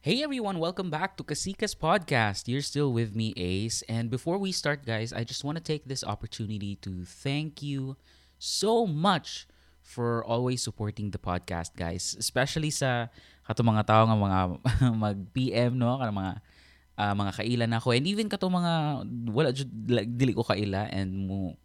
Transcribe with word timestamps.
Hey 0.00 0.24
everyone, 0.24 0.56
welcome 0.56 0.88
back 0.88 1.20
to 1.20 1.22
Kasikas 1.28 1.76
Podcast. 1.76 2.48
You're 2.48 2.64
still 2.64 2.88
with 2.88 3.12
me, 3.12 3.36
Ace. 3.36 3.84
And 3.84 4.08
before 4.08 4.40
we 4.40 4.48
start, 4.48 4.88
guys, 4.88 5.12
I 5.12 5.28
just 5.28 5.44
want 5.44 5.60
to 5.60 5.62
take 5.62 5.84
this 5.84 6.00
opportunity 6.00 6.80
to 6.80 7.04
thank 7.04 7.60
you 7.60 8.00
so 8.40 8.88
much 8.88 9.44
for 9.84 10.24
always 10.24 10.64
supporting 10.64 11.12
the 11.12 11.20
podcast, 11.20 11.76
guys. 11.76 12.16
Especially 12.16 12.72
sa 12.72 13.12
kato 13.44 13.60
mga 13.60 13.84
tao 13.84 14.08
nga 14.08 14.16
mga 14.16 14.40
mag-PM, 15.04 15.76
no? 15.76 16.00
Kana 16.00 16.16
mga 16.16 16.32
uh, 16.96 17.14
mga 17.20 17.32
kailan 17.36 17.72
ako. 17.76 17.92
And 17.92 18.08
even 18.08 18.32
kato 18.32 18.48
mga 18.48 19.04
wala 19.36 19.52
like, 19.84 20.08
dili 20.16 20.32
ko 20.32 20.48
kaila 20.48 20.88
and 20.96 21.28
mo 21.28 21.60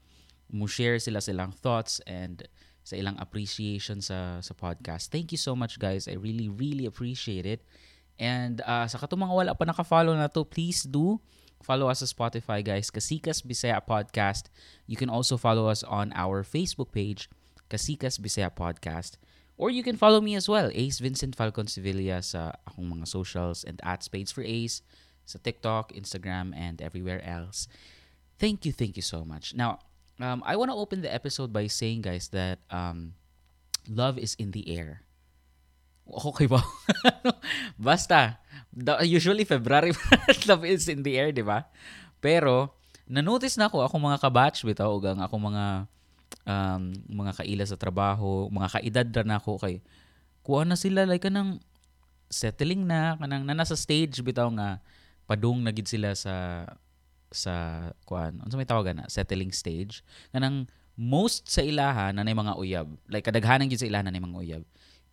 mo 0.52 0.68
share 0.68 1.00
sila 1.00 1.24
silang 1.24 1.56
thoughts 1.56 2.04
and 2.04 2.52
sa 2.84 3.00
ilang 3.00 3.16
appreciation 3.16 4.04
sa 4.04 4.44
sa 4.44 4.52
podcast. 4.52 5.08
Thank 5.08 5.32
you 5.32 5.40
so 5.40 5.56
much, 5.56 5.80
guys. 5.80 6.12
I 6.12 6.20
really 6.20 6.52
really 6.52 6.84
appreciate 6.84 7.48
it. 7.48 7.64
And 8.20 8.64
uh, 8.64 8.88
sa 8.88 8.98
katong 8.98 9.28
mga 9.28 9.34
wala 9.36 9.52
pa 9.56 9.68
naka-follow 9.68 10.16
na 10.16 10.32
to, 10.32 10.48
please 10.48 10.88
do 10.88 11.20
follow 11.66 11.90
us 11.90 12.00
sa 12.00 12.08
Spotify, 12.08 12.62
guys. 12.62 12.94
Kasikas 12.94 13.42
Bisaya 13.42 13.82
Podcast. 13.82 14.54
You 14.88 14.96
can 14.96 15.10
also 15.10 15.36
follow 15.36 15.68
us 15.68 15.82
on 15.84 16.14
our 16.16 16.46
Facebook 16.46 16.94
page, 16.94 17.28
Kasikas 17.68 18.22
Bisaya 18.22 18.54
Podcast. 18.54 19.18
Or 19.58 19.72
you 19.72 19.84
can 19.84 19.96
follow 19.96 20.20
me 20.20 20.36
as 20.36 20.52
well, 20.52 20.70
Ace 20.76 21.00
Vincent 21.00 21.36
Falcon 21.36 21.68
Sevilla 21.68 22.20
sa 22.20 22.60
akong 22.68 23.00
mga 23.00 23.08
socials 23.08 23.64
and 23.64 23.80
at 23.88 24.04
Spades 24.04 24.32
for 24.32 24.44
Ace 24.44 24.84
sa 25.24 25.40
TikTok, 25.40 25.96
Instagram, 25.96 26.52
and 26.54 26.84
everywhere 26.84 27.24
else. 27.24 27.72
Thank 28.36 28.68
you, 28.68 28.76
thank 28.76 29.00
you 29.00 29.02
so 29.02 29.24
much. 29.24 29.56
Now, 29.56 29.80
um, 30.20 30.44
I 30.46 30.60
want 30.60 30.72
to 30.72 30.78
open 30.78 31.02
the 31.02 31.12
episode 31.12 31.56
by 31.56 31.68
saying, 31.68 32.04
guys, 32.04 32.28
that 32.36 32.60
um, 32.70 33.16
love 33.88 34.20
is 34.20 34.36
in 34.36 34.52
the 34.52 34.76
air. 34.76 35.08
Okay 36.06 36.46
ba? 36.46 36.62
Basta, 37.82 38.38
usually 39.02 39.44
February 39.44 39.92
love 40.50 40.64
is 40.64 40.86
in 40.86 41.02
the 41.02 41.18
air, 41.18 41.34
di 41.34 41.42
ba? 41.42 41.66
Pero, 42.22 42.78
na-notice 43.10 43.58
na 43.58 43.70
ako, 43.70 43.86
ako 43.86 43.96
mga 43.98 44.22
kabatch 44.22 44.62
bitaw, 44.66 44.94
o 44.94 45.02
gang 45.02 45.18
ako 45.22 45.36
mga 45.38 45.66
um, 46.46 46.82
mga 47.10 47.32
kaila 47.42 47.66
sa 47.66 47.78
trabaho, 47.78 48.48
mga 48.54 48.70
kaedad 48.80 49.08
na 49.26 49.38
ako 49.42 49.58
kay 49.62 49.82
kuha 50.46 50.62
na 50.62 50.78
sila 50.78 51.10
like 51.10 51.26
kanang 51.26 51.58
settling 52.30 52.86
na 52.86 53.18
kanang 53.18 53.44
na 53.46 53.58
nasa 53.58 53.74
stage 53.74 54.22
bitaw 54.22 54.46
nga 54.54 54.78
padung 55.26 55.62
na 55.66 55.74
gid 55.74 55.90
sila 55.90 56.14
sa 56.14 56.66
sa 57.34 57.54
kuan 58.06 58.38
unsa 58.46 58.54
may 58.54 58.70
tawagan 58.70 59.02
na 59.02 59.10
settling 59.10 59.50
stage 59.50 60.06
kanang 60.30 60.70
most 60.94 61.50
sa 61.50 61.66
ilaha 61.66 62.14
na 62.14 62.22
mga 62.22 62.54
uyab 62.62 62.88
like 63.10 63.26
kadaghanan 63.26 63.66
gid 63.66 63.82
sa 63.82 63.90
ilaha 63.90 64.06
na 64.06 64.14
mga 64.14 64.38
uyab 64.38 64.64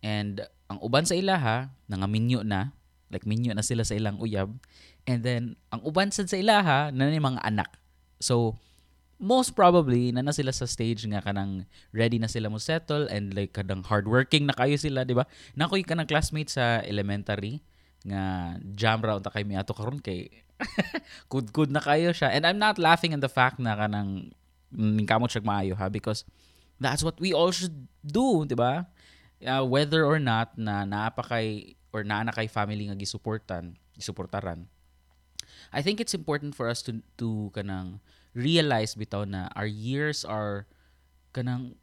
and 0.03 0.43
ang 0.67 0.83
uban 0.83 1.07
sa 1.07 1.15
ilaha 1.15 1.71
nangaminyo 1.87 2.43
na 2.43 2.75
like 3.13 3.29
minyo 3.29 3.53
na 3.53 3.61
sila 3.61 3.85
sa 3.85 3.93
ilang 3.93 4.17
uyab. 4.17 4.49
And 5.05 5.21
then 5.21 5.43
ang 5.69 5.85
uban 5.85 6.09
sa 6.09 6.25
ilaha 6.25 6.89
na 6.89 7.07
ni 7.07 7.21
mga 7.21 7.45
anak. 7.45 7.77
So 8.17 8.57
most 9.21 9.53
probably 9.53 10.09
na 10.11 10.25
na 10.25 10.33
sila 10.33 10.49
sa 10.49 10.65
stage 10.65 11.05
nga 11.07 11.21
kanang 11.21 11.69
ready 11.93 12.17
na 12.17 12.27
sila 12.27 12.49
mo 12.49 12.57
settle 12.57 13.05
and 13.07 13.31
like 13.37 13.53
kadang 13.53 13.85
hardworking 13.85 14.49
na 14.49 14.57
kayo 14.57 14.75
sila 14.75 15.05
di 15.05 15.13
ba? 15.13 15.29
Nakoy 15.53 15.85
kanang 15.85 16.09
classmate 16.09 16.51
sa 16.51 16.81
elementary 16.83 17.61
nga 18.03 18.57
jam 18.75 18.99
ra 18.99 19.15
unta 19.15 19.31
kay 19.31 19.47
mi 19.47 19.55
ato 19.55 19.71
karon 19.71 20.01
kay 20.03 20.27
kud-kud 21.31 21.69
na 21.69 21.79
kayo 21.79 22.11
siya. 22.11 22.33
And 22.33 22.43
I'm 22.43 22.59
not 22.59 22.81
laughing 22.81 23.13
at 23.13 23.21
the 23.21 23.31
fact 23.31 23.61
na 23.61 23.77
kanang 23.77 24.33
kamot 25.05 25.29
siya 25.29 25.45
maayo 25.45 25.77
ha 25.77 25.87
because 25.87 26.25
that's 26.81 27.05
what 27.05 27.15
we 27.21 27.29
all 27.29 27.53
should 27.53 27.85
do 28.01 28.43
di 28.49 28.57
ba 28.57 28.89
uh, 29.45 29.63
whether 29.63 30.07
or 30.07 30.17
not 30.17 30.55
na 30.55 30.87
naapa 30.87 31.23
kay 31.27 31.75
or 31.93 32.01
naa 32.01 32.25
na 32.25 32.33
kay 32.33 32.49
family 32.49 32.89
nga 32.89 32.97
gisuportan, 32.97 33.77
gisuportaran. 33.93 34.65
I 35.69 35.81
think 35.85 36.01
it's 36.01 36.17
important 36.17 36.57
for 36.57 36.69
us 36.69 36.81
to 36.89 37.01
to 37.21 37.53
kanang 37.53 38.01
realize 38.33 38.97
bitaw 38.97 39.29
na 39.29 39.49
our 39.53 39.69
years 39.69 40.25
are 40.25 40.65
kanang 41.33 41.77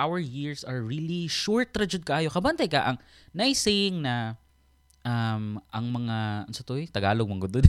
our 0.00 0.16
years 0.16 0.64
are 0.64 0.80
really 0.80 1.28
short 1.28 1.76
ra 1.76 1.84
jud 1.84 2.04
kayo. 2.04 2.32
Kabantay 2.32 2.72
ka 2.72 2.94
ang 2.94 2.98
nice 3.36 3.60
saying 3.60 4.00
na 4.00 4.40
um 5.04 5.60
ang 5.72 5.86
mga 5.92 6.48
unsa 6.48 6.64
to 6.64 6.76
Tagalog 6.88 7.28
man 7.28 7.40
gud 7.40 7.64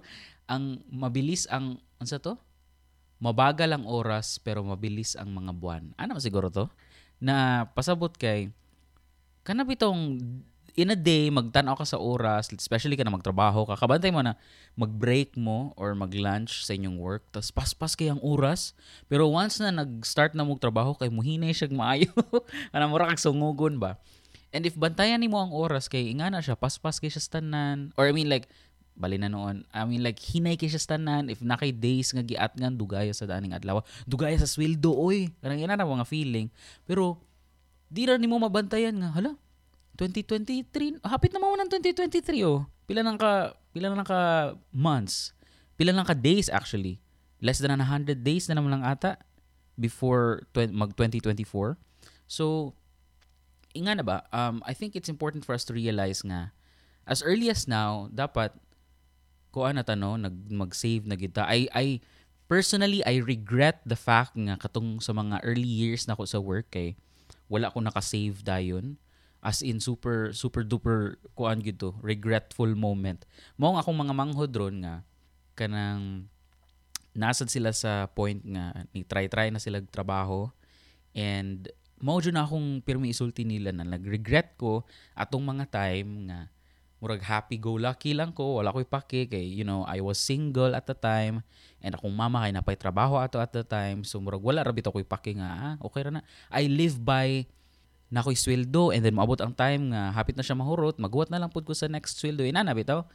ang 0.52 0.84
mabilis 0.92 1.48
ang 1.48 1.80
unsa 1.96 2.20
to? 2.20 2.36
Mabagal 3.20 3.68
ang 3.72 3.84
oras 3.84 4.40
pero 4.40 4.64
mabilis 4.64 5.16
ang 5.16 5.32
mga 5.32 5.52
buwan. 5.56 5.92
Ano 5.96 6.16
siguro 6.20 6.48
to? 6.48 6.68
Na 7.20 7.68
pasabot 7.76 8.12
kay 8.12 8.52
kana 9.42 9.64
bitong 9.64 10.20
in 10.78 10.90
a 10.90 10.98
day, 10.98 11.28
magtanaw 11.28 11.74
ka 11.74 11.86
sa 11.86 11.98
oras, 11.98 12.50
especially 12.54 12.94
ka 12.94 13.04
na 13.04 13.14
magtrabaho 13.14 13.66
ka, 13.66 13.74
kabantay 13.78 14.14
mo 14.14 14.22
na 14.22 14.38
mag-break 14.78 15.34
mo 15.34 15.74
or 15.74 15.92
mag-lunch 15.98 16.62
sa 16.64 16.74
inyong 16.74 16.96
work, 16.96 17.26
tapos 17.34 17.50
paspas 17.50 17.92
kay 17.98 18.10
ang 18.10 18.22
oras. 18.22 18.72
Pero 19.10 19.28
once 19.28 19.58
na 19.58 19.74
nag-start 19.74 20.32
na 20.32 20.46
mong 20.46 20.62
trabaho, 20.62 20.94
kay 20.94 21.10
muhinay 21.10 21.50
siya 21.52 21.70
maayo. 21.70 22.10
ano 22.74 22.84
mo 22.86 22.96
kag 22.96 23.20
sungugon 23.20 23.82
ba? 23.82 23.98
And 24.50 24.66
if 24.66 24.74
bantayan 24.74 25.22
ni 25.22 25.30
mo 25.30 25.38
ang 25.38 25.54
oras, 25.54 25.86
kay 25.86 26.10
nga 26.18 26.30
na 26.30 26.42
siya, 26.42 26.58
paspas 26.58 26.98
kay 26.98 27.10
siya 27.10 27.22
stanan. 27.22 27.94
Or 27.94 28.10
I 28.10 28.12
mean 28.14 28.26
like, 28.26 28.50
bali 28.98 29.16
na 29.16 29.30
noon. 29.30 29.62
I 29.70 29.86
mean 29.86 30.02
like, 30.02 30.18
hinay 30.18 30.58
kay 30.58 30.66
siya 30.66 30.82
stanan. 30.82 31.30
If 31.30 31.38
na 31.38 31.54
kay 31.54 31.70
days 31.70 32.10
nga 32.10 32.26
giat 32.26 32.58
nga, 32.58 32.68
dugaya 32.68 33.14
sa 33.14 33.30
daning 33.30 33.54
adlaw. 33.54 33.86
Dugaya 34.10 34.34
sa 34.34 34.50
sweldo, 34.50 34.90
oy. 34.90 35.30
Kanang 35.38 35.62
ina 35.62 35.78
na 35.78 35.86
mga 35.86 36.06
feeling. 36.08 36.50
Pero, 36.82 37.22
di 37.90 38.06
ra 38.06 38.14
nimo 38.14 38.38
mabantayan 38.38 38.94
nga 38.94 39.10
hala 39.10 39.34
2023 39.98 41.02
hapit 41.02 41.34
na 41.34 41.42
mo 41.42 41.52
ng 41.58 41.68
2023 41.68 42.46
oh. 42.46 42.64
Pila 42.86 43.04
nang 43.04 43.18
ka 43.20 43.52
pila 43.74 43.92
nang 43.92 44.06
ka 44.06 44.54
months 44.72 45.34
pila 45.74 45.90
nang 45.92 46.06
ka 46.06 46.14
days 46.16 46.48
actually. 46.48 47.02
Less 47.42 47.58
than 47.58 47.74
100 47.74 48.22
days 48.22 48.48
na 48.48 48.56
naman 48.56 48.78
lang 48.78 48.84
ata 48.86 49.18
before 49.74 50.46
mag 50.54 50.94
2024 50.94 51.76
so 52.30 52.72
inga 53.74 53.98
na 53.98 54.04
ba? 54.06 54.24
Um 54.30 54.62
I 54.64 54.72
think 54.72 54.94
it's 54.94 55.10
important 55.10 55.42
for 55.42 55.52
us 55.52 55.66
to 55.68 55.76
realize 55.76 56.22
nga 56.22 56.54
as 57.10 57.20
early 57.26 57.50
as 57.50 57.66
now 57.66 58.06
dapat 58.14 58.54
ko 59.50 59.66
ana 59.66 59.82
tano 59.82 60.14
nag 60.14 60.46
mag-save 60.46 61.10
na 61.10 61.18
kita 61.18 61.42
I 61.42 61.66
I 61.74 61.86
personally 62.46 63.02
I 63.02 63.18
regret 63.18 63.82
the 63.82 63.98
fact 63.98 64.38
nga 64.38 64.54
katong 64.54 65.02
sa 65.02 65.10
mga 65.10 65.42
early 65.42 65.66
years 65.66 66.06
na 66.06 66.14
ko 66.14 66.22
sa 66.22 66.38
work 66.38 66.70
kay 66.70 66.94
eh, 66.94 67.09
wala 67.50 67.74
ko 67.74 67.82
naka-save 67.82 68.46
dayon. 68.46 68.94
As 69.40 69.64
in 69.64 69.80
super 69.80 70.36
super 70.36 70.60
duper 70.60 71.16
kuan 71.32 71.64
gito 71.64 71.96
regretful 72.04 72.70
moment. 72.76 73.24
Mo 73.56 73.74
akong 73.74 73.96
mga 73.96 74.14
manghod 74.14 74.52
ron 74.52 74.84
nga 74.84 75.02
kanang 75.56 76.28
nasad 77.16 77.50
sila 77.50 77.74
sa 77.74 78.06
point 78.06 78.38
nga 78.44 78.86
ni 78.94 79.02
try 79.02 79.26
try 79.26 79.50
na 79.50 79.58
sila 79.58 79.82
trabaho 79.82 80.46
and 81.16 81.72
mao 82.00 82.22
na 82.22 82.46
akong 82.46 82.80
pirmi 82.80 83.12
isulti 83.12 83.44
nila 83.44 83.74
na 83.74 83.84
nag-regret 83.84 84.56
ko 84.56 84.86
atong 85.12 85.44
mga 85.44 85.66
time 85.68 86.30
nga 86.30 86.48
murag 87.00 87.24
happy 87.24 87.56
go 87.56 87.76
lucky 87.76 88.12
lang 88.12 88.32
ko 88.32 88.60
wala 88.60 88.72
ko'y 88.72 88.88
pake 88.88 89.28
kay 89.28 89.44
you 89.44 89.64
know 89.64 89.84
I 89.88 90.04
was 90.04 90.20
single 90.20 90.76
at 90.76 90.88
the 90.88 90.96
time 90.96 91.44
and 91.80 91.96
akong 91.96 92.12
mama 92.12 92.44
kay 92.44 92.52
napay 92.52 92.76
trabaho 92.76 93.16
ato 93.16 93.40
at 93.40 93.52
the 93.52 93.64
time 93.64 94.04
so 94.04 94.20
murag 94.20 94.44
wala 94.44 94.60
ra 94.60 94.72
bitaw 94.72 94.92
ko'y 94.92 95.04
pake 95.04 95.36
nga 95.36 95.48
ah, 95.48 95.74
okay 95.80 96.06
ra 96.06 96.10
na. 96.12 96.22
I 96.52 96.68
live 96.68 97.00
by 97.00 97.48
na 98.12 98.20
ko'y 98.20 98.36
sweldo 98.36 98.92
and 98.92 99.04
then 99.04 99.16
maabot 99.16 99.40
ang 99.40 99.56
time 99.56 99.94
nga 99.94 100.12
hapit 100.12 100.36
na 100.36 100.44
siya 100.44 100.58
mahurot 100.58 101.00
maguwat 101.00 101.32
na 101.32 101.40
lang 101.40 101.50
pud 101.52 101.64
ko 101.64 101.72
sa 101.72 101.88
next 101.88 102.20
sweldo. 102.20 102.44
Ina 102.44 102.64
na 102.64 102.76
bitaw. 102.76 103.06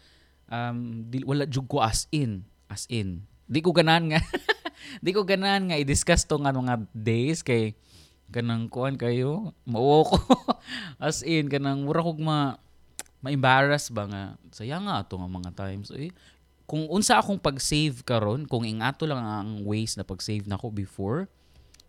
Um 0.49 1.09
di, 1.09 1.25
wala 1.25 1.45
jud 1.45 1.65
ko 1.69 1.81
as 1.81 2.09
in 2.09 2.45
as 2.69 2.89
in. 2.89 3.25
Di 3.45 3.61
ko 3.61 3.69
ganan 3.69 4.09
nga 4.09 4.21
di 5.05 5.13
ko 5.13 5.21
ganan 5.21 5.69
nga 5.69 5.77
i-discuss 5.77 6.25
to 6.25 6.41
nga 6.41 6.53
mga 6.53 6.85
days 6.93 7.45
kay 7.45 7.77
kanang 8.33 8.67
kuan 8.67 8.97
kayo 8.97 9.53
mao 9.69 10.01
ko. 10.01 10.17
As 10.97 11.21
in 11.21 11.45
kanang 11.45 11.85
mura 11.85 12.01
kog 12.01 12.17
ma 12.17 12.57
ma-embarrass 13.25 13.89
ba 13.89 14.05
nga 14.05 14.23
sayang 14.53 14.85
nga 14.85 15.01
ato 15.01 15.17
nga 15.17 15.25
mga 15.25 15.51
times 15.57 15.89
eh 15.97 16.13
kung 16.65 16.89
unsa 16.89 17.21
akong 17.21 17.37
pag-save 17.37 18.01
karon 18.01 18.49
kung 18.49 18.65
ingato 18.65 19.05
lang 19.05 19.21
ang 19.21 19.61
ways 19.65 19.93
na 19.97 20.05
pag-save 20.05 20.49
nako 20.49 20.73
before 20.73 21.29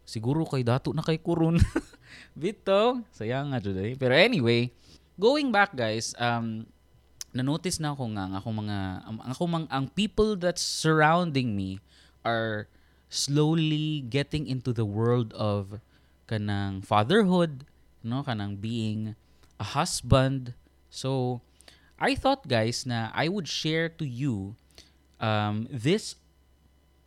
siguro 0.06 0.46
kay 0.46 0.62
dato 0.62 0.94
na 0.94 1.02
kay 1.02 1.18
kuron. 1.18 1.58
Bito 2.38 3.02
sayang 3.10 3.50
nga 3.50 3.60
jud 3.60 3.76
pero 3.96 4.14
anyway 4.14 4.70
going 5.16 5.48
back 5.50 5.72
guys 5.72 6.12
um 6.20 6.68
na-notice 7.32 7.80
na 7.80 7.92
ako 7.92 8.16
nga 8.16 8.24
ang 8.28 8.34
ako 8.36 8.48
mga 8.64 8.78
ang 9.04 9.16
ako 9.32 9.44
mang 9.44 9.66
ang 9.68 9.86
people 9.92 10.36
that 10.36 10.56
surrounding 10.56 11.52
me 11.52 11.80
are 12.24 12.68
slowly 13.12 14.04
getting 14.08 14.48
into 14.48 14.72
the 14.72 14.86
world 14.88 15.36
of 15.36 15.80
kanang 16.28 16.80
fatherhood 16.80 17.68
no 18.06 18.22
kanang 18.22 18.56
being 18.56 19.16
a 19.58 19.76
husband. 19.76 20.54
So, 20.88 21.40
I 21.98 22.14
thought 22.14 22.48
guys 22.48 22.84
na 22.84 23.10
I 23.12 23.28
would 23.28 23.48
share 23.48 23.88
to 24.00 24.04
you 24.04 24.56
um, 25.20 25.68
this 25.70 26.16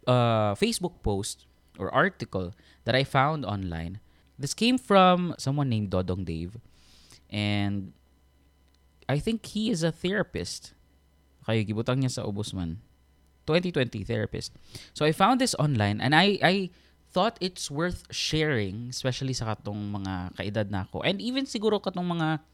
uh, 0.08 0.56
Facebook 0.56 1.02
post 1.04 1.46
or 1.78 1.94
article 1.94 2.54
that 2.86 2.96
I 2.96 3.04
found 3.04 3.46
online. 3.46 4.00
This 4.38 4.54
came 4.54 4.78
from 4.78 5.36
someone 5.38 5.70
named 5.70 5.92
Dodong 5.92 6.26
Dave. 6.26 6.58
And 7.30 7.94
I 9.08 9.20
think 9.20 9.46
he 9.46 9.70
is 9.70 9.84
a 9.84 9.92
therapist. 9.92 10.74
Kaya 11.46 11.64
gibutang 11.64 12.02
niya 12.02 12.22
sa 12.22 12.24
ubos 12.26 12.54
man. 12.54 12.80
2020 13.48 14.06
therapist. 14.06 14.54
So 14.94 15.06
I 15.06 15.12
found 15.12 15.42
this 15.42 15.58
online 15.58 15.98
and 15.98 16.14
I 16.14 16.38
I 16.46 16.56
thought 17.10 17.42
it's 17.42 17.74
worth 17.74 18.06
sharing, 18.14 18.94
especially 18.94 19.34
sa 19.34 19.58
katong 19.58 19.90
mga 19.90 20.38
kaedad 20.38 20.68
na 20.70 20.86
ako. 20.86 21.02
And 21.02 21.18
even 21.18 21.50
siguro 21.50 21.82
katong 21.82 22.06
mga 22.06 22.46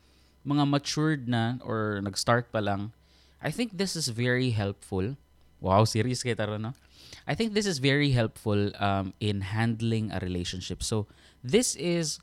mga 0.47 0.63
matured 0.63 1.27
na 1.27 1.59
or 1.59 1.99
nag-start 1.99 2.53
pa 2.55 2.63
lang. 2.63 2.95
I 3.43 3.51
think 3.51 3.75
this 3.75 3.99
is 3.99 4.07
very 4.07 4.55
helpful. 4.55 5.19
Wow, 5.65 5.89
serious 5.89 6.21
kay 6.21 6.37
taro 6.37 6.61
no? 6.61 6.77
I 7.25 7.33
think 7.33 7.57
this 7.57 7.65
is 7.65 7.81
very 7.81 8.13
helpful 8.13 8.69
um, 8.77 9.17
in 9.17 9.41
handling 9.41 10.13
a 10.13 10.21
relationship. 10.21 10.85
So 10.85 11.09
this 11.41 11.73
is 11.73 12.21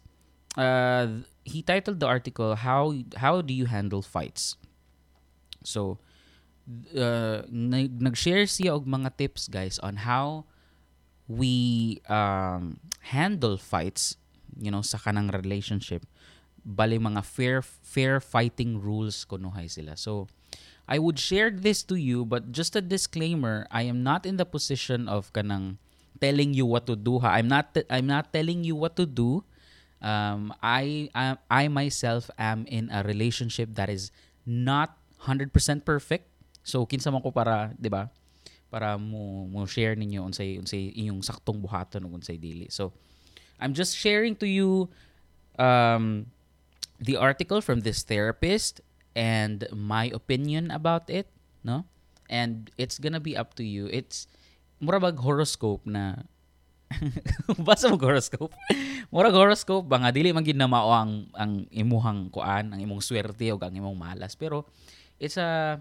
uh, 0.54 1.26
he 1.42 1.66
titled 1.66 1.98
the 1.98 2.06
article 2.06 2.54
how 2.54 2.94
how 3.18 3.42
do 3.42 3.50
you 3.50 3.66
handle 3.66 3.98
fights. 3.98 4.54
So 5.66 5.98
uh, 6.94 7.42
nag-share 7.50 8.46
siya 8.46 8.78
og 8.78 8.86
mga 8.86 9.18
tips 9.18 9.50
guys 9.50 9.82
on 9.82 10.06
how 10.06 10.46
we 11.26 11.98
um, 12.06 12.78
handle 13.10 13.58
fights, 13.58 14.14
you 14.54 14.70
know, 14.70 14.86
sa 14.86 15.02
kanang 15.02 15.34
relationship. 15.34 16.06
Bali 16.62 17.02
mga 17.02 17.26
fair 17.26 17.58
fair 17.62 18.22
fighting 18.22 18.78
rules 18.78 19.26
kunuhay 19.26 19.66
sila. 19.66 19.98
So 19.98 20.30
I 20.92 21.00
would 21.00 21.16
share 21.16 21.48
this 21.48 21.80
to 21.88 21.96
you 21.96 22.28
but 22.28 22.52
just 22.52 22.76
a 22.76 22.84
disclaimer, 22.84 23.64
I 23.72 23.88
am 23.88 24.04
not 24.04 24.28
in 24.28 24.36
the 24.36 24.44
position 24.44 25.08
of 25.08 25.32
kanang 25.32 25.80
telling 26.20 26.52
you 26.52 26.68
what 26.68 26.84
to 26.92 26.94
do. 26.94 27.24
Ha? 27.24 27.40
I'm 27.40 27.48
not 27.48 27.72
I'm 27.88 28.04
not 28.04 28.28
telling 28.28 28.60
you 28.68 28.76
what 28.76 29.00
to 29.00 29.08
do. 29.08 29.40
Um, 30.04 30.52
I, 30.60 31.08
I 31.16 31.40
I 31.48 31.62
myself 31.72 32.28
am 32.36 32.68
in 32.68 32.92
a 32.92 33.00
relationship 33.08 33.72
that 33.80 33.88
is 33.88 34.12
not 34.44 35.00
100% 35.24 35.48
perfect. 35.88 36.28
So 36.60 36.84
kinsa 36.84 37.08
man 37.08 37.24
ko 37.24 37.32
para, 37.32 37.72
'di 37.72 37.88
ba? 37.88 38.12
para 38.72 38.96
mo 38.96 39.44
mo 39.52 39.68
share 39.68 39.92
ninyo 39.92 40.24
unsay 40.24 40.56
unsay 40.56 40.96
inyong 40.96 41.20
saktong 41.20 41.60
buhaton 41.60 42.08
ug 42.08 42.16
unsay 42.16 42.40
dili. 42.40 42.72
So 42.72 42.96
I'm 43.60 43.76
just 43.76 43.92
sharing 43.92 44.32
to 44.40 44.48
you 44.48 44.88
um 45.60 46.32
the 46.96 47.20
article 47.20 47.60
from 47.60 47.84
this 47.84 48.00
therapist 48.00 48.80
and 49.14 49.68
my 49.72 50.10
opinion 50.12 50.70
about 50.70 51.08
it, 51.08 51.28
no? 51.64 51.84
And 52.32 52.70
it's 52.80 52.96
gonna 52.96 53.20
be 53.20 53.36
up 53.36 53.54
to 53.60 53.64
you. 53.64 53.88
It's 53.92 54.26
mura 54.80 54.98
bag 54.98 55.20
horoscope 55.20 55.84
na 55.84 56.26
basa 57.66 57.88
mo 57.88 57.96
horoscope. 57.96 58.52
Mura 59.12 59.32
horoscope 59.32 59.88
ba 59.88 60.00
nga 60.00 60.10
dili 60.12 60.32
man 60.32 60.44
gid 60.44 60.56
na 60.56 60.68
mao 60.68 60.92
ang 60.92 61.28
ang 61.36 61.64
imuhang 61.72 62.28
kuan, 62.32 62.72
ang 62.72 62.80
imong 62.80 63.00
swerte 63.00 63.52
o 63.52 63.60
ang 63.60 63.72
imong 63.72 63.96
malas, 63.96 64.36
pero 64.36 64.68
it's 65.20 65.36
a 65.36 65.80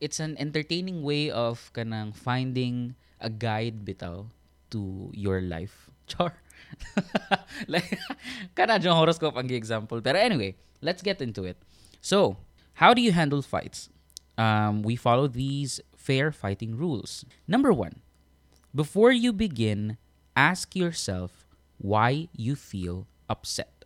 it's 0.00 0.20
an 0.20 0.36
entertaining 0.40 1.04
way 1.04 1.28
of 1.28 1.72
kanang 1.76 2.12
finding 2.16 2.96
a 3.20 3.28
guide 3.28 3.84
bitaw 3.84 4.24
to 4.72 5.12
your 5.12 5.44
life. 5.44 5.88
Char. 6.10 6.34
like 7.72 7.98
kana 8.56 8.80
jong 8.80 8.96
horoscope 8.96 9.36
ang 9.36 9.48
example. 9.52 10.00
Pero 10.00 10.16
anyway, 10.16 10.56
let's 10.80 11.04
get 11.04 11.20
into 11.20 11.44
it. 11.44 11.60
So, 12.00 12.40
how 12.74 12.94
do 12.94 13.02
you 13.02 13.12
handle 13.12 13.42
fights? 13.42 13.88
Um, 14.38 14.82
we 14.82 14.96
follow 14.96 15.28
these 15.28 15.80
fair 15.96 16.32
fighting 16.32 16.76
rules. 16.76 17.24
Number 17.46 17.72
one, 17.72 18.00
before 18.74 19.12
you 19.12 19.32
begin, 19.32 19.98
ask 20.36 20.74
yourself 20.74 21.44
why 21.78 22.28
you 22.32 22.56
feel 22.56 23.06
upset. 23.28 23.84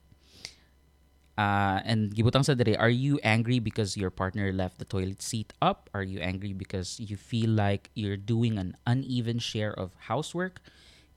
Uh, 1.34 1.82
and 1.82 2.14
gibutang 2.14 2.44
sa 2.44 2.54
dire, 2.54 2.78
are 2.78 2.92
you 2.92 3.18
angry 3.24 3.58
because 3.58 3.96
your 3.96 4.10
partner 4.10 4.52
left 4.52 4.78
the 4.78 4.84
toilet 4.86 5.20
seat 5.20 5.52
up? 5.60 5.90
Are 5.92 6.02
you 6.02 6.20
angry 6.20 6.52
because 6.52 7.00
you 7.00 7.16
feel 7.16 7.50
like 7.50 7.90
you're 7.94 8.16
doing 8.16 8.56
an 8.58 8.76
uneven 8.86 9.40
share 9.40 9.74
of 9.74 9.90
housework? 10.06 10.62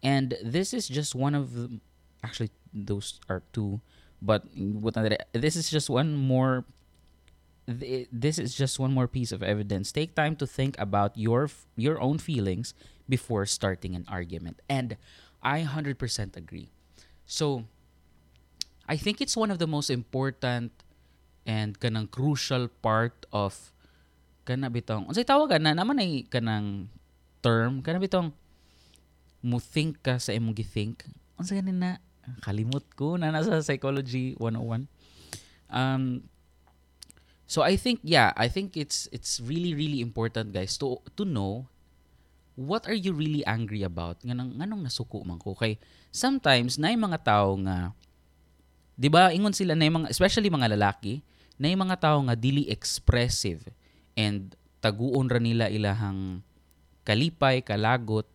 And 0.01 0.33
this 0.41 0.73
is 0.73 0.87
just 0.87 1.13
one 1.13 1.35
of 1.35 1.53
the, 1.53 1.79
actually 2.23 2.49
those 2.73 3.19
are 3.29 3.43
two, 3.53 3.81
but 4.21 4.45
this 5.33 5.55
is 5.55 5.69
just 5.69 5.89
one 5.89 6.17
more 6.17 6.65
this 7.67 8.39
is 8.39 8.55
just 8.55 8.79
one 8.79 8.93
more 8.95 9.07
piece 9.07 9.35
of 9.35 9.43
evidence. 9.43 9.91
Take 9.91 10.15
time 10.15 10.39
to 10.39 10.47
think 10.47 10.79
about 10.79 11.11
your 11.19 11.51
your 11.75 11.99
own 11.99 12.17
feelings 12.17 12.73
before 13.11 13.45
starting 13.45 13.95
an 13.95 14.07
argument. 14.07 14.63
And 14.71 14.95
I 15.43 15.67
100% 15.67 15.99
agree. 16.35 16.71
So, 17.27 17.67
I 18.87 18.95
think 18.95 19.19
it's 19.19 19.35
one 19.35 19.51
of 19.51 19.59
the 19.59 19.67
most 19.67 19.91
important 19.91 20.71
and 21.47 21.75
kanang 21.79 22.11
crucial 22.11 22.71
part 22.83 23.27
of 23.31 23.55
kana 24.47 24.71
bitong 24.71 25.07
unsay 25.11 25.27
tawag 25.27 25.59
na 25.59 25.75
naman 25.75 25.99
ay 25.99 26.23
kanang 26.27 26.87
term 27.43 27.83
kana 27.83 27.99
bitong 27.99 28.31
mo 29.43 29.59
think 29.59 29.99
ka 30.03 30.19
sa 30.19 30.35
imong 30.35 30.55
gi-think 30.55 31.07
unsa 31.39 31.55
ganin 31.55 31.79
na 31.79 31.91
kalimot 32.43 32.83
ko 32.99 33.15
na 33.15 33.31
nasa 33.31 33.59
psychology 33.63 34.35
101 34.39 34.87
um 35.71 36.23
so 37.47 37.63
i 37.63 37.79
think 37.79 38.03
yeah 38.03 38.35
i 38.35 38.45
think 38.51 38.75
it's 38.75 39.07
it's 39.15 39.41
really 39.41 39.73
really 39.73 40.03
important 40.03 40.51
guys 40.51 40.75
to 40.75 40.99
to 41.15 41.23
know 41.23 41.65
what 42.59 42.83
are 42.85 42.97
you 42.97 43.15
really 43.15 43.41
angry 43.47 43.81
about 43.81 44.19
nganong 44.21 44.53
nganong 44.59 44.83
nasuko 44.83 45.23
man 45.23 45.39
ko 45.39 45.55
kay 45.55 45.79
sometimes 46.11 46.75
na 46.75 46.94
mga 46.94 47.23
tao 47.23 47.55
nga 47.63 47.95
'Di 48.97 49.07
ba? 49.13 49.29
Ingon 49.29 49.53
sila 49.53 49.77
na 49.77 49.85
mga 49.85 50.09
especially 50.09 50.49
mga 50.49 50.73
lalaki, 50.73 51.21
na 51.61 51.69
yung 51.69 51.85
mga 51.85 52.01
tao 52.01 52.17
nga 52.25 52.33
dili 52.33 52.65
expressive 52.65 53.69
and 54.17 54.57
taguon 54.81 55.29
ra 55.29 55.38
nila 55.38 55.69
ilahang 55.69 56.41
kalipay, 57.05 57.61
kalagot. 57.61 58.25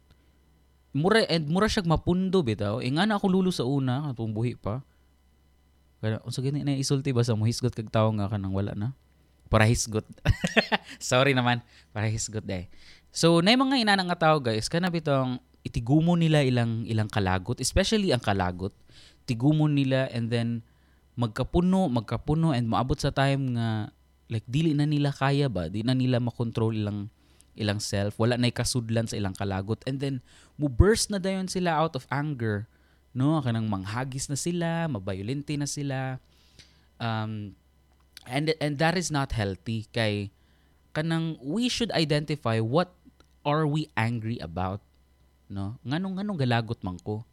Mura 0.95 1.27
and 1.27 1.51
mura 1.51 1.67
siya 1.67 1.83
mapundo 1.83 2.47
bitaw. 2.47 2.79
E 2.79 2.89
nga 2.95 3.05
na 3.05 3.19
ako 3.19 3.27
lulo 3.27 3.51
sa 3.51 3.67
una, 3.67 4.15
atong 4.15 4.31
buhi 4.31 4.55
pa. 4.55 4.87
Kaya 5.99 6.23
unsa 6.23 6.43
gani 6.43 6.63
na 6.63 6.79
isulti 6.79 7.11
ba 7.11 7.27
sa 7.27 7.39
muhisgot 7.39 7.75
kag 7.75 7.91
tawo 7.91 8.11
nga 8.19 8.31
kanang 8.31 8.55
wala 8.55 8.75
na? 8.75 8.95
Para 9.53 9.69
hisgot. 9.69 10.09
Sorry 10.97 11.37
naman, 11.37 11.61
para 11.93 12.09
hisgot 12.09 12.41
day. 12.41 12.73
So, 13.13 13.45
na 13.45 13.53
mga 13.53 13.85
ina 13.85 14.01
nga 14.01 14.17
tao 14.17 14.41
guys, 14.41 14.73
kana 14.73 14.89
bitong 14.89 15.37
itigumo 15.61 16.17
nila 16.17 16.41
ilang 16.41 16.89
ilang 16.89 17.13
kalagot, 17.13 17.61
especially 17.61 18.17
ang 18.17 18.25
kalagot. 18.25 18.73
Tigumon 19.29 19.77
nila 19.77 20.09
and 20.09 20.33
then 20.33 20.65
magkapuno, 21.13 21.93
magkapuno 21.93 22.57
and 22.57 22.65
maabot 22.65 22.97
sa 22.97 23.13
time 23.13 23.61
nga 23.61 23.93
like 24.33 24.49
dili 24.49 24.73
na 24.73 24.89
nila 24.89 25.13
kaya 25.13 25.53
ba, 25.53 25.69
di 25.69 25.85
na 25.85 25.93
nila 25.93 26.17
makontrol 26.17 26.73
ilang 26.73 27.13
ilang 27.53 27.77
self, 27.77 28.17
wala 28.17 28.41
na 28.41 28.49
kasudlan 28.49 29.05
sa 29.05 29.21
ilang 29.21 29.37
kalagot. 29.37 29.85
And 29.85 30.01
then 30.01 30.25
mo 30.57 30.73
burst 30.73 31.13
na 31.13 31.21
dayon 31.21 31.53
sila 31.53 31.77
out 31.77 31.93
of 31.93 32.09
anger 32.09 32.65
no? 33.13 33.39
Kanang 33.45 33.69
manghagis 33.69 34.33
na 34.33 34.37
sila 34.41 34.89
mabayolente 34.89 35.55
na 35.61 35.69
sila. 35.69 36.17
Um 36.97 37.53
and 38.27 38.55
and 38.63 38.79
that 38.79 38.95
is 38.99 39.11
not 39.11 39.33
healthy. 39.35 39.87
Kay 39.91 40.31
kanang 40.93 41.41
we 41.41 41.69
should 41.69 41.91
identify 41.93 42.61
what 42.61 42.95
are 43.43 43.67
we 43.67 43.91
angry 43.99 44.39
about 44.39 44.83
no? 45.51 45.77
Nganong 45.83 46.21
nganong 46.21 46.39
galagot 46.39 46.81
man 46.85 46.99
ko? 47.03 47.27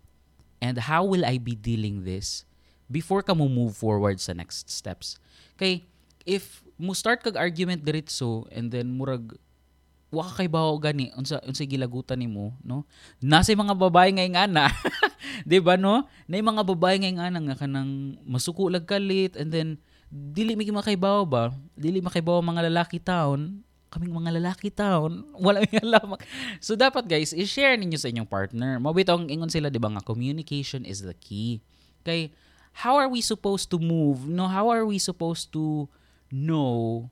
And 0.59 0.75
how 0.75 1.07
will 1.07 1.23
I 1.23 1.39
be 1.39 1.55
dealing 1.55 2.03
this 2.03 2.43
before 2.89 3.21
ka 3.21 3.37
mo 3.37 3.45
move 3.45 3.77
forward 3.77 4.17
sa 4.17 4.33
next 4.33 4.67
steps. 4.67 5.21
Kay 5.55 5.85
if 6.25 6.65
mo 6.75 6.97
start 6.97 7.21
kag 7.21 7.37
argument 7.37 7.85
diretso 7.85 8.49
and 8.49 8.73
then 8.73 8.89
murag 8.89 9.37
wa 10.09 10.25
kay 10.25 10.49
bawo 10.49 10.73
gani 10.81 11.13
unsa 11.13 11.37
unsa 11.45 11.69
gilagutan 11.69 12.17
nimo 12.17 12.57
no? 12.65 12.83
Nasa 13.21 13.53
mga 13.53 13.77
babae 13.77 14.09
ngay 14.09 14.29
nga 14.33 14.49
na 14.49 14.73
di 15.49 15.61
ba 15.61 15.77
no? 15.77 16.09
Nay 16.25 16.41
mga 16.41 16.65
babae 16.65 16.97
ngay 16.97 17.13
nga 17.13 17.29
nga 17.29 17.55
kanang 17.55 18.17
masuko 18.25 18.67
lag 18.67 18.89
kalit 18.89 19.37
and 19.37 19.53
then 19.53 19.77
dili 20.09 20.57
mi 20.57 20.65
makaybaw 20.69 21.21
ba 21.25 21.53
dili 21.77 22.01
makaybaw 22.01 22.41
mga 22.41 22.65
lalaki 22.69 22.97
taon 22.97 23.61
kaming 23.89 24.13
mga 24.13 24.37
lalaki 24.37 24.69
taon, 24.69 25.25
wala 25.45 25.65
may 25.65 25.81
alam. 25.81 26.13
So 26.61 26.77
dapat 26.77 27.09
guys, 27.09 27.33
i-share 27.33 27.73
ninyo 27.75 27.97
sa 27.97 28.07
inyong 28.13 28.29
partner. 28.29 28.77
Mabitong 28.77 29.27
ingon 29.33 29.49
sila 29.49 29.73
'di 29.73 29.81
ba 29.81 29.89
nga 29.89 30.05
communication 30.05 30.85
is 30.85 31.01
the 31.01 31.17
key. 31.17 31.59
Kay 32.05 32.29
how 32.85 32.95
are 32.95 33.09
we 33.09 33.19
supposed 33.19 33.73
to 33.73 33.81
move? 33.81 34.29
No, 34.29 34.45
how 34.45 34.69
are 34.69 34.85
we 34.85 35.01
supposed 35.01 35.49
to 35.57 35.89
know 36.29 37.09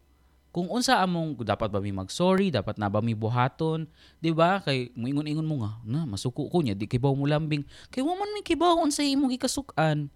kung 0.53 0.73
unsa 0.73 1.05
among 1.05 1.37
dapat 1.45 1.69
ba 1.69 1.77
mi 1.77 1.93
mag-sorry, 1.93 2.49
dapat 2.49 2.81
na 2.81 2.89
ba 2.89 2.97
mi 2.97 3.13
buhaton, 3.13 3.85
'di 4.21 4.33
ba? 4.33 4.57
Kay 4.61 4.89
moingon-ingon 4.97 5.45
mo 5.45 5.61
nga, 5.61 5.77
na 5.85 6.01
masuko 6.05 6.49
ko 6.49 6.65
niya, 6.65 6.73
di 6.73 6.89
kay 6.89 6.97
mo 6.97 7.13
lambing. 7.29 7.61
Kay 7.93 8.01
wa 8.01 8.17
man 8.17 8.29
mi 8.33 8.41
kibaw 8.41 8.81
unsa 8.81 9.05
imong 9.05 9.37
ikasukan, 9.37 10.09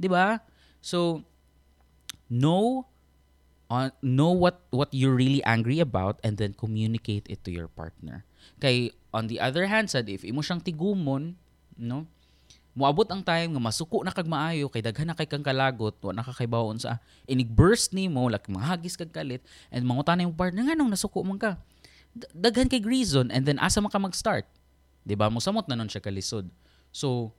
'di 0.00 0.08
ba? 0.08 0.40
So 0.80 1.20
know 2.32 2.88
on 3.68 3.92
know 4.00 4.32
what 4.32 4.64
what 4.72 4.88
you're 4.92 5.16
really 5.16 5.44
angry 5.44 5.80
about 5.80 6.16
and 6.24 6.40
then 6.40 6.56
communicate 6.56 7.28
it 7.28 7.44
to 7.44 7.52
your 7.52 7.68
partner. 7.68 8.24
Kay 8.60 8.96
on 9.12 9.28
the 9.28 9.36
other 9.36 9.68
hand 9.68 9.92
sad 9.92 10.08
if 10.08 10.24
imo 10.24 10.40
siyang 10.40 10.64
tigumon, 10.64 11.36
no? 11.76 12.08
Moabot 12.72 13.04
ang 13.12 13.20
time 13.20 13.52
nga 13.52 13.60
masuko 13.60 14.00
na 14.00 14.16
kag 14.16 14.24
maayo 14.24 14.72
kay 14.72 14.80
daghan 14.80 15.04
na 15.04 15.16
kay 15.16 15.28
kang 15.28 15.44
kalagot, 15.44 15.92
wa 16.00 16.12
na 16.16 16.24
kay 16.24 16.48
bawon 16.48 16.80
sa 16.80 16.96
inig 17.28 17.52
burst 17.52 17.92
nimo 17.92 18.32
like 18.32 18.48
mahagis 18.48 18.96
kag 18.96 19.12
kalit 19.12 19.44
and 19.68 19.84
mangutan 19.84 20.24
yung 20.24 20.32
partner 20.32 20.64
nganong 20.64 20.88
nasuko 20.88 21.20
man 21.20 21.36
ka. 21.36 21.60
Daghan 22.32 22.72
kay 22.72 22.80
reason 22.80 23.28
and 23.28 23.44
then 23.44 23.60
asa 23.60 23.84
man 23.84 23.92
ka 23.92 24.00
mag-start. 24.00 24.48
Di 25.04 25.12
ba? 25.12 25.28
Musamot 25.28 25.68
na 25.68 25.76
nun 25.76 25.90
siya 25.90 26.00
kalisod. 26.00 26.48
So, 26.94 27.36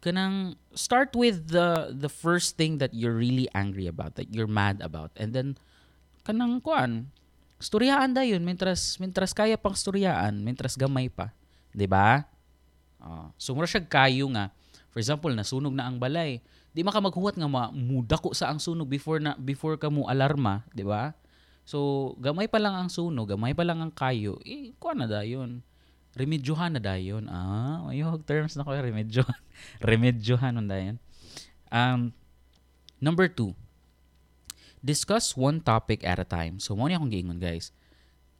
kanang 0.00 0.56
start 0.72 1.12
with 1.12 1.52
the 1.52 1.92
the 1.92 2.08
first 2.08 2.56
thing 2.56 2.80
that 2.80 2.96
you're 2.96 3.14
really 3.14 3.46
angry 3.52 3.84
about, 3.84 4.16
that 4.16 4.32
you're 4.32 4.50
mad 4.50 4.80
about. 4.80 5.12
And 5.14 5.36
then, 5.36 5.48
kanang 6.24 6.64
kuan, 6.64 7.12
storyaan 7.60 8.16
da 8.16 8.24
yun, 8.24 8.40
mintras, 8.40 8.96
mintras 8.96 9.36
kaya 9.36 9.60
pang 9.60 9.76
storyaan, 9.76 10.40
mintras 10.40 10.74
gamay 10.74 11.12
pa. 11.12 11.32
Di 11.70 11.84
ba? 11.84 12.24
Uh, 13.00 13.28
so, 13.36 13.52
mura 13.52 13.68
siya 13.68 13.84
kayo 13.84 14.26
nga. 14.32 14.50
For 14.90 14.98
example, 14.98 15.30
nasunog 15.30 15.76
na 15.76 15.86
ang 15.86 16.00
balay. 16.00 16.42
Di 16.74 16.82
maka 16.82 16.98
maghuwat 16.98 17.38
nga 17.38 17.46
ma, 17.46 17.68
muda 17.70 18.18
ko 18.18 18.34
sa 18.34 18.50
ang 18.50 18.58
sunog 18.58 18.88
before 18.88 19.22
na 19.22 19.36
before 19.38 19.76
ka 19.76 19.92
mo 19.92 20.08
alarma, 20.08 20.66
di 20.74 20.82
ba? 20.82 21.14
So, 21.68 22.12
gamay 22.18 22.50
pa 22.50 22.58
lang 22.58 22.74
ang 22.74 22.90
sunog, 22.90 23.30
gamay 23.30 23.54
pa 23.54 23.62
lang 23.62 23.78
ang 23.78 23.92
kayo, 23.94 24.40
eh, 24.42 24.74
kuha 24.80 24.96
na 24.96 25.06
da 25.06 25.22
yun 25.22 25.62
remedyohan 26.14 26.74
na 26.74 26.80
dayon. 26.82 27.30
Ah, 27.30 27.86
ayog 27.90 28.26
terms 28.26 28.58
na 28.58 28.66
ko 28.66 28.74
remedyohan. 28.74 29.40
remedyohan 29.90 30.58
na 30.58 30.64
dayon. 30.66 30.96
Um, 31.70 32.10
number 32.98 33.30
two, 33.30 33.54
discuss 34.82 35.36
one 35.36 35.62
topic 35.62 36.02
at 36.02 36.18
a 36.18 36.26
time. 36.26 36.58
So, 36.58 36.74
mo 36.74 36.90
akong 36.90 37.12
giingon, 37.12 37.38
guys. 37.38 37.70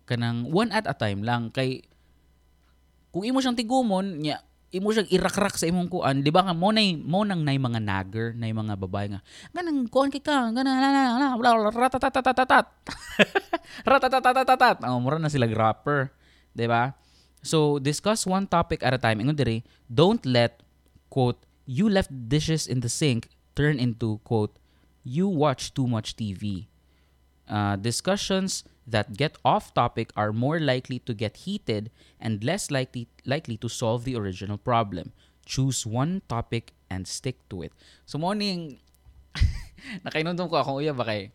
Kanang 0.08 0.50
one 0.50 0.74
at 0.74 0.88
a 0.90 0.96
time 0.96 1.22
lang. 1.22 1.54
Kay, 1.54 1.86
kung 3.14 3.22
imo 3.22 3.38
siyang 3.38 3.54
tigumon, 3.54 4.18
nya, 4.18 4.42
imo 4.74 4.90
siyang 4.90 5.10
irakrak 5.10 5.54
sa 5.54 5.70
imong 5.70 5.86
kuan, 5.86 6.26
di 6.26 6.30
ba 6.34 6.42
nga, 6.42 6.54
mo, 6.56 6.74
nay, 6.74 6.98
mo 6.98 7.22
nang 7.22 7.46
nay 7.46 7.58
mga 7.58 7.78
nagger, 7.78 8.34
nay 8.34 8.50
mga 8.50 8.74
babae 8.74 9.14
nga, 9.14 9.20
ganang 9.54 9.86
kuan 9.86 10.10
kay 10.10 10.22
ka, 10.22 10.50
ganang, 10.50 11.38
ratatatatatat. 11.38 12.66
ratatatatatat. 13.86 14.76
Oh, 14.90 14.98
mura 14.98 15.22
na 15.22 15.30
sila 15.30 15.46
rapper. 15.46 16.10
Di 16.50 16.66
ba? 16.66 16.94
So, 17.42 17.78
discuss 17.78 18.26
one 18.26 18.46
topic 18.46 18.82
at 18.84 18.92
a 18.92 18.98
time. 18.98 19.20
Ingon 19.20 19.36
diri, 19.36 19.64
don't 19.88 20.24
let, 20.26 20.62
quote, 21.08 21.40
you 21.64 21.88
left 21.88 22.12
dishes 22.28 22.66
in 22.66 22.80
the 22.80 22.88
sink 22.88 23.28
turn 23.56 23.78
into, 23.78 24.20
quote, 24.24 24.56
you 25.04 25.28
watch 25.28 25.72
too 25.72 25.86
much 25.86 26.16
TV. 26.16 26.66
Uh, 27.48 27.76
discussions 27.76 28.62
that 28.86 29.16
get 29.16 29.36
off 29.44 29.74
topic 29.74 30.12
are 30.16 30.32
more 30.32 30.60
likely 30.60 30.98
to 31.00 31.14
get 31.14 31.48
heated 31.48 31.90
and 32.20 32.44
less 32.44 32.70
likely 32.70 33.08
likely 33.26 33.56
to 33.56 33.68
solve 33.68 34.04
the 34.04 34.14
original 34.14 34.58
problem. 34.58 35.12
Choose 35.46 35.86
one 35.86 36.22
topic 36.28 36.72
and 36.90 37.06
stick 37.06 37.42
to 37.50 37.62
it. 37.62 37.72
So 38.06 38.18
morning 38.18 38.78
nakainundom 40.06 40.46
ko 40.46 40.62
akong 40.62 40.78
uya 40.78 40.94
ba 40.94 41.06
kay 41.06 41.34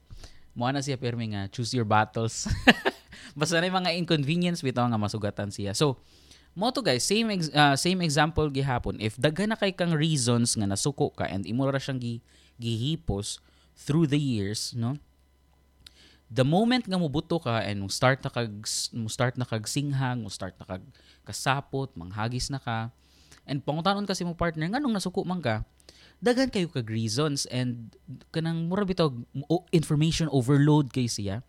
mo 0.55 0.71
na 0.71 0.79
siya 0.79 0.95
permi 0.95 1.35
nga 1.35 1.51
choose 1.51 1.75
your 1.75 1.87
battles. 1.87 2.47
Basta 3.33 3.57
na 3.57 3.71
mga 3.71 3.97
inconvenience 3.97 4.61
bitaw 4.61 4.85
nga 4.85 5.01
masugatan 5.01 5.49
siya. 5.49 5.73
So, 5.73 5.97
mo 6.55 6.69
to 6.71 6.85
guys, 6.85 7.03
same 7.03 7.33
ex- 7.33 7.51
uh, 7.51 7.73
same 7.73 8.05
example 8.05 8.47
gihapon. 8.53 9.01
If 9.01 9.17
daghan 9.17 9.51
na 9.51 9.57
kay 9.59 9.73
kang 9.73 9.97
reasons 9.97 10.53
nga 10.53 10.69
nasuko 10.69 11.11
ka 11.11 11.25
and 11.25 11.43
imo 11.49 11.67
ra 11.67 11.81
siyang 11.81 11.99
gi- 11.99 12.23
gihipos 12.61 13.43
through 13.75 14.07
the 14.07 14.19
years, 14.19 14.71
no? 14.71 14.95
The 16.31 16.47
moment 16.47 16.87
nga 16.87 16.97
mubuto 16.97 17.37
ka 17.37 17.61
and 17.61 17.85
mo 17.85 17.89
start 17.91 18.23
na 18.23 18.31
kag 18.31 18.51
mo 18.95 19.09
start 19.11 19.35
na 19.35 19.45
kag 19.45 19.67
singhang, 19.67 20.23
mo 20.23 20.31
start 20.31 20.55
na 20.57 20.65
kag 20.65 20.83
kasapot, 21.27 21.91
manghagis 21.93 22.49
na 22.49 22.57
ka, 22.57 22.89
and 23.45 23.61
pangutanon 23.61 24.07
kasi 24.07 24.25
mo 24.25 24.33
partner 24.33 24.65
nganong 24.65 24.95
nasuko 24.95 25.21
man 25.21 25.43
ka, 25.43 25.61
daghan 26.23 26.49
kayo 26.49 26.71
kag 26.71 26.87
reasons 26.87 27.45
and 27.51 27.93
kanang 28.31 28.71
mura 28.71 28.87
bitaw 28.87 29.11
information 29.69 30.31
overload 30.31 30.89
kay 30.89 31.05
siya 31.05 31.43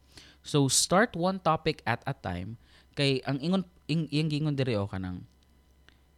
So 0.47 0.71
start 0.71 1.19
one 1.19 1.43
topic 1.43 1.83
at 1.83 2.07
a 2.07 2.15
time. 2.15 2.57
Kay 2.95 3.21
ang 3.27 3.43
ingon 3.43 3.67
ing, 3.91 4.07
ing 4.09 4.31
gingon 4.31 4.55
diri 4.55 4.79
o 4.79 4.87
kanang 4.87 5.27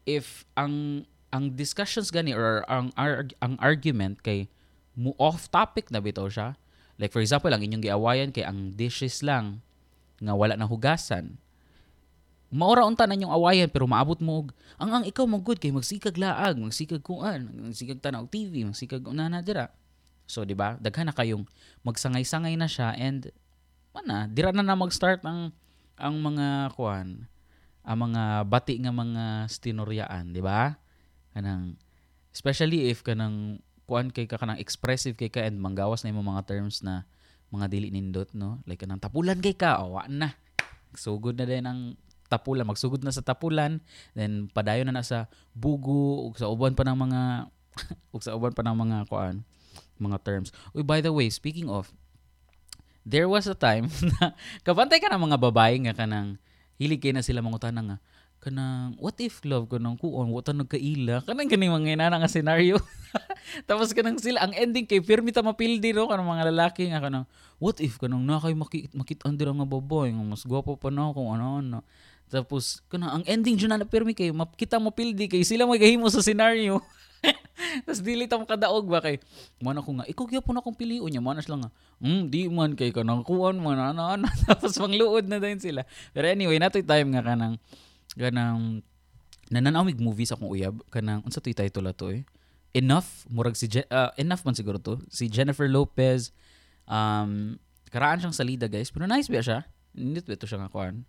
if 0.09 0.49
ang 0.57 1.05
ang 1.29 1.53
discussions 1.53 2.09
gani 2.09 2.33
or 2.33 2.65
ang 2.65 2.89
arg, 2.97 3.37
ang 3.45 3.61
argument 3.61 4.21
kay 4.25 4.49
mo 4.97 5.13
off 5.21 5.53
topic 5.53 5.93
na 5.93 6.01
bitaw 6.01 6.33
siya 6.33 6.57
like 6.97 7.13
for 7.13 7.21
example 7.21 7.53
ang 7.53 7.61
inyong 7.61 7.85
giawayan 7.85 8.33
kay 8.33 8.43
ang 8.43 8.73
dishes 8.73 9.21
lang 9.21 9.61
nga 10.17 10.33
wala 10.33 10.57
na 10.57 10.65
hugasan 10.65 11.37
maura 12.49 12.89
unta 12.89 13.05
na 13.05 13.13
yung 13.13 13.29
awayan 13.29 13.69
pero 13.69 13.85
maabot 13.85 14.17
mo 14.25 14.49
ang 14.81 14.91
ang 14.91 15.05
ikaw 15.05 15.29
mo 15.29 15.37
good 15.45 15.61
kay 15.61 15.69
magsikag 15.69 16.17
laag 16.17 16.57
magsikag 16.57 17.05
kuan 17.05 17.53
magsikag 17.69 18.01
tanaw 18.01 18.25
TV 18.25 18.65
magsikag 18.65 19.05
una 19.05 19.29
dira. 19.45 19.69
So 20.29 20.45
di 20.45 20.53
ba? 20.53 20.77
Daghan 20.77 21.09
na 21.09 21.17
kayong 21.17 21.49
magsangay-sangay 21.89 22.53
na 22.61 22.69
siya 22.69 22.93
and 23.01 23.33
mana 23.99 24.31
dira 24.31 24.55
na 24.55 24.63
na 24.63 24.79
mag-start 24.79 25.27
ang 25.27 25.51
ang 25.99 26.15
mga 26.23 26.71
kuan 26.79 27.27
ang 27.83 27.99
mga 28.13 28.45
bati 28.47 28.79
nga 28.79 28.93
mga 28.93 29.49
stinuryaan 29.49 30.31
di 30.31 30.45
ba? 30.45 30.77
Kanang 31.33 31.81
especially 32.37 32.93
if 32.93 33.01
kanang 33.01 33.65
kuan 33.89 34.13
kay 34.13 34.29
ka 34.29 34.37
kanang 34.37 34.61
expressive 34.61 35.17
kay 35.17 35.33
ka 35.33 35.41
and 35.41 35.57
manggawas 35.57 36.05
na 36.05 36.13
yung 36.13 36.21
mga 36.21 36.45
terms 36.45 36.85
na 36.85 37.09
mga 37.49 37.73
dili 37.73 37.89
nindot 37.89 38.29
no? 38.37 38.61
Like 38.69 38.85
kanang 38.85 39.01
tapulan 39.01 39.41
kay 39.41 39.57
ka 39.57 39.81
o 39.81 39.99
na. 40.07 40.37
Sugod 40.93 41.41
na 41.41 41.49
din 41.49 41.65
ang 41.65 41.97
tapulan. 42.29 42.69
Magsugod 42.69 43.01
na 43.01 43.09
sa 43.09 43.25
tapulan 43.25 43.81
then 44.13 44.53
padayon 44.53 44.93
na 44.93 45.01
na 45.01 45.05
sa 45.05 45.33
bugo 45.57 46.29
ug 46.29 46.37
sa 46.37 46.53
uban 46.53 46.77
pa 46.77 46.85
ng 46.85 46.99
mga 47.09 47.21
ug 48.15 48.21
sa 48.21 48.37
uban 48.37 48.53
pa 48.53 48.61
ng 48.69 48.77
mga 48.77 49.09
kuan 49.09 49.43
mga 49.99 50.19
terms. 50.23 50.55
Uy, 50.73 50.87
by 50.87 51.03
the 51.03 51.11
way, 51.11 51.27
speaking 51.27 51.67
of, 51.67 51.91
there 53.09 53.25
was 53.25 53.49
a 53.49 53.57
time 53.57 53.89
na 54.21 54.37
kabantay 54.61 55.01
ka 55.01 55.09
ng 55.09 55.33
mga 55.33 55.41
babae 55.41 55.81
nga 55.89 56.05
kanang 56.05 56.37
hilig 56.77 57.01
kay 57.01 57.17
na 57.17 57.25
sila 57.25 57.41
mangutan 57.41 57.81
nga 57.81 57.97
kanang 58.39 58.95
what 59.03 59.19
if 59.19 59.43
love 59.43 59.67
ko 59.67 59.83
nang 59.83 59.99
kuon 59.99 60.31
wa 60.31 60.39
ta 60.39 60.55
nagkaila? 60.55 61.27
Kanang 61.27 61.51
ganing 61.51 61.75
mga 61.75 61.99
inana 61.99 62.23
nga 62.23 62.31
scenario 62.31 62.79
tapos 63.69 63.91
kanang 63.91 64.21
sila 64.21 64.47
ang 64.47 64.55
ending 64.55 64.87
kay 64.87 65.03
firmi 65.03 65.35
ta 65.35 65.43
mapildi 65.43 65.91
no 65.91 66.07
kanang 66.07 66.29
mga 66.29 66.55
lalaki 66.55 66.87
nga 66.87 67.03
kanang 67.03 67.27
what 67.59 67.83
if 67.83 67.99
kanang 67.99 68.23
na 68.23 68.39
kay 68.39 68.55
makit 68.55 68.95
makitaan 68.95 69.35
dira 69.35 69.51
nga 69.51 69.67
babae 69.67 70.15
nga 70.15 70.23
mas 70.23 70.47
gwapo 70.47 70.79
pa 70.79 70.93
na 70.93 71.11
kung 71.11 71.35
ano 71.35 71.59
ano. 71.59 71.81
Tapos 72.29 72.85
kanang 72.87 73.21
ang 73.21 73.25
ending 73.27 73.59
jud 73.59 73.73
na 73.73 73.83
pirmi 73.83 74.15
kay 74.15 74.31
makita 74.31 74.79
mo 74.79 74.95
pildi 74.95 75.27
kay 75.27 75.43
sila 75.43 75.67
may 75.67 75.83
gahimo 75.83 76.07
sa 76.07 76.23
scenario 76.23 76.79
Tapos 77.85 78.01
dili 78.01 78.25
ta 78.31 78.39
makadaog 78.39 78.87
ba 78.87 79.03
kay 79.03 79.19
mo 79.61 79.75
na 79.75 79.83
ko 79.83 79.91
nga 79.99 80.07
ikaw 80.07 80.25
gyapon 80.31 80.59
akong 80.59 80.79
piliun 80.79 81.11
niya 81.11 81.23
manas 81.23 81.51
lang 81.51 81.67
nga. 81.67 81.71
Hmm, 81.99 82.31
di 82.31 82.47
man 82.47 82.79
kay 82.79 82.95
kanang 82.95 83.27
kuan 83.27 83.59
man 83.59 83.79
ana 83.79 84.19
tapos 84.47 84.79
mangluod 84.79 85.27
na 85.27 85.43
din 85.43 85.59
sila. 85.59 85.83
Pero 86.15 86.27
anyway, 86.31 86.57
natoy 86.63 86.87
time 86.87 87.13
nga 87.15 87.23
kanang 87.23 87.59
kanang 88.15 88.81
nananawig 89.51 89.99
movies 89.99 90.31
akong 90.31 90.49
uyab 90.49 90.79
kanang 90.93 91.25
unsa 91.27 91.43
toy 91.43 91.53
title 91.57 91.91
ato 91.91 92.15
eh. 92.15 92.23
Enough 92.77 93.27
murag 93.33 93.57
si 93.57 93.67
Je- 93.67 93.89
uh, 93.91 94.13
enough 94.21 94.45
man 94.47 94.55
siguro 94.55 94.79
to. 94.79 95.01
Si 95.11 95.27
Jennifer 95.27 95.67
Lopez 95.67 96.31
um 96.89 97.59
karaan 97.93 98.21
siyang 98.21 98.37
salida 98.37 98.69
guys 98.69 98.89
pero 98.93 99.05
nice 99.09 99.29
ba 99.29 99.41
siya 99.41 99.65
nindot 99.97 100.25
ba 100.25 100.45
siya 100.45 100.61
nga 100.61 100.73
kuan 100.73 101.05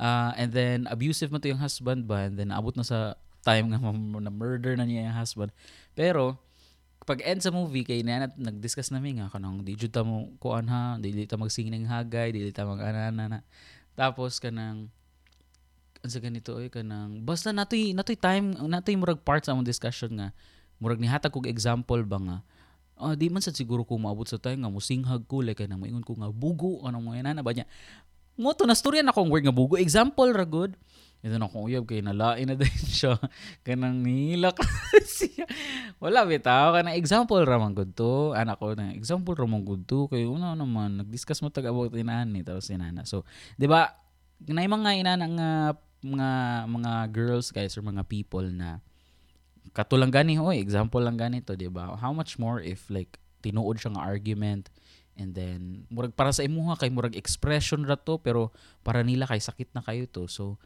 uh, 0.00 0.32
and 0.36 0.52
then 0.52 0.88
abusive 0.88 1.28
man 1.32 1.40
to 1.40 1.52
yung 1.52 1.60
husband 1.60 2.08
ba 2.08 2.28
and 2.28 2.36
then 2.40 2.52
abot 2.52 2.76
na 2.76 2.84
sa 2.84 3.16
time 3.44 3.70
nga 3.70 3.78
na 3.78 4.32
murder 4.32 4.74
na 4.74 4.88
niya 4.88 5.12
yung 5.12 5.18
husband. 5.20 5.52
Pero 5.92 6.40
pag 7.04 7.20
end 7.20 7.44
sa 7.44 7.52
movie 7.52 7.84
kay 7.84 8.00
na 8.00 8.32
nag-discuss 8.32 8.88
namin 8.88 9.20
nga 9.20 9.28
kanang 9.28 9.60
di 9.60 9.76
jud 9.76 9.92
ta 9.92 10.00
mo 10.00 10.32
kuan 10.40 10.64
ha, 10.72 10.96
di 10.96 11.12
ta 11.28 11.36
magsingning 11.36 11.84
hagay, 11.84 12.32
di 12.32 12.48
ta 12.48 12.64
mag 12.64 12.80
anana 12.80 13.28
na. 13.28 13.40
Tapos 13.92 14.40
kanang 14.40 14.88
sa 16.04 16.20
ganito 16.20 16.56
ay 16.56 16.72
kanang 16.72 17.24
basta 17.24 17.52
natoy 17.52 17.96
natoy 17.96 18.16
time 18.16 18.56
natoy 18.68 18.96
murag 18.96 19.20
parts 19.20 19.52
among 19.52 19.68
discussion 19.68 20.16
nga. 20.16 20.32
Murag 20.80 20.98
nihatag 20.98 21.30
kog 21.30 21.46
example 21.46 22.00
ba 22.08 22.18
nga? 22.18 22.38
Uh, 22.94 23.12
di 23.12 23.28
man 23.28 23.42
sa 23.44 23.52
siguro 23.52 23.84
ko 23.84 24.00
maabot 24.00 24.24
sa 24.24 24.40
time 24.40 24.64
nga 24.64 24.72
musinghag 24.72 25.28
ko 25.28 25.44
like 25.44 25.60
kanang 25.60 25.84
moingon 25.84 26.04
ko 26.04 26.16
nga 26.16 26.32
bugo 26.32 26.80
ano 26.88 27.04
mo 27.04 27.12
na 27.12 27.44
ba 27.44 27.52
niya? 27.52 27.68
Mo 28.34 28.56
to 28.56 28.64
na 28.64 28.74
storya 28.74 29.04
na 29.04 29.14
kong 29.14 29.28
word 29.28 29.44
nga 29.44 29.54
bugo. 29.54 29.76
Example 29.76 30.32
ra 30.32 30.48
good 30.48 30.72
ito 31.24 31.40
na 31.40 31.48
kung 31.48 31.64
uyab 31.64 31.88
kay 31.88 32.04
nalain 32.04 32.44
na 32.44 32.52
din 32.52 32.68
siya. 32.68 33.16
Kanang 33.64 34.04
nilak 34.04 34.60
siya. 35.16 35.48
Wala 35.96 36.28
bitaw 36.28 36.76
ka 36.76 36.84
na 36.84 36.92
example 36.92 37.40
ramang 37.40 37.72
good 37.72 37.96
to. 37.96 38.36
Anak 38.36 38.60
ko 38.60 38.76
na 38.76 38.92
example 38.92 39.32
ramang 39.32 39.64
good 39.64 39.88
to. 39.88 40.04
Kay 40.12 40.28
una 40.28 40.52
naman 40.52 41.00
nag-discuss 41.00 41.40
mo 41.40 41.48
tag 41.48 41.64
about 41.64 41.96
inani 41.96 42.44
tapos 42.44 42.68
inana. 42.68 43.08
So, 43.08 43.24
'di 43.56 43.64
ba? 43.64 43.96
Nay 44.44 44.68
mga 44.68 45.00
inana 45.00 45.24
nga 45.24 45.50
mga 46.04 46.30
mga 46.68 46.92
girls 47.16 47.48
guys 47.48 47.72
or 47.80 47.82
mga 47.88 48.04
people 48.04 48.44
na 48.44 48.84
katulang 49.72 50.12
gani 50.12 50.36
hoy 50.36 50.60
example 50.60 51.00
lang 51.00 51.16
ganito 51.16 51.56
'di 51.56 51.72
ba 51.72 51.96
how 51.96 52.12
much 52.12 52.36
more 52.36 52.60
if 52.60 52.84
like 52.92 53.16
tinuod 53.40 53.80
siya 53.80 53.96
nga 53.96 54.04
argument 54.04 54.68
and 55.16 55.32
then 55.32 55.88
murag 55.88 56.12
para 56.12 56.28
sa 56.36 56.44
imuha 56.44 56.76
kay 56.76 56.92
murag 56.92 57.16
expression 57.16 57.88
ra 57.88 57.96
to 57.96 58.20
pero 58.20 58.52
para 58.84 59.00
nila 59.00 59.24
kay 59.24 59.40
sakit 59.40 59.72
na 59.72 59.80
kayo 59.80 60.04
to 60.04 60.28
so 60.28 60.60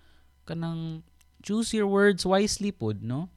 kanang 0.48 1.04
choose 1.44 1.76
your 1.76 1.84
words 1.84 2.24
wisely 2.24 2.72
pod 2.72 3.04
no 3.04 3.28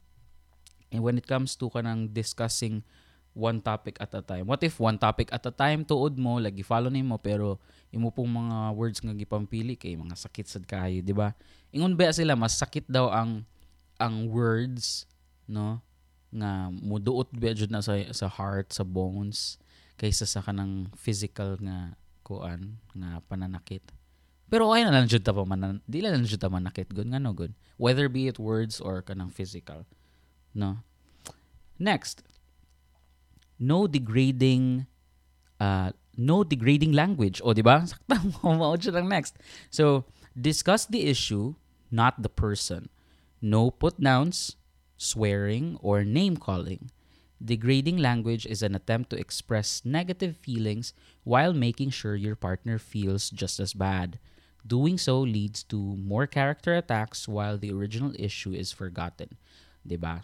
And 0.92 1.00
when 1.00 1.16
it 1.16 1.26
comes 1.26 1.56
to 1.56 1.72
kanang 1.72 2.12
discussing 2.12 2.84
one 3.32 3.64
topic 3.64 3.96
at 4.04 4.12
a 4.12 4.20
time. 4.20 4.44
What 4.44 4.60
if 4.60 4.76
one 4.76 5.00
topic 5.00 5.32
at 5.32 5.48
a 5.48 5.56
time 5.56 5.88
tuod 5.88 6.20
mo, 6.20 6.36
lagi 6.36 6.68
follow 6.68 6.92
nimo 6.92 7.16
pero 7.16 7.64
imo 7.96 8.12
pong 8.12 8.28
mga 8.28 8.76
words 8.76 9.00
nga 9.00 9.16
gipampili 9.16 9.80
kay 9.80 9.96
mga 9.96 10.20
sakit 10.20 10.46
sad 10.52 10.68
kayo, 10.68 11.00
di 11.00 11.16
ba? 11.16 11.32
Ingon 11.72 11.96
ba 11.96 12.12
sila 12.12 12.36
mas 12.36 12.60
sakit 12.60 12.92
daw 12.92 13.08
ang 13.08 13.48
ang 13.96 14.28
words, 14.28 15.08
no? 15.48 15.80
Nga 16.36 16.76
muduot 16.76 17.32
ba 17.32 17.56
jud 17.56 17.72
na 17.72 17.80
sa 17.80 17.96
sa 18.12 18.28
heart, 18.28 18.76
sa 18.76 18.84
bones 18.84 19.56
kaysa 19.96 20.28
sa 20.28 20.44
kanang 20.44 20.92
physical 21.00 21.56
nga 21.64 21.96
kuan 22.28 22.84
nga 22.92 23.24
pananakit. 23.32 23.84
Pero 24.52 24.68
okay 24.68 24.84
na 24.84 24.92
lang 24.92 25.08
jud 25.08 25.24
ta 25.24 25.32
man, 25.32 25.80
di 25.88 26.04
lang 26.04 26.28
jud 26.28 26.44
ta 26.44 26.52
manakit 26.52 26.92
gud 26.92 27.08
nga 27.08 27.24
no 27.24 27.32
good. 27.32 27.56
Whether 27.80 28.12
be 28.12 28.28
it 28.28 28.36
words 28.36 28.84
or 28.84 29.00
kanang 29.00 29.32
physical. 29.32 29.88
No? 30.52 30.84
Next, 31.80 32.20
no 33.56 33.88
degrading 33.88 34.92
uh, 35.56 35.96
no 36.20 36.44
degrading 36.44 36.92
language. 36.92 37.40
O, 37.40 37.56
di 37.56 37.64
ba? 37.64 37.86
Sakta 37.90 38.20
mo, 38.44 38.76
lang 38.76 39.08
next. 39.08 39.40
So, 39.72 40.04
discuss 40.36 40.84
the 40.84 41.08
issue, 41.08 41.56
not 41.88 42.20
the 42.20 42.30
person. 42.30 42.92
No 43.40 43.72
put 43.72 44.04
nouns, 44.04 44.60
swearing, 45.00 45.80
or 45.80 46.04
name 46.04 46.36
calling. 46.36 46.92
Degrading 47.42 47.98
language 47.98 48.46
is 48.46 48.62
an 48.62 48.76
attempt 48.76 49.10
to 49.10 49.18
express 49.18 49.82
negative 49.82 50.38
feelings 50.38 50.94
while 51.24 51.54
making 51.54 51.90
sure 51.90 52.14
your 52.14 52.36
partner 52.36 52.78
feels 52.78 53.32
just 53.32 53.60
as 53.60 53.74
bad. 53.74 54.20
Doing 54.62 55.02
so 55.02 55.20
leads 55.22 55.66
to 55.74 55.78
more 55.78 56.30
character 56.30 56.78
attacks 56.78 57.26
while 57.26 57.58
the 57.58 57.74
original 57.74 58.14
issue 58.18 58.54
is 58.54 58.70
forgotten. 58.70 59.36
ba? 59.98 60.22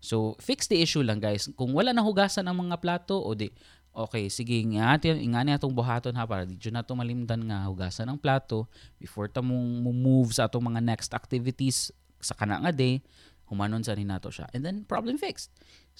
So, 0.00 0.38
fix 0.40 0.64
the 0.70 0.80
issue 0.80 1.04
lang 1.04 1.20
guys. 1.20 1.50
Kung 1.58 1.76
wala 1.76 1.92
na 1.92 2.00
hugasan 2.00 2.48
ang 2.48 2.56
mga 2.56 2.80
plato 2.80 3.20
o 3.20 3.36
di 3.36 3.52
okay, 3.90 4.30
sige, 4.30 4.62
ingati 4.62 5.10
ingani 5.12 5.52
atong 5.52 5.74
buhaton 5.74 6.14
ha 6.14 6.24
para 6.24 6.46
di 6.46 6.56
na 6.70 6.80
to 6.80 6.94
malimtan 6.94 7.42
nga 7.44 7.66
hugasan 7.66 8.08
ang 8.08 8.16
plato 8.16 8.64
before 8.96 9.26
ta 9.26 9.42
mong 9.42 9.82
move 9.84 10.30
sa 10.32 10.46
atong 10.46 10.62
mga 10.62 10.80
next 10.80 11.10
activities 11.12 11.90
sa 12.22 12.32
kana 12.32 12.62
nga 12.62 12.72
day, 12.72 13.02
humanon 13.50 13.82
sa 13.82 13.98
nato 13.98 14.30
siya. 14.30 14.46
And 14.54 14.62
then 14.62 14.86
problem 14.86 15.18
fixed. 15.18 15.50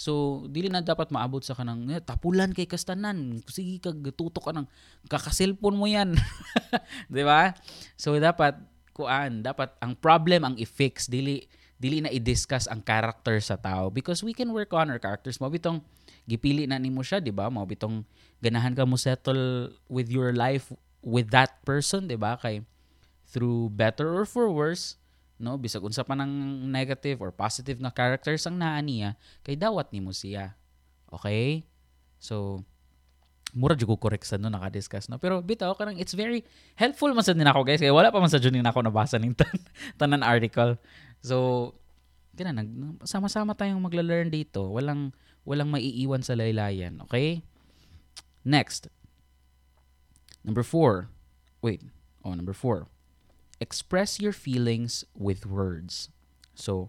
So, 0.01 0.49
dili 0.49 0.73
na 0.73 0.81
dapat 0.81 1.13
maabot 1.13 1.45
sa 1.45 1.53
kanang 1.53 1.85
eh, 1.93 2.01
tapulan 2.01 2.57
kay 2.57 2.65
kastanan. 2.65 3.45
Sige 3.45 3.77
kag 3.85 4.01
tutok 4.17 4.49
ka 4.49 4.53
ng 4.57 4.65
kakaselfon 5.13 5.77
mo 5.77 5.85
yan. 5.85 6.17
'Di 7.13 7.21
ba? 7.21 7.53
So 8.01 8.17
dapat 8.17 8.57
kuan, 8.97 9.45
dapat 9.45 9.77
ang 9.85 9.93
problem 10.01 10.49
ang 10.49 10.55
i-fix 10.57 11.05
dili 11.05 11.45
dili 11.77 12.01
na 12.01 12.09
i-discuss 12.09 12.65
ang 12.69 12.81
character 12.81 13.41
sa 13.45 13.61
tao 13.61 13.93
because 13.93 14.25
we 14.25 14.33
can 14.33 14.53
work 14.57 14.73
on 14.73 14.89
our 14.89 15.01
characters 15.01 15.41
mo 15.41 15.49
bitong 15.49 15.81
gipili 16.29 16.69
na 16.69 16.77
nimo 16.77 17.01
siya 17.01 17.25
di 17.25 17.33
ba 17.33 17.49
mo 17.49 17.65
bitong 17.65 18.05
ganahan 18.45 18.77
ka 18.77 18.85
mo 18.85 19.01
settle 19.01 19.73
with 19.89 20.13
your 20.13 20.37
life 20.37 20.69
with 21.01 21.33
that 21.33 21.57
person 21.65 22.05
di 22.05 22.21
ba 22.21 22.37
kay 22.37 22.61
through 23.25 23.73
better 23.73 24.13
or 24.13 24.29
for 24.29 24.53
worse 24.53 25.01
no 25.41 25.57
bisag 25.57 25.83
unsa 25.83 26.05
pa 26.05 26.15
ng 26.15 26.69
negative 26.69 27.19
or 27.25 27.33
positive 27.33 27.81
nga 27.81 27.91
characters 27.91 28.45
ang 28.45 28.61
naa 28.61 28.79
niya 28.85 29.17
kay 29.41 29.57
dawat 29.57 29.89
nimo 29.91 30.13
siya 30.13 30.55
okay 31.09 31.65
so 32.21 32.61
mura 33.57 33.75
jud 33.75 33.91
ko 33.91 33.99
correct 33.99 34.29
sa 34.29 34.39
no 34.39 34.53
naka-discuss 34.53 35.11
no 35.11 35.19
pero 35.19 35.43
bitaw 35.43 35.75
karang 35.75 35.99
it's 35.99 36.15
very 36.15 36.45
helpful 36.79 37.11
man 37.11 37.25
sa 37.25 37.35
din 37.35 37.49
ako 37.49 37.67
guys 37.67 37.83
kay 37.83 37.91
wala 37.91 38.13
pa 38.13 38.21
man 38.23 38.31
sa 38.31 38.39
jud 38.39 38.55
ako 38.55 38.79
nabasa 38.85 39.19
ning 39.19 39.35
tan 39.35 39.51
tanan 39.99 40.23
article 40.23 40.79
So, 41.21 41.73
kina 42.37 42.57
nag 42.57 43.01
sama-sama 43.05 43.53
tayong 43.53 43.81
magla-learn 43.81 44.33
dito. 44.33 44.73
Walang 44.73 45.13
walang 45.45 45.69
maiiwan 45.69 46.25
sa 46.25 46.37
laylayan, 46.37 47.01
okay? 47.05 47.45
Next. 48.45 48.89
Number 50.41 50.65
four. 50.65 51.13
Wait. 51.61 51.85
Oh, 52.25 52.33
number 52.33 52.57
four. 52.57 52.89
Express 53.61 54.19
your 54.21 54.33
feelings 54.33 55.05
with 55.15 55.45
words. 55.45 56.09
So, 56.55 56.89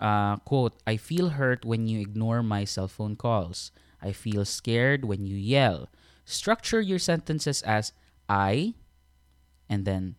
uh, 0.00 0.36
quote, 0.38 0.74
I 0.86 0.96
feel 0.96 1.30
hurt 1.36 1.64
when 1.64 1.86
you 1.86 2.00
ignore 2.00 2.42
my 2.42 2.64
cell 2.64 2.88
phone 2.88 3.16
calls. 3.16 3.70
I 4.00 4.12
feel 4.12 4.44
scared 4.44 5.04
when 5.04 5.26
you 5.26 5.36
yell. 5.36 5.88
Structure 6.24 6.80
your 6.80 6.98
sentences 6.98 7.62
as 7.62 7.92
I, 8.28 8.74
and 9.68 9.84
then 9.84 10.16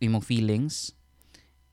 imong 0.00 0.24
feelings, 0.24 0.92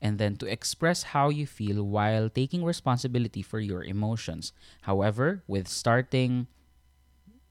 and 0.00 0.18
then 0.18 0.36
to 0.36 0.46
express 0.46 1.14
how 1.14 1.28
you 1.28 1.46
feel 1.46 1.82
while 1.82 2.28
taking 2.28 2.64
responsibility 2.64 3.42
for 3.42 3.60
your 3.60 3.82
emotions. 3.84 4.52
However, 4.82 5.42
with 5.46 5.68
starting 5.68 6.46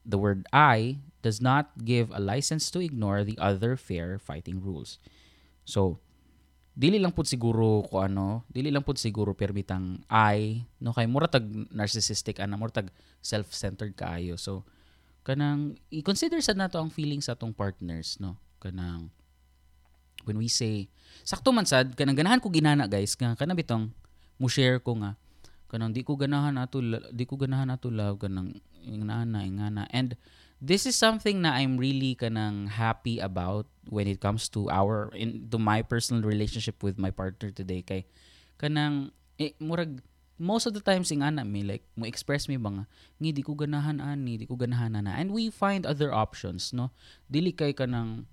the 0.04 0.18
word 0.18 0.46
I 0.52 0.98
does 1.24 1.40
not 1.40 1.72
give 1.80 2.12
a 2.12 2.20
license 2.20 2.68
to 2.68 2.84
ignore 2.84 3.24
the 3.24 3.40
other 3.40 3.80
fair 3.80 4.20
fighting 4.20 4.60
rules. 4.60 5.00
So, 5.64 6.04
dili 6.76 7.00
lang 7.00 7.16
pud 7.16 7.24
siguro 7.24 7.88
ko 7.88 8.04
ano, 8.04 8.44
dili 8.52 8.68
lang 8.68 8.84
pud 8.84 9.00
siguro 9.00 9.32
permitang 9.32 10.04
I, 10.12 10.68
no 10.84 10.92
kay 10.92 11.08
mura 11.08 11.32
narcissistic 11.72 12.36
ana, 12.44 12.60
mura 12.60 12.84
self-centered 13.24 13.96
kaayo. 13.96 14.36
So, 14.36 14.68
kanang 15.24 15.80
i-consider 15.88 16.44
sad 16.44 16.60
nato 16.60 16.76
ang 16.76 16.92
feelings 16.92 17.32
sa 17.32 17.32
atong 17.32 17.56
partners, 17.56 18.20
no? 18.20 18.36
Kanang 18.60 19.08
when 20.28 20.36
we 20.40 20.48
say 20.48 20.88
sakto 21.24 21.52
man 21.52 21.68
sad 21.68 21.92
kanang 21.96 22.16
ganahan 22.16 22.40
ko 22.40 22.48
ginana 22.48 22.88
guys 22.88 23.12
nga 23.16 23.36
kana 23.36 23.52
bitong 23.52 23.92
mo 24.40 24.48
share 24.48 24.80
ko 24.80 24.96
nga 25.00 25.16
kanang 25.68 25.92
di 25.92 26.00
ko 26.00 26.16
ganahan 26.16 26.56
ato 26.56 26.80
di 27.12 27.24
ko 27.28 27.36
ganahan 27.36 27.72
ato 27.72 27.92
love 27.92 28.20
kanang 28.20 28.56
ingana 28.84 29.44
ingana 29.44 29.84
and 29.92 30.16
this 30.64 30.88
is 30.88 30.96
something 30.96 31.44
na 31.44 31.60
I'm 31.60 31.76
really 31.76 32.16
kanang 32.16 32.72
happy 32.72 33.20
about 33.20 33.68
when 33.92 34.08
it 34.08 34.24
comes 34.24 34.48
to 34.56 34.72
our 34.72 35.12
in 35.12 35.52
to 35.52 35.60
my 35.60 35.84
personal 35.84 36.24
relationship 36.24 36.80
with 36.80 36.96
my 36.96 37.12
partner 37.12 37.52
today. 37.52 37.84
Kay 37.84 38.08
kanang 38.56 39.12
eh, 39.36 39.52
murag 39.60 40.00
most 40.40 40.64
of 40.64 40.72
the 40.72 40.80
times 40.80 41.12
ingana 41.12 41.44
mi 41.44 41.60
like 41.60 41.84
mo 42.00 42.08
express 42.08 42.48
mi 42.48 42.56
ba 42.56 42.72
nga 42.72 42.84
ngi 43.20 43.30
di 43.36 43.42
ko 43.44 43.52
ganahan 43.52 44.00
ani 44.00 44.40
di 44.40 44.48
ko 44.48 44.56
ganahan 44.56 44.96
na. 45.04 45.12
And 45.20 45.36
we 45.36 45.52
find 45.52 45.84
other 45.84 46.16
options 46.16 46.72
no? 46.72 46.88
Dili 47.28 47.52
kay 47.52 47.76
kanang 47.76 48.24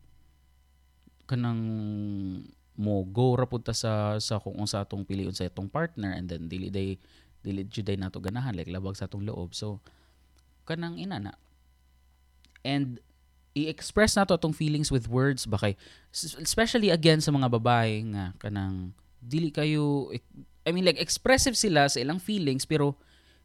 kanang 1.27 1.61
mo 2.79 3.03
go 3.11 3.35
ra 3.35 3.43
pud 3.43 3.67
ta 3.67 3.75
sa 3.75 4.15
sa 4.23 4.39
kung 4.39 4.55
unsa 4.55 4.87
atong 4.87 5.03
piliun 5.03 5.35
sa 5.35 5.51
atong 5.51 5.67
partner 5.67 6.15
and 6.15 6.31
then 6.31 6.47
dili 6.47 6.71
day 6.71 6.95
dili 7.43 7.67
jud 7.67 7.83
day 7.83 7.99
nato 7.99 8.23
ganahan 8.23 8.55
like 8.55 8.71
labag 8.71 8.95
sa 8.95 9.11
atong 9.11 9.27
loob. 9.27 9.51
So 9.51 9.83
kanang 10.63 10.95
inana 10.95 11.35
and 12.61 13.01
i-express 13.51 14.15
nato 14.15 14.35
atong 14.35 14.55
feelings 14.55 14.87
with 14.87 15.11
words 15.11 15.43
ba 15.43 15.59
kay 15.59 15.73
especially 16.39 16.87
again 16.87 17.19
sa 17.19 17.35
mga 17.35 17.51
babae 17.51 17.99
nga 18.15 18.31
kanang 18.39 18.95
dili 19.19 19.51
kayo 19.51 20.07
I 20.63 20.71
mean 20.71 20.87
like 20.87 21.01
expressive 21.01 21.59
sila 21.59 21.91
sa 21.91 21.99
ilang 21.99 22.21
feelings 22.21 22.63
pero 22.63 22.95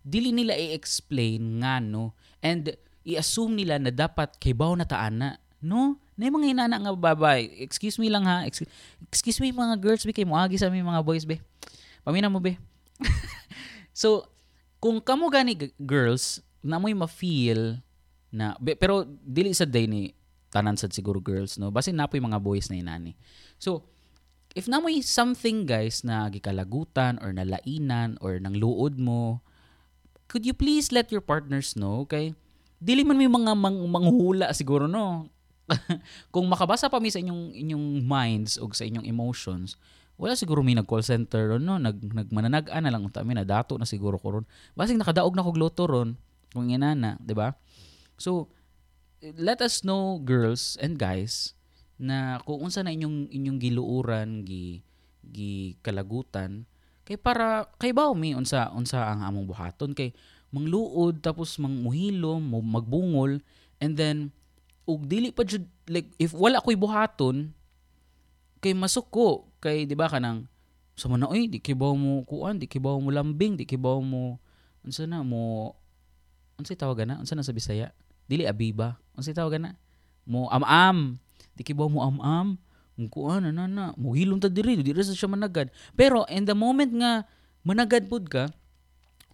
dili 0.06 0.30
nila 0.30 0.54
i-explain 0.54 1.64
nga 1.64 1.82
no 1.82 2.14
and 2.38 2.78
i-assume 3.02 3.58
nila 3.58 3.82
na 3.82 3.90
dapat 3.90 4.38
kay 4.38 4.54
baw 4.54 4.74
na 4.78 4.86
taan 4.86 5.18
na 5.18 5.28
no 5.58 5.98
na 6.16 6.32
mga 6.32 6.56
inana 6.56 6.80
nga 6.80 6.92
babay. 6.96 7.52
Excuse 7.60 8.00
me 8.00 8.08
lang 8.08 8.24
ha. 8.24 8.48
Excuse, 8.48 9.38
me 9.38 9.52
mga 9.52 9.76
girls 9.76 10.02
be 10.02 10.16
kay 10.16 10.24
moagi 10.24 10.56
sa 10.56 10.72
mga 10.72 11.04
boys 11.04 11.28
be. 11.28 11.36
Pamina 12.00 12.32
mo 12.32 12.40
be. 12.40 12.56
so 13.92 14.24
kung 14.80 14.96
kamo 15.04 15.28
gani 15.28 15.52
girls 15.76 16.40
na 16.64 16.80
mo'y 16.80 16.96
ma-feel 16.96 17.84
na 18.36 18.52
pero 18.76 19.08
dili 19.24 19.56
sa 19.56 19.64
day 19.64 19.88
ni 19.88 20.12
tanan 20.52 20.76
sad 20.76 20.92
siguro 20.92 21.18
girls 21.18 21.56
no 21.56 21.72
basin 21.72 21.96
napoy 21.96 22.20
mga 22.20 22.38
boys 22.38 22.68
na 22.68 22.76
inani. 22.76 23.16
So 23.56 23.88
if 24.52 24.68
na 24.68 24.80
mo'y 24.80 25.00
something 25.00 25.64
guys 25.64 26.04
na 26.04 26.28
gikalagutan 26.28 27.16
or 27.24 27.32
nalainan 27.32 28.20
or 28.20 28.36
nang 28.36 28.56
luod 28.56 29.00
mo 29.00 29.40
could 30.28 30.44
you 30.44 30.52
please 30.52 30.92
let 30.92 31.08
your 31.08 31.24
partners 31.24 31.72
know 31.72 32.04
okay 32.04 32.36
dili 32.76 33.04
man 33.04 33.16
may 33.16 33.28
mga 33.28 33.52
mang, 33.56 33.80
manghula 33.88 34.52
siguro 34.52 34.84
no 34.84 35.32
kung 36.34 36.46
makabasa 36.46 36.86
pa 36.86 37.02
mi 37.02 37.10
sa 37.10 37.18
inyong 37.18 37.54
inyong 37.54 37.86
minds 38.06 38.58
o 38.58 38.70
sa 38.70 38.86
inyong 38.86 39.06
emotions, 39.06 39.74
wala 40.16 40.38
siguro 40.38 40.62
mi 40.62 40.72
nag 40.72 40.86
call 40.86 41.02
center 41.02 41.58
no 41.58 41.76
nag 41.76 41.98
nagmananag-an 41.98 42.86
na 42.86 42.90
lang 42.94 43.02
unta 43.02 43.26
mi 43.26 43.34
na 43.34 43.42
dato 43.42 43.74
na 43.76 43.86
siguro 43.88 44.16
ko 44.16 44.40
ron. 44.40 44.44
Basing 44.78 44.98
nakadaog 44.98 45.34
na 45.34 45.44
kog 45.44 45.58
loto 45.58 45.84
ron 45.84 46.14
kung 46.54 46.70
inana, 46.70 47.18
di 47.20 47.34
ba? 47.34 47.52
So 48.16 48.48
let 49.20 49.60
us 49.60 49.84
know 49.84 50.20
girls 50.20 50.76
and 50.80 50.96
guys 50.96 51.56
na 51.96 52.40
kung 52.44 52.68
unsa 52.68 52.84
na 52.84 52.92
inyong 52.92 53.32
inyong 53.32 53.58
giluuran 53.60 54.44
gi 54.44 54.84
gi 55.32 55.80
kalagutan 55.80 56.68
kay 57.08 57.16
para 57.16 57.64
kay 57.80 57.96
baw 57.96 58.12
mi 58.12 58.36
unsa 58.36 58.68
unsa 58.76 59.00
ang 59.00 59.24
among 59.24 59.48
buhaton. 59.48 59.96
Kay 59.96 60.12
mangluod 60.52 61.20
tapos 61.24 61.56
mangmuhilo 61.60 62.40
magbungol 62.42 63.40
and 63.80 63.92
then 63.96 64.32
ug 64.86 65.04
dili 65.04 65.34
pa 65.34 65.42
jud 65.42 65.66
like 65.90 66.08
if 66.16 66.32
wala 66.32 66.62
koy 66.62 66.78
buhaton 66.78 67.50
kay 68.62 68.72
masuko 68.72 69.50
kay 69.58 69.84
di 69.84 69.98
ba 69.98 70.06
kanang 70.06 70.46
sa 70.96 71.10
man 71.12 71.26
oy 71.28 71.50
di 71.50 71.60
kibaw 71.60 71.92
mo 71.92 72.24
kuan 72.24 72.56
di 72.56 72.70
kibaw 72.70 72.96
mo 72.96 73.12
lambing 73.12 73.58
di 73.58 73.68
kibaw 73.68 74.00
mo 74.00 74.40
unsa 74.86 75.04
na 75.04 75.20
mo 75.20 75.74
unsay 76.56 76.76
tawag 76.76 77.04
na? 77.04 77.20
Unsa 77.20 77.36
na 77.36 77.44
sa 77.44 77.52
Bisaya 77.52 77.92
dili 78.26 78.44
abiba. 78.46 78.98
Unsay 79.16 79.32
tawag 79.32 79.58
na 79.58 79.74
mo 80.26 80.50
am-am 80.50 81.18
di 81.56 81.62
mo 81.72 82.02
am-am 82.02 82.58
mo 82.96 83.06
kuan 83.12 83.46
na 83.48 83.64
na 83.68 83.94
mo 83.96 84.12
hilom 84.12 84.40
ta 84.42 84.50
diri 84.50 84.76
diri 84.82 85.00
sa 85.00 85.16
siya 85.16 85.30
managad. 85.30 85.72
Pero 85.94 86.26
in 86.28 86.44
the 86.44 86.54
moment 86.54 86.92
nga 86.92 87.24
managad 87.62 88.10
pud 88.10 88.28
ka 88.28 88.50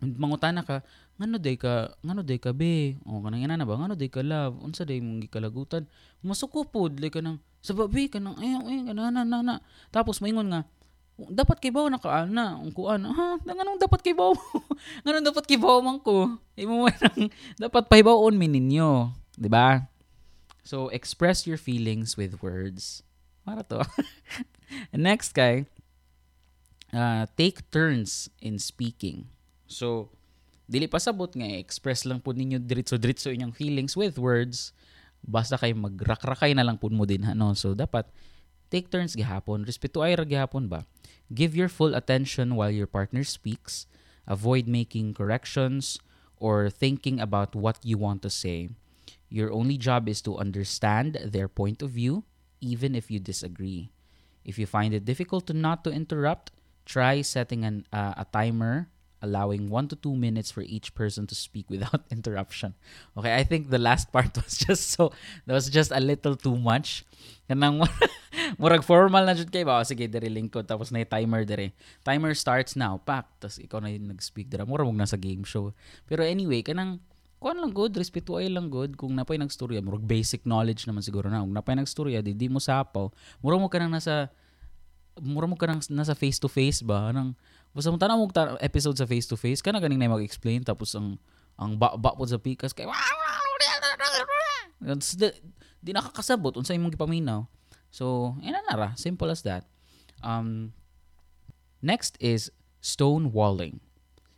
mangutana 0.02 0.66
ka 0.66 0.82
ngano 1.16 1.38
day 1.38 1.54
ka 1.54 1.94
ngano 2.02 2.26
day 2.26 2.38
ka 2.42 2.50
be? 2.50 2.98
O 3.06 3.22
kanang 3.22 3.46
ina 3.46 3.54
na 3.54 3.66
ba 3.66 3.78
ngano 3.78 3.94
day 3.94 4.10
ka 4.10 4.22
love? 4.22 4.58
Unsa 4.62 4.82
day 4.82 4.98
mong 4.98 5.22
gikalagutan? 5.26 5.86
Masuko 6.22 6.66
pod 6.66 6.98
like 6.98 7.14
kanang 7.14 7.38
sa 7.62 7.74
babi 7.74 8.10
kanang 8.10 8.34
ay 8.42 8.58
ay 8.58 8.78
kana 8.90 9.14
na 9.14 9.22
na 9.22 9.38
na. 9.42 9.54
Tapos 9.94 10.18
moingon 10.18 10.50
nga 10.50 10.66
dapat 11.30 11.62
kay 11.62 11.70
bawo 11.70 11.86
naka 11.86 12.26
ana 12.26 12.58
ang 12.58 12.72
kuan 12.74 13.04
ha? 13.04 13.38
Nganong 13.44 13.78
dapat 13.78 14.00
kay 14.00 14.16
bawo 14.16 14.34
nganong 15.04 15.26
dapat 15.28 15.44
kay 15.46 15.60
bawo 15.60 15.78
man 15.84 15.98
ko? 16.00 16.40
Imo 16.56 16.88
dapat 17.62 17.84
pahibawon 17.86 18.34
mi 18.34 18.48
ninyo 18.48 19.12
di 19.36 19.46
ba? 19.46 19.86
So 20.62 20.88
express 20.90 21.46
your 21.46 21.58
feelings 21.58 22.14
with 22.14 22.38
words. 22.40 23.02
Para 23.42 23.66
to. 23.66 23.82
Next 24.94 25.34
guy 25.34 25.66
uh, 26.94 27.28
take 27.34 27.66
turns 27.68 28.30
in 28.40 28.56
speaking. 28.56 29.28
So 29.68 30.08
dili 30.64 30.88
pasabot 30.88 31.28
nga 31.34 31.46
express 31.58 32.08
lang 32.08 32.22
po 32.22 32.32
ninyo 32.32 32.62
diretso 32.62 32.96
diretso 32.96 33.28
inyong 33.28 33.52
feelings 33.52 33.98
with 33.98 34.16
words. 34.16 34.72
Basta 35.22 35.60
kay 35.60 35.76
magrakrakay 35.76 36.56
na 36.56 36.64
lang 36.64 36.80
po 36.80 36.90
mo 36.90 37.04
din 37.04 37.22
ano 37.22 37.52
so 37.52 37.76
dapat 37.76 38.08
take 38.72 38.88
turns 38.88 39.12
gihapon. 39.12 39.68
Respeto 39.68 40.00
ay 40.00 40.16
ra 40.16 40.24
gihapon 40.24 40.70
ba 40.70 40.82
give 41.34 41.56
your 41.56 41.68
full 41.68 41.94
attention 41.94 42.54
while 42.54 42.70
your 42.70 42.86
partner 42.86 43.24
speaks. 43.24 43.86
Avoid 44.26 44.68
making 44.68 45.14
corrections 45.14 45.98
or 46.36 46.70
thinking 46.70 47.20
about 47.20 47.54
what 47.54 47.78
you 47.82 47.98
want 47.98 48.22
to 48.22 48.30
say. 48.30 48.70
Your 49.28 49.50
only 49.52 49.78
job 49.78 50.08
is 50.08 50.20
to 50.22 50.38
understand 50.38 51.18
their 51.24 51.48
point 51.48 51.82
of 51.82 51.90
view 51.90 52.24
even 52.60 52.94
if 52.94 53.10
you 53.10 53.18
disagree. 53.18 53.90
If 54.44 54.58
you 54.58 54.66
find 54.66 54.94
it 54.94 55.04
difficult 55.04 55.46
to 55.48 55.54
not 55.54 55.82
to 55.84 55.90
interrupt 55.90 56.52
try 56.84 57.22
setting 57.22 57.64
an, 57.64 57.86
uh, 57.92 58.14
a 58.16 58.26
timer 58.32 58.88
allowing 59.22 59.70
one 59.70 59.86
to 59.86 59.94
two 59.94 60.12
minutes 60.18 60.50
for 60.50 60.66
each 60.66 60.92
person 60.98 61.24
to 61.30 61.34
speak 61.38 61.70
without 61.70 62.02
interruption. 62.14 62.74
Okay, 63.14 63.32
I 63.32 63.46
think 63.46 63.70
the 63.70 63.78
last 63.78 64.10
part 64.10 64.34
was 64.42 64.58
just 64.58 64.90
so 64.92 65.14
that 65.46 65.54
was 65.54 65.70
just 65.70 65.94
a 65.94 66.02
little 66.02 66.34
too 66.34 66.58
much. 66.58 67.06
Kanang 67.46 67.86
murag 68.60 68.82
formal 68.82 69.22
na 69.22 69.38
jud 69.38 69.54
kay 69.54 69.62
ba 69.62 69.86
sige 69.86 70.10
diri 70.10 70.26
lingkod 70.26 70.66
tapos 70.66 70.90
na 70.90 71.06
timer 71.06 71.46
diri. 71.46 71.70
Timer 72.02 72.34
starts 72.34 72.74
now. 72.74 72.98
Pak, 72.98 73.30
tapos 73.38 73.62
ikaw 73.62 73.78
na 73.78 73.94
yung 73.94 74.10
nag-speak 74.10 74.50
dira. 74.50 74.66
Mura 74.66 74.82
mo 74.82 74.92
na 74.92 75.06
sa 75.06 75.16
game 75.16 75.46
show. 75.46 75.70
Pero 76.10 76.26
anyway, 76.26 76.66
kanang 76.66 76.98
kuan 77.38 77.58
lang 77.58 77.74
good, 77.74 77.94
respeto 77.98 78.38
ay 78.38 78.50
lang 78.50 78.70
good 78.70 78.94
kung 78.94 79.18
napay 79.18 79.34
nagstorya, 79.34 79.82
murag 79.82 80.06
basic 80.06 80.46
knowledge 80.46 80.86
naman 80.86 81.02
siguro 81.02 81.26
na. 81.26 81.42
Kung 81.42 81.54
napay 81.54 81.74
nagstorya, 81.74 82.22
di, 82.22 82.34
di 82.34 82.46
mo 82.46 82.62
sapaw. 82.62 83.10
Mura 83.42 83.58
mo 83.58 83.66
ka 83.70 83.82
nang 83.82 83.94
nasa 83.94 84.30
mura 85.20 85.44
mo 85.44 85.58
ka 85.58 85.68
nang 85.68 85.82
nasa 85.92 86.16
face 86.16 86.40
to 86.40 86.48
face 86.48 86.80
ba 86.80 87.12
nang 87.12 87.36
Basta 87.72 87.88
mo 87.88 87.96
tanaw 87.96 88.20
mo 88.20 88.28
episode 88.60 88.96
sa 89.00 89.08
face 89.08 89.24
to 89.24 89.36
face 89.36 89.64
kana 89.64 89.80
ganing 89.80 89.96
na 89.96 90.12
mag-explain 90.12 90.60
tapos 90.60 90.92
ang 90.92 91.16
ang 91.56 91.76
ba-ba 91.76 92.12
po 92.12 92.24
sa 92.28 92.36
pikas 92.36 92.76
kay 92.76 92.84
di, 94.82 95.28
di 95.80 95.90
nakakasabot 95.94 96.58
unsa 96.58 96.74
imong 96.74 96.92
gipaminaw. 96.92 97.46
So, 97.92 98.36
ina 98.40 98.58
nara, 98.66 98.96
simple 98.96 99.30
as 99.30 99.44
that. 99.44 99.68
Um, 100.24 100.72
next 101.80 102.16
is 102.18 102.50
stonewalling. 102.82 103.78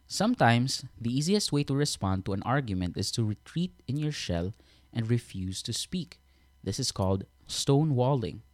Sometimes 0.07 0.85
the 1.01 1.11
easiest 1.11 1.51
way 1.51 1.65
to 1.65 1.75
respond 1.75 2.27
to 2.27 2.35
an 2.37 2.43
argument 2.45 2.97
is 2.97 3.11
to 3.17 3.25
retreat 3.25 3.73
in 3.89 3.97
your 3.97 4.13
shell 4.13 4.53
and 4.93 5.09
refuse 5.09 5.63
to 5.65 5.73
speak. 5.73 6.21
This 6.63 6.79
is 6.79 6.93
called 6.93 7.25
stonewalling. 7.49 8.45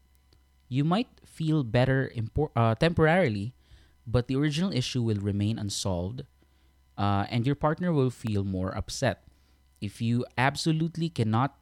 You 0.69 0.85
might 0.85 1.09
feel 1.27 1.65
better 1.65 2.13
impor- 2.15 2.55
uh, 2.55 2.77
temporarily 2.77 3.55
but 4.11 4.27
the 4.27 4.35
original 4.35 4.75
issue 4.75 5.03
will 5.03 5.23
remain 5.23 5.59
unsolved 5.59 6.27
uh, 6.99 7.31
and 7.31 7.47
your 7.47 7.55
partner 7.55 7.95
will 7.95 8.11
feel 8.11 8.43
more 8.43 8.75
upset. 8.77 9.23
If 9.81 10.03
you 10.03 10.27
absolutely 10.37 11.09
cannot 11.09 11.55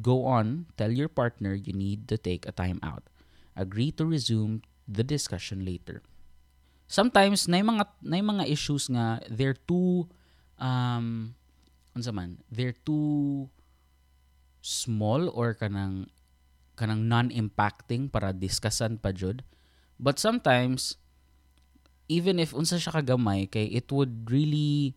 go 0.00 0.24
on, 0.24 0.70
tell 0.78 0.94
your 0.94 1.10
partner 1.10 1.52
you 1.54 1.74
need 1.74 2.06
to 2.08 2.16
take 2.16 2.46
a 2.46 2.54
time 2.54 2.78
out. 2.82 3.02
Agree 3.58 3.90
to 3.98 4.06
resume 4.06 4.62
the 4.86 5.02
discussion 5.02 5.66
later. 5.66 6.00
Sometimes 6.86 7.50
na 7.50 7.60
mga 7.60 7.84
na 8.00 8.22
mga 8.22 8.48
issues 8.48 8.88
nga 8.88 9.20
they're 9.28 9.58
too 9.68 10.08
um 10.56 11.36
unsa 11.92 12.14
man, 12.14 12.40
they're 12.48 12.78
too 12.86 13.50
small 14.62 15.28
or 15.34 15.52
kanang 15.52 16.08
kanang 16.78 17.10
non-impacting 17.10 18.08
para 18.08 18.32
discussan 18.32 18.96
pa 18.96 19.10
jud. 19.12 19.42
But 19.98 20.16
sometimes 20.22 20.96
even 22.08 22.40
if 22.40 22.56
unsa 22.56 22.80
siya 22.80 23.04
kagamay 23.04 23.46
kay 23.46 23.68
it 23.68 23.92
would 23.92 24.26
really 24.32 24.96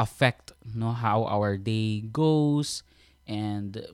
affect 0.00 0.56
no 0.64 0.96
how 0.96 1.28
our 1.28 1.60
day 1.60 2.00
goes 2.08 2.80
and 3.28 3.84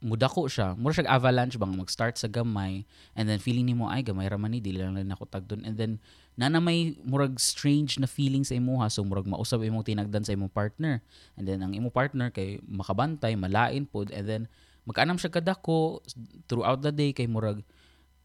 mudako 0.00 0.48
siya. 0.48 0.72
Mura 0.80 0.96
siya 0.96 1.12
avalanche 1.12 1.60
bang 1.60 1.76
mag-start 1.76 2.16
sa 2.16 2.24
gamay 2.24 2.88
and 3.12 3.28
then 3.28 3.36
feeling 3.36 3.68
nimo 3.68 3.92
ay 3.92 4.00
gamay 4.00 4.26
ra 4.32 4.40
man 4.40 4.56
dili 4.56 4.80
lang 4.80 4.96
nako 4.96 5.28
tagdon 5.28 5.60
and 5.62 5.76
then 5.76 6.00
nana 6.40 6.56
may 6.56 6.96
murag 7.04 7.36
strange 7.36 8.00
na 8.00 8.08
feeling 8.08 8.40
sa 8.40 8.56
imuha 8.56 8.88
so 8.88 9.04
murag 9.04 9.28
mausab 9.28 9.60
imong 9.60 9.84
tinagdan 9.84 10.24
sa 10.24 10.32
imong 10.32 10.48
partner. 10.48 11.04
And 11.36 11.44
then 11.44 11.60
ang 11.60 11.76
imong 11.76 11.92
partner 11.92 12.32
kay 12.32 12.64
makabantay 12.64 13.36
malain 13.36 13.84
pod 13.84 14.08
and 14.08 14.24
then 14.24 14.42
magkanam 14.88 15.20
siya 15.20 15.28
kadako 15.28 16.00
throughout 16.48 16.80
the 16.80 16.90
day 16.96 17.12
kay 17.12 17.28
murag 17.28 17.60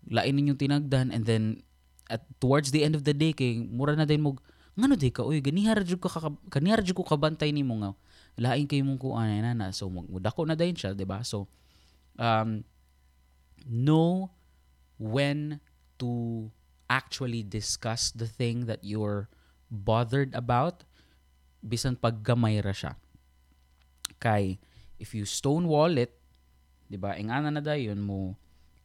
lain 0.07 0.39
ninyong 0.39 0.59
tinagdan 0.59 1.11
and 1.11 1.27
then 1.27 1.67
at 2.09 2.21
towards 2.37 2.69
the 2.69 2.85
end 2.85 2.93
of 2.93 3.03
the 3.03 3.13
day 3.13 3.33
kay 3.33 3.57
mura 3.57 3.97
na 3.97 4.05
din 4.05 4.21
mo 4.21 4.37
ngano 4.75 4.99
di 4.99 5.09
ka 5.09 5.23
oy 5.23 5.39
ganihara 5.39 5.81
jud 5.81 5.97
ko 6.03 6.11
kanihara 6.51 6.83
jud 6.83 6.99
ko 6.99 7.07
kabantay 7.07 7.49
nimo 7.49 7.79
nga 7.79 7.91
lain 8.35 8.67
kay 8.67 8.83
mong 8.83 8.99
kuan 8.99 9.31
na 9.41 9.55
na 9.55 9.71
so 9.71 9.87
mudako 9.87 10.43
na 10.43 10.59
din 10.59 10.75
siya 10.75 10.91
di 10.91 11.07
ba? 11.07 11.23
So 11.23 11.47
um 12.19 12.67
know 13.63 14.35
when 14.99 15.63
to 15.99 16.51
actually 16.91 17.41
discuss 17.41 18.11
the 18.11 18.27
thing 18.27 18.67
that 18.67 18.83
you're 18.83 19.31
bothered 19.71 20.35
about 20.35 20.83
bisan 21.63 21.95
paggamay 21.95 22.59
ra 22.59 22.75
siya. 22.75 22.99
Kay 24.19 24.59
if 24.99 25.15
you 25.15 25.23
stonewall 25.23 25.95
it 25.95 26.13
di 26.91 26.99
ba 26.99 27.15
ingana 27.15 27.49
na 27.49 27.63
dayon 27.63 28.03
mo 28.03 28.35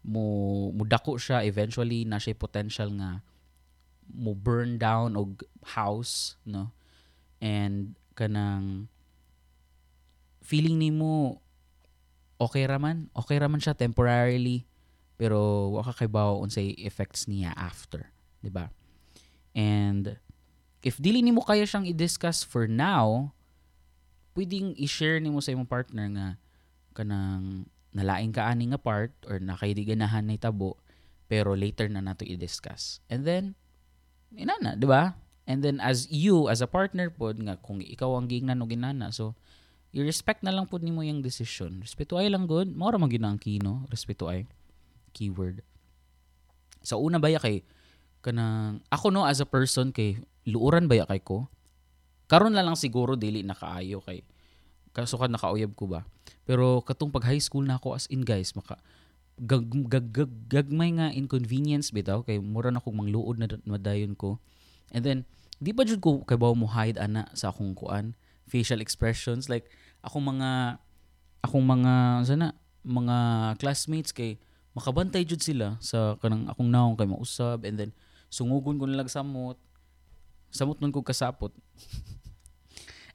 mo 0.00 0.24
mudako 0.72 1.20
siya 1.20 1.44
eventually 1.44 2.08
na 2.08 2.16
siya 2.16 2.36
potential 2.36 2.88
nga 2.96 3.20
mo 4.10 4.32
burn 4.34 4.80
down 4.80 5.14
og 5.14 5.44
house 5.76 6.40
no? 6.48 6.72
And 7.40 7.96
kanang 8.16 8.88
feeling 10.42 10.80
nimo 10.80 11.40
okay 12.40 12.64
raman 12.66 13.12
okay 13.12 13.36
raman 13.38 13.60
siya 13.60 13.76
temporarily 13.76 14.66
pero 15.20 15.70
wa 15.76 15.84
ka 15.84 15.92
kay 15.92 16.08
unsay 16.08 16.72
effects 16.80 17.28
niya 17.28 17.52
after 17.54 18.08
di 18.40 18.48
ba? 18.48 18.72
And 19.52 20.16
if 20.80 20.96
dili 20.96 21.20
nimo 21.20 21.44
kaya 21.44 21.68
siyang 21.68 21.84
i-discuss 21.84 22.40
for 22.40 22.64
now 22.64 23.36
pwedeng 24.32 24.72
i-share 24.80 25.20
nimo 25.20 25.44
sa 25.44 25.52
imong 25.52 25.68
partner 25.68 26.06
nga 26.16 26.28
kanang 26.96 27.68
nalaing 27.90 28.30
ka 28.30 28.46
ani 28.46 28.70
nga 28.70 28.80
part 28.80 29.10
or 29.26 29.42
nakaidiganahan 29.42 30.26
na 30.26 30.38
tabo 30.38 30.78
pero 31.30 31.54
later 31.54 31.86
na 31.86 32.02
nato 32.02 32.26
i-discuss. 32.26 32.98
And 33.06 33.22
then 33.22 33.54
ina 34.34 34.54
na, 34.62 34.74
'di 34.74 34.86
ba? 34.86 35.18
And 35.46 35.66
then 35.66 35.82
as 35.82 36.06
you 36.10 36.46
as 36.46 36.62
a 36.62 36.70
partner 36.70 37.10
pod 37.10 37.38
nga 37.42 37.58
kung 37.58 37.82
ikaw 37.82 38.14
ang 38.18 38.30
gingnan 38.30 38.62
o 38.62 38.66
ginana 38.70 39.10
so 39.10 39.34
i-respect 39.90 40.46
na 40.46 40.54
lang 40.54 40.70
pod 40.70 40.86
nimo 40.86 41.02
yung 41.02 41.22
decision. 41.22 41.82
Respeto 41.82 42.14
ay 42.14 42.30
lang 42.30 42.46
good. 42.46 42.70
Mao 42.70 42.94
ra 42.94 42.98
man 42.98 43.10
ang 43.10 43.38
kino, 43.42 43.86
respeto 43.90 44.30
ay 44.30 44.46
keyword. 45.10 45.66
Sa 46.80 46.94
so, 46.96 47.02
una 47.02 47.18
ba 47.18 47.30
kay 47.34 47.66
kanang 48.22 48.84
ako 48.92 49.10
no 49.10 49.26
as 49.26 49.42
a 49.42 49.48
person 49.48 49.90
kay 49.90 50.22
luuran 50.46 50.86
ba 50.86 51.02
kay 51.10 51.20
ko? 51.22 51.50
Karon 52.30 52.54
na 52.54 52.62
lang 52.62 52.78
siguro 52.78 53.18
dili 53.18 53.42
nakaayo 53.42 53.98
kay 54.06 54.22
kasukan 54.94 55.34
nakauyab 55.34 55.74
ko 55.74 55.90
ba. 55.90 56.06
Pero 56.50 56.82
katong 56.82 57.14
pag 57.14 57.30
high 57.30 57.38
school 57.38 57.62
na 57.62 57.78
ako 57.78 57.94
as 57.94 58.10
in 58.10 58.26
guys, 58.26 58.50
maka 58.58 58.74
gag, 59.38 59.70
gag, 59.86 60.10
gag, 60.10 60.32
gagmay 60.50 60.98
nga 60.98 61.14
inconvenience 61.14 61.94
bitaw 61.94 62.26
kay 62.26 62.42
mura 62.42 62.74
na 62.74 62.82
kong 62.82 63.06
mangluod 63.06 63.38
na 63.38 63.46
madayon 63.62 64.18
ko. 64.18 64.42
And 64.90 65.06
then 65.06 65.18
di 65.62 65.70
pa 65.70 65.86
jud 65.86 66.02
ko 66.02 66.26
kay 66.26 66.34
bawo 66.34 66.58
mo 66.58 66.66
hide 66.66 66.98
ana 66.98 67.30
sa 67.38 67.54
akong 67.54 67.78
kuan 67.78 68.18
facial 68.50 68.82
expressions 68.82 69.46
like 69.46 69.70
akong 70.02 70.26
mga 70.26 70.82
akong 71.46 71.62
mga 71.62 72.26
sana 72.26 72.58
mga 72.82 73.16
classmates 73.62 74.10
kay 74.10 74.42
makabantay 74.74 75.22
jud 75.22 75.38
sila 75.38 75.78
sa 75.78 76.18
kanang 76.18 76.50
akong 76.50 76.66
naong 76.66 76.98
kay 76.98 77.06
mausab 77.06 77.62
and 77.62 77.78
then 77.78 77.90
sungugon 78.26 78.74
ko 78.74 78.90
nilag 78.90 79.06
samot. 79.06 79.54
Samot 80.50 80.82
nun 80.82 80.90
ko 80.90 81.06
kasapot. 81.06 81.54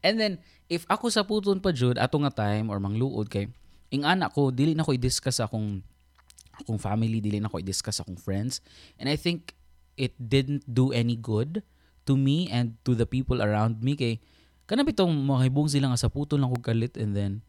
And 0.06 0.22
then, 0.22 0.38
if 0.70 0.86
ako 0.86 1.10
sa 1.10 1.26
puton 1.26 1.58
pa 1.58 1.74
jud 1.74 1.98
ato 1.98 2.22
nga 2.22 2.30
time 2.30 2.70
or 2.70 2.78
mangluod 2.78 3.26
kay 3.26 3.50
ing 3.90 4.06
anak 4.06 4.38
ko 4.38 4.54
dili 4.54 4.78
na 4.78 4.86
ko 4.86 4.94
i-discuss 4.94 5.42
akong 5.42 5.82
akong 6.62 6.78
family 6.78 7.18
dili 7.18 7.42
na 7.42 7.50
ko 7.50 7.58
i-discuss 7.58 8.06
akong 8.06 8.22
friends. 8.22 8.62
And 9.02 9.10
I 9.10 9.18
think 9.18 9.58
it 9.98 10.14
didn't 10.22 10.70
do 10.70 10.94
any 10.94 11.18
good 11.18 11.66
to 12.06 12.14
me 12.14 12.54
and 12.54 12.78
to 12.86 12.94
the 12.94 13.10
people 13.10 13.42
around 13.42 13.82
me 13.82 13.98
kay 13.98 14.22
kana 14.70 14.86
bitong 14.86 15.10
mahibong 15.26 15.66
sila 15.66 15.90
nga 15.90 15.98
sa 15.98 16.14
puton 16.14 16.38
lang 16.38 16.54
ko 16.54 16.62
galit 16.62 16.94
and 17.02 17.18
then 17.18 17.42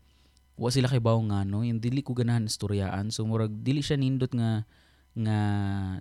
wa 0.56 0.72
sila 0.72 0.88
kay 0.88 1.00
bawo 1.00 1.20
nga 1.28 1.44
no? 1.44 1.60
Yung 1.60 1.76
dili 1.76 2.00
ko 2.00 2.16
ganahan 2.16 2.48
istoryaan. 2.48 3.12
So 3.12 3.28
murag 3.28 3.52
dili 3.60 3.84
siya 3.84 4.00
nindot 4.00 4.32
nga 4.32 4.64
nga 5.12 5.38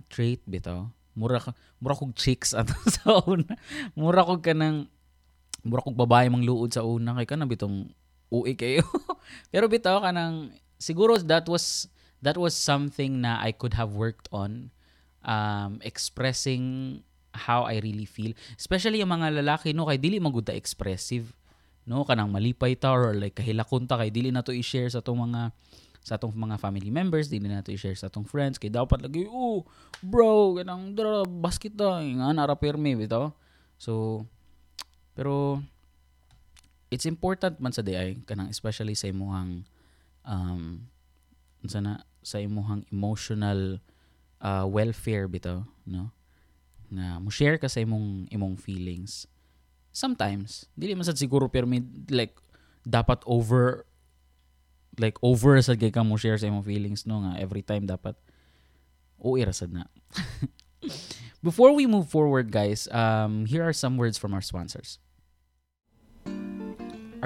trait 0.08 0.40
bitaw. 0.48 0.88
Mura 1.16 1.40
mura 1.80 1.96
kog 1.96 2.16
chicks 2.16 2.56
ato 2.56 2.72
sa 2.96 3.20
una. 3.28 3.56
Mura 3.92 4.24
kog 4.24 4.40
kanang 4.40 4.88
mura 5.66 5.82
kog 5.82 5.98
babae 5.98 6.30
mang 6.30 6.46
luod 6.46 6.72
sa 6.72 6.86
una 6.86 7.18
kay 7.18 7.26
kana 7.26 7.44
bitong 7.44 7.90
uwi 8.30 8.54
kayo 8.54 8.86
pero 9.52 9.66
bitaw 9.66 10.02
kanang 10.02 10.54
siguro 10.78 11.18
that 11.22 11.46
was 11.50 11.90
that 12.22 12.38
was 12.38 12.54
something 12.54 13.22
na 13.22 13.38
I 13.42 13.52
could 13.52 13.74
have 13.74 13.94
worked 13.94 14.30
on 14.30 14.70
um, 15.26 15.82
expressing 15.82 17.02
how 17.36 17.68
I 17.68 17.82
really 17.84 18.08
feel 18.08 18.32
especially 18.56 19.02
yung 19.02 19.12
mga 19.12 19.42
lalaki 19.42 19.76
no 19.76 19.86
kay 19.86 19.98
dili 20.00 20.22
magud 20.22 20.48
expressive 20.50 21.34
no 21.86 22.02
kanang 22.02 22.34
malipay 22.34 22.74
ta 22.74 22.94
or 22.94 23.14
like 23.14 23.38
kahilakon 23.38 23.86
ta 23.86 24.00
kay 24.00 24.10
dili 24.10 24.34
na 24.34 24.42
to 24.42 24.50
i-share 24.50 24.90
sa 24.90 25.02
tong 25.02 25.22
mga 25.22 25.54
sa 26.06 26.14
atong 26.14 26.30
mga 26.38 26.62
family 26.62 26.86
members, 26.86 27.26
dili 27.26 27.50
na 27.50 27.66
to 27.66 27.74
i-share 27.74 27.98
sa 27.98 28.06
atong 28.06 28.22
friends 28.22 28.62
kay 28.62 28.70
dapat 28.70 29.02
lagi 29.02 29.26
oh 29.26 29.66
bro 29.98 30.54
kanang 30.54 30.94
dara 30.94 31.26
basket 31.26 31.74
ta 31.74 31.98
nga 31.98 32.30
nara 32.30 32.54
perme 32.54 32.94
bitaw. 32.94 33.34
So 33.74 34.22
pero 35.16 35.64
it's 36.92 37.08
important 37.08 37.58
man 37.58 37.74
sa 37.74 37.82
day 37.82 38.20
kanang 38.28 38.52
especially 38.52 38.94
sa 38.94 39.10
imong 39.10 39.66
um 40.22 40.86
sana 41.66 42.06
sa 42.22 42.38
imong 42.38 42.86
emotional 42.94 43.82
uh, 44.42 44.66
welfare 44.66 45.26
bitaw 45.26 45.66
no? 45.86 46.10
Na 46.90 47.18
mo 47.18 47.30
share 47.30 47.58
ka 47.58 47.66
sa 47.66 47.82
imong 47.82 48.30
imong 48.30 48.54
feelings. 48.58 49.26
Sometimes 49.90 50.70
dili 50.78 50.94
man 50.94 51.06
sad 51.06 51.18
siguro 51.18 51.50
pero 51.50 51.66
may, 51.66 51.82
like 52.10 52.38
dapat 52.86 53.22
over 53.26 53.82
like 54.96 55.18
over 55.20 55.58
sa 55.58 55.74
kay 55.74 55.90
ka 55.90 56.06
mo 56.06 56.14
share 56.14 56.38
sa 56.38 56.46
imong 56.46 56.66
feelings 56.66 57.02
no? 57.06 57.22
Nga 57.26 57.42
every 57.42 57.62
time 57.66 57.86
dapat 57.86 58.14
o 59.18 59.34
irasad 59.34 59.74
na. 59.74 59.90
Before 61.46 61.74
we 61.74 61.86
move 61.86 62.06
forward 62.10 62.50
guys 62.54 62.86
um 62.94 63.46
here 63.46 63.62
are 63.62 63.74
some 63.74 63.98
words 63.98 64.18
from 64.18 64.34
our 64.34 64.42
sponsors 64.42 65.02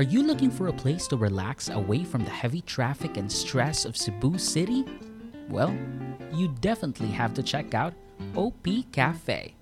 Are 0.00 0.12
you 0.14 0.22
looking 0.22 0.50
for 0.50 0.68
a 0.68 0.72
place 0.72 1.06
to 1.08 1.16
relax 1.18 1.68
away 1.68 2.04
from 2.04 2.24
the 2.24 2.30
heavy 2.30 2.62
traffic 2.62 3.18
and 3.18 3.30
stress 3.30 3.84
of 3.84 3.98
Cebu 3.98 4.38
City? 4.38 4.82
Well, 5.50 5.76
you 6.32 6.48
definitely 6.62 7.08
have 7.08 7.34
to 7.34 7.42
check 7.42 7.74
out 7.74 7.92
OP 8.34 8.66
Cafe. 8.92 9.54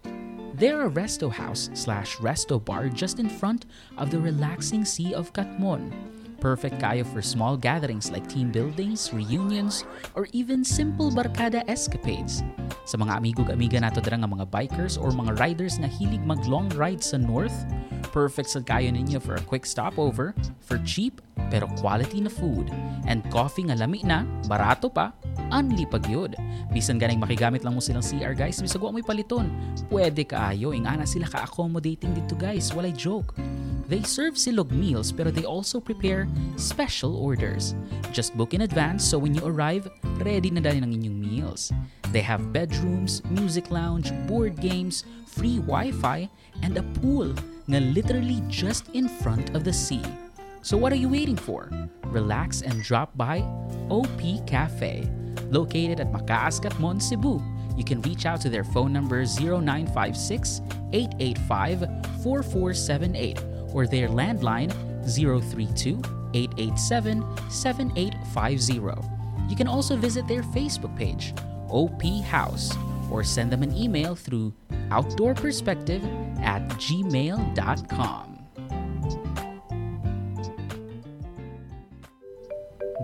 They're 0.55 0.87
a 0.87 0.91
resto 0.91 1.29
house 1.29 1.71
slash 1.75 2.19
resto 2.19 2.65
bar 2.65 2.89
just 2.89 3.19
in 3.19 3.29
front 3.29 3.67
of 3.97 4.13
the 4.13 4.21
relaxing 4.21 4.85
Sea 4.85 5.13
of 5.13 5.33
Katmon. 5.33 5.91
Perfect 6.39 6.79
kayo 6.79 7.03
for 7.03 7.19
small 7.19 7.59
gatherings 7.59 8.15
like 8.15 8.23
team 8.31 8.55
buildings, 8.55 9.11
reunions, 9.11 9.83
or 10.15 10.31
even 10.31 10.63
simple 10.63 11.11
barkada 11.11 11.67
escapades. 11.67 12.47
Sa 12.87 12.95
mga 12.95 13.19
amigo-amiga 13.19 13.83
nato 13.83 13.99
dira 13.99 14.15
nga 14.23 14.31
mga 14.31 14.47
bikers 14.47 14.95
or 14.95 15.11
mga 15.11 15.35
riders 15.43 15.83
na 15.83 15.91
hilig 15.91 16.23
mag 16.23 16.39
long 16.47 16.71
ride 16.79 17.03
sa 17.03 17.19
north, 17.19 17.67
perfect 18.15 18.55
sa 18.55 18.63
kayo 18.63 18.87
ninyo 18.87 19.19
for 19.19 19.35
a 19.35 19.43
quick 19.51 19.67
stopover 19.67 20.31
for 20.63 20.79
cheap 20.87 21.19
pero 21.51 21.67
quality 21.81 22.23
na 22.23 22.31
food 22.31 22.71
and 23.11 23.25
coffee 23.35 23.67
nga 23.67 23.75
lami 23.75 24.05
na, 24.07 24.23
barato 24.47 24.87
pa, 24.93 25.11
unli 25.51 25.89
pagyod. 25.89 26.37
Bisan 26.71 27.01
ganing 27.01 27.19
makigamit 27.19 27.65
lang 27.65 27.75
mo 27.75 27.83
silang 27.83 28.05
CR 28.05 28.37
guys, 28.37 28.61
bisag 28.61 28.85
wa 28.85 28.93
mo'y 28.93 29.03
paliton. 29.03 29.49
Pwede 29.89 30.23
kaayo, 30.29 30.77
ingana 30.77 31.09
sila 31.09 31.27
ka-accommodating 31.27 32.13
dito 32.15 32.37
guys, 32.37 32.71
walay 32.77 32.93
joke. 32.93 33.35
They 33.89 34.05
serve 34.05 34.37
silog 34.37 34.69
meals 34.69 35.09
pero 35.17 35.33
they 35.33 35.49
also 35.49 35.81
prepare 35.81 36.29
special 36.61 37.17
orders. 37.17 37.73
Just 38.13 38.37
book 38.37 38.53
in 38.53 38.69
advance 38.69 39.01
so 39.01 39.17
when 39.17 39.33
you 39.33 39.41
arrive, 39.49 39.89
ready 40.21 40.53
na 40.53 40.61
dali 40.61 40.85
ng 40.85 40.93
inyong 40.93 41.19
meals. 41.25 41.73
They 42.13 42.21
have 42.21 42.53
bedrooms, 42.53 43.25
music 43.33 43.73
lounge, 43.73 44.13
board 44.29 44.61
games, 44.61 45.09
free 45.25 45.57
Wi-Fi, 45.65 46.29
and 46.61 46.77
a 46.77 46.85
pool 47.01 47.33
na 47.65 47.81
literally 47.81 48.45
just 48.53 48.93
in 48.93 49.09
front 49.09 49.57
of 49.57 49.65
the 49.65 49.73
sea. 49.73 50.05
So 50.61 50.77
what 50.77 50.93
are 50.93 51.01
you 51.01 51.09
waiting 51.09 51.41
for? 51.41 51.73
Relax 52.13 52.61
and 52.61 52.85
drop 52.85 53.17
by 53.17 53.41
OP 53.89 54.21
Cafe, 54.45 55.09
located 55.49 55.97
at 55.97 56.13
Makaas 56.13 56.61
Katmon, 56.61 57.01
Cebu. 57.01 57.41
You 57.73 57.85
can 57.89 58.05
reach 58.05 58.29
out 58.29 58.45
to 58.45 58.53
their 58.53 58.69
phone 58.69 58.93
number 58.93 59.25
0956 59.25 60.61
885 60.93 61.89
4478 62.21 63.58
or 63.73 63.87
their 63.87 64.09
landline 64.09 64.73
032 65.05 66.03
887 66.35 67.51
7850. 67.51 69.19
You 69.49 69.57
can 69.57 69.67
also 69.67 69.97
visit 69.97 70.29
their 70.29 70.43
Facebook 70.43 70.95
page, 70.97 71.33
OP 71.71 72.03
House, 72.25 72.77
or 73.11 73.25
send 73.25 73.51
them 73.51 73.63
an 73.63 73.75
email 73.75 74.15
through 74.15 74.53
outdoorperspective 74.91 76.03
at 76.41 76.69
gmail.com. 76.71 78.38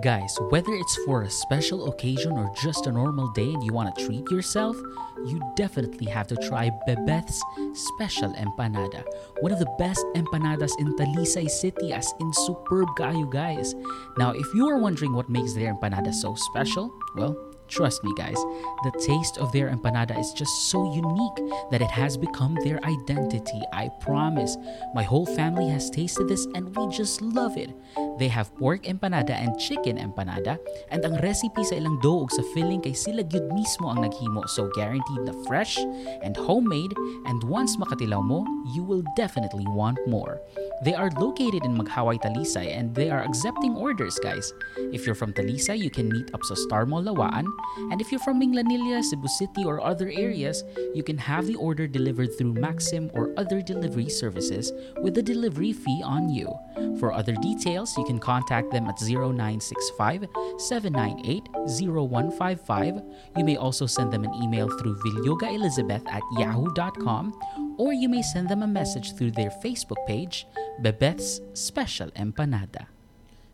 Guys, 0.05 0.37
whether 0.51 0.75
it's 0.75 0.97
for 1.07 1.23
a 1.23 1.31
special 1.31 1.89
occasion 1.89 2.33
or 2.33 2.53
just 2.63 2.87
a 2.87 2.93
normal 2.93 3.27
day 3.29 3.55
and 3.55 3.65
you 3.65 3.73
want 3.73 3.89
to 3.97 4.05
treat 4.05 4.31
yourself, 4.31 4.77
you 5.25 5.41
definitely 5.57 6.05
have 6.05 6.27
to 6.27 6.37
try 6.37 6.71
Bebeth's 6.87 7.43
Special 7.73 8.31
Empanada. 8.35 9.03
One 9.41 9.51
of 9.51 9.59
the 9.61 9.75
best 9.79 10.05
empanadas 10.15 10.73
in 10.79 10.95
Talisay 10.97 11.49
City 11.49 11.95
as 11.95 12.13
in 12.21 12.31
superb 12.35 12.89
kayo 12.99 13.25
guys. 13.33 13.75
Now, 14.19 14.33
if 14.33 14.45
you 14.53 14.69
are 14.69 14.77
wondering 14.77 15.15
what 15.15 15.31
makes 15.31 15.55
their 15.55 15.73
empanada 15.73 16.13
so 16.13 16.35
special, 16.35 16.93
well, 17.17 17.54
Trust 17.69 18.05
me, 18.05 18.13
guys, 18.17 18.37
the 18.85 18.93
taste 19.01 19.39
of 19.39 19.51
their 19.53 19.71
empanada 19.71 20.19
is 20.19 20.33
just 20.33 20.71
so 20.71 20.93
unique 20.95 21.39
that 21.71 21.81
it 21.81 21.91
has 21.91 22.17
become 22.17 22.55
their 22.63 22.79
identity. 22.85 23.63
I 23.73 23.89
promise. 24.01 24.57
My 24.95 25.03
whole 25.03 25.27
family 25.27 25.69
has 25.71 25.91
tasted 25.91 26.29
this 26.29 26.47
and 26.55 26.75
we 26.77 26.89
just 26.93 27.23
love 27.23 27.57
it. 27.57 27.71
They 28.19 28.29
have 28.29 28.55
pork 28.57 28.85
empanada 28.85 29.31
and 29.31 29.59
chicken 29.59 29.99
empanada, 29.99 30.59
and 30.91 31.03
ang 31.03 31.19
recipe 31.19 31.67
sa 31.67 31.75
ilang 31.75 31.99
doog 31.99 32.31
sa 32.31 32.47
filling 32.55 32.79
kay 32.79 32.95
sila 32.95 33.27
gyud 33.27 33.51
mismo 33.51 33.91
ang 33.91 34.07
naghimo 34.07 34.47
so 34.47 34.71
guaranteed 34.79 35.27
na 35.27 35.35
fresh 35.51 35.83
and 36.23 36.39
homemade 36.39 36.95
and 37.27 37.43
once 37.51 37.75
makatilaw 37.75 38.23
mo, 38.23 38.47
you 38.71 38.87
will 38.87 39.03
definitely 39.19 39.67
want 39.67 39.99
more. 40.07 40.39
They 40.87 40.95
are 40.95 41.11
located 41.19 41.67
in 41.67 41.75
Maghaway, 41.75 42.23
Talisay 42.23 42.71
and 42.71 42.95
they 42.95 43.11
are 43.11 43.23
accepting 43.23 43.75
orders, 43.75 44.19
guys. 44.23 44.53
If 44.95 45.07
you're 45.07 45.19
from 45.19 45.35
Talisay, 45.35 45.79
you 45.79 45.91
can 45.91 46.07
meet 46.07 46.31
up 46.35 46.47
sa 46.47 46.55
Star 46.55 46.87
Mall 46.87 47.03
Lawaan 47.03 47.51
and 47.91 48.01
if 48.01 48.11
you're 48.11 48.21
from 48.21 48.41
Minglanilla, 48.41 49.03
Cebu 49.03 49.29
City, 49.29 49.65
or 49.65 49.81
other 49.81 50.09
areas, 50.09 50.65
you 50.95 51.03
can 51.03 51.19
have 51.19 51.47
the 51.47 51.57
order 51.57 51.87
delivered 51.87 52.37
through 52.37 52.55
Maxim 52.55 53.11
or 53.15 53.33
other 53.37 53.61
delivery 53.61 54.09
services 54.09 54.73
with 55.01 55.19
a 55.19 55.23
delivery 55.23 55.73
fee 55.73 56.03
on 56.05 56.29
you. 56.29 56.53
For 56.99 57.13
other 57.13 57.35
details, 57.43 57.97
you 57.97 58.05
can 58.05 58.19
contact 58.19 58.71
them 58.71 58.87
at 58.87 59.01
0965 59.01 60.27
798 60.59 61.49
0155. 61.89 63.03
You 63.37 63.45
may 63.45 63.57
also 63.57 63.87
send 63.87 64.13
them 64.13 64.25
an 64.25 64.35
email 64.35 64.69
through 64.79 64.97
vilyogaelizabeth 65.03 66.07
at 66.09 66.23
yahoo.com 66.39 67.35
or 67.77 67.93
you 67.93 68.09
may 68.09 68.23
send 68.23 68.49
them 68.49 68.63
a 68.63 68.67
message 68.67 69.15
through 69.17 69.33
their 69.33 69.51
Facebook 69.51 70.05
page, 70.07 70.47
Bebeth's 70.81 71.41
Special 71.55 72.11
Empanada. 72.13 72.87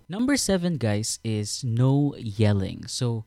Number 0.09 0.37
seven, 0.37 0.77
guys, 0.77 1.21
is 1.23 1.63
no 1.63 2.15
yelling. 2.19 2.87
So, 2.87 3.25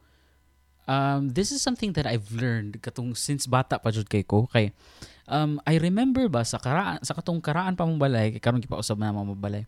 um, 0.87 1.31
this 1.31 1.51
is 1.51 1.63
something 1.63 1.93
that 1.95 2.07
I've 2.07 2.27
learned 2.31 2.79
katong 2.83 3.15
since 3.15 3.47
bata 3.47 3.79
pa 3.79 3.89
jud 3.91 4.07
kay 4.07 4.23
ko. 4.23 4.47
Kay 4.51 4.71
um, 5.27 5.59
I 5.63 5.79
remember 5.79 6.27
ba 6.27 6.43
sa 6.43 6.59
karaan 6.59 6.99
sa 7.03 7.15
katong 7.15 7.39
karaan 7.39 7.75
pa 7.75 7.87
mong 7.87 7.99
balay 7.99 8.35
kay 8.35 8.41
karon 8.41 8.63
gipausab 8.63 8.99
na 8.99 9.13
mo 9.15 9.35
balay. 9.35 9.67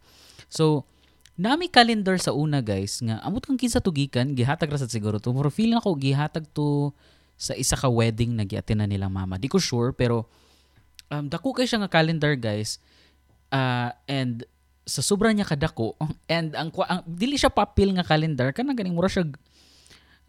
So 0.52 0.88
nami 1.36 1.68
calendar 1.68 2.16
sa 2.16 2.32
una 2.32 2.64
guys 2.64 3.04
nga 3.04 3.20
amot 3.28 3.44
kang 3.44 3.60
kinsa 3.60 3.84
tugikan 3.84 4.32
gihatag 4.32 4.72
ra 4.72 4.80
sad 4.80 4.92
siguro 4.92 5.20
to 5.20 5.36
pero 5.36 5.52
feeling 5.52 5.76
ako 5.76 6.00
gihatag 6.00 6.48
to 6.56 6.96
sa 7.36 7.52
isa 7.52 7.76
ka 7.76 7.92
wedding 7.92 8.32
na 8.32 8.48
giatin 8.48 8.80
na 8.80 8.88
nilang 8.88 9.12
mama. 9.12 9.36
Di 9.36 9.52
ko 9.52 9.60
sure 9.60 9.92
pero 9.92 10.28
um, 11.12 11.28
dako 11.28 11.52
kay 11.56 11.68
siya 11.68 11.84
nga 11.84 11.92
calendar 11.92 12.36
guys 12.40 12.80
uh, 13.52 13.92
and 14.08 14.48
sa 14.86 15.02
sobra 15.02 15.34
niya 15.34 15.50
kadako 15.50 15.98
and 16.32 16.54
ang, 16.54 16.70
ang 16.86 17.02
dili 17.04 17.36
siya 17.36 17.52
papel 17.52 17.92
nga 17.98 18.06
calendar 18.06 18.54
kana 18.54 18.78
ganing 18.78 18.96
mura 18.96 19.10
siya 19.10 19.28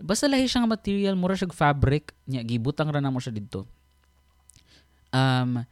basta 0.01 0.29
lahi 0.29 0.49
siya 0.49 0.65
nga 0.65 0.75
material 0.75 1.15
mura 1.15 1.37
siya 1.37 1.51
fabric. 1.53 2.13
Nya 2.29 2.45
gibutang 2.45 2.93
ra 2.93 3.01
na 3.01 3.13
mo 3.13 3.21
siya 3.21 3.35
didto. 3.35 3.65
Um 5.15 5.65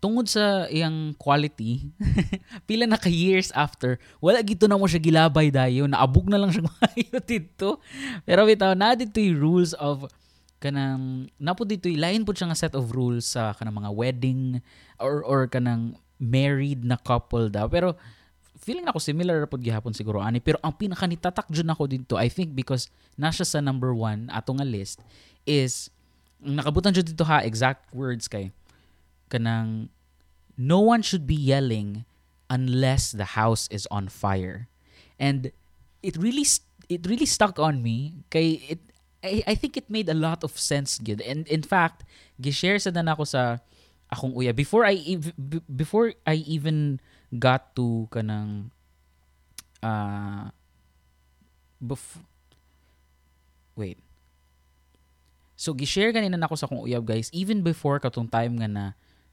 tungod 0.00 0.32
sa 0.32 0.64
iyang 0.72 1.12
quality 1.20 1.92
pila 2.66 2.88
na 2.88 2.96
ka 2.96 3.12
years 3.12 3.52
after 3.52 4.00
wala 4.16 4.40
gito 4.40 4.64
na 4.64 4.80
mo 4.80 4.88
siya 4.88 4.96
gilabay 4.96 5.52
dayo 5.52 5.84
naabog 5.84 6.24
na 6.24 6.40
lang 6.40 6.48
siya 6.48 6.64
maayo 6.64 7.20
dito 7.28 7.84
pero 8.24 8.48
bitaw 8.48 8.72
na 8.72 8.96
dito 8.96 9.20
yung 9.20 9.36
rules 9.36 9.76
of 9.76 10.08
kanang 10.56 11.28
napo 11.36 11.68
dito 11.68 11.92
lain 11.92 12.24
po 12.24 12.32
siya 12.32 12.48
nga 12.48 12.56
set 12.56 12.72
of 12.72 12.96
rules 12.96 13.28
sa 13.28 13.52
kanang 13.52 13.76
mga 13.76 13.92
wedding 13.92 14.64
or 14.96 15.20
or 15.20 15.44
kanang 15.44 16.00
married 16.20 16.84
na 16.84 17.00
couple 17.00 17.48
daw. 17.48 17.66
Pero 17.66 17.96
feeling 18.60 18.84
ako 18.86 19.00
similar 19.00 19.48
pod 19.48 19.64
gihapon 19.64 19.96
siguro 19.96 20.20
ani 20.20 20.38
pero 20.38 20.60
ang 20.60 20.76
pinaka 20.76 21.08
nitatak 21.08 21.48
jud 21.48 21.64
nako 21.64 21.88
dito 21.88 22.20
I 22.20 22.28
think 22.28 22.52
because 22.52 22.92
nasa 23.16 23.42
sa 23.42 23.64
number 23.64 23.96
one 23.96 24.28
ato 24.28 24.52
nga 24.52 24.68
list 24.68 25.00
is 25.48 25.88
nakabutan 26.44 26.92
jud 26.92 27.08
dito 27.08 27.24
ha 27.24 27.40
exact 27.40 27.88
words 27.96 28.28
kay 28.28 28.52
kanang 29.32 29.88
no 30.60 30.84
one 30.84 31.00
should 31.00 31.24
be 31.24 31.34
yelling 31.34 32.04
unless 32.50 33.12
the 33.12 33.38
house 33.38 33.70
is 33.70 33.86
on 33.88 34.10
fire. 34.10 34.68
And 35.16 35.54
it 36.02 36.18
really 36.18 36.44
it 36.90 37.06
really 37.06 37.24
stuck 37.24 37.56
on 37.62 37.80
me 37.80 38.26
kay 38.28 38.60
it 38.76 38.82
I, 39.24 39.44
I 39.46 39.54
think 39.54 39.76
it 39.76 39.88
made 39.88 40.08
a 40.08 40.16
lot 40.16 40.44
of 40.44 40.58
sense 40.58 40.98
good. 40.98 41.22
And 41.22 41.46
in 41.48 41.62
fact, 41.62 42.04
gi-share 42.40 42.80
sa 42.80 42.90
dan 42.90 43.08
ako 43.08 43.24
sa 43.24 43.62
akong 44.10 44.34
uya 44.34 44.52
before 44.52 44.84
I 44.84 45.20
before 45.70 46.12
I 46.26 46.42
even 46.44 47.00
got 47.30 47.74
to 47.78 48.10
kanang 48.10 48.70
uh 49.82 50.50
bef- 51.80 52.26
wait. 53.78 53.98
So 55.56 55.72
gi-share 55.72 56.12
ganina 56.12 56.36
nako 56.36 56.56
sa 56.56 56.66
akong 56.68 56.84
uyab 56.84 57.04
guys. 57.04 57.32
Even 57.32 57.64
before 57.64 58.00
katong 58.00 58.28
time 58.28 58.60
nga 58.60 58.68
na 58.68 58.84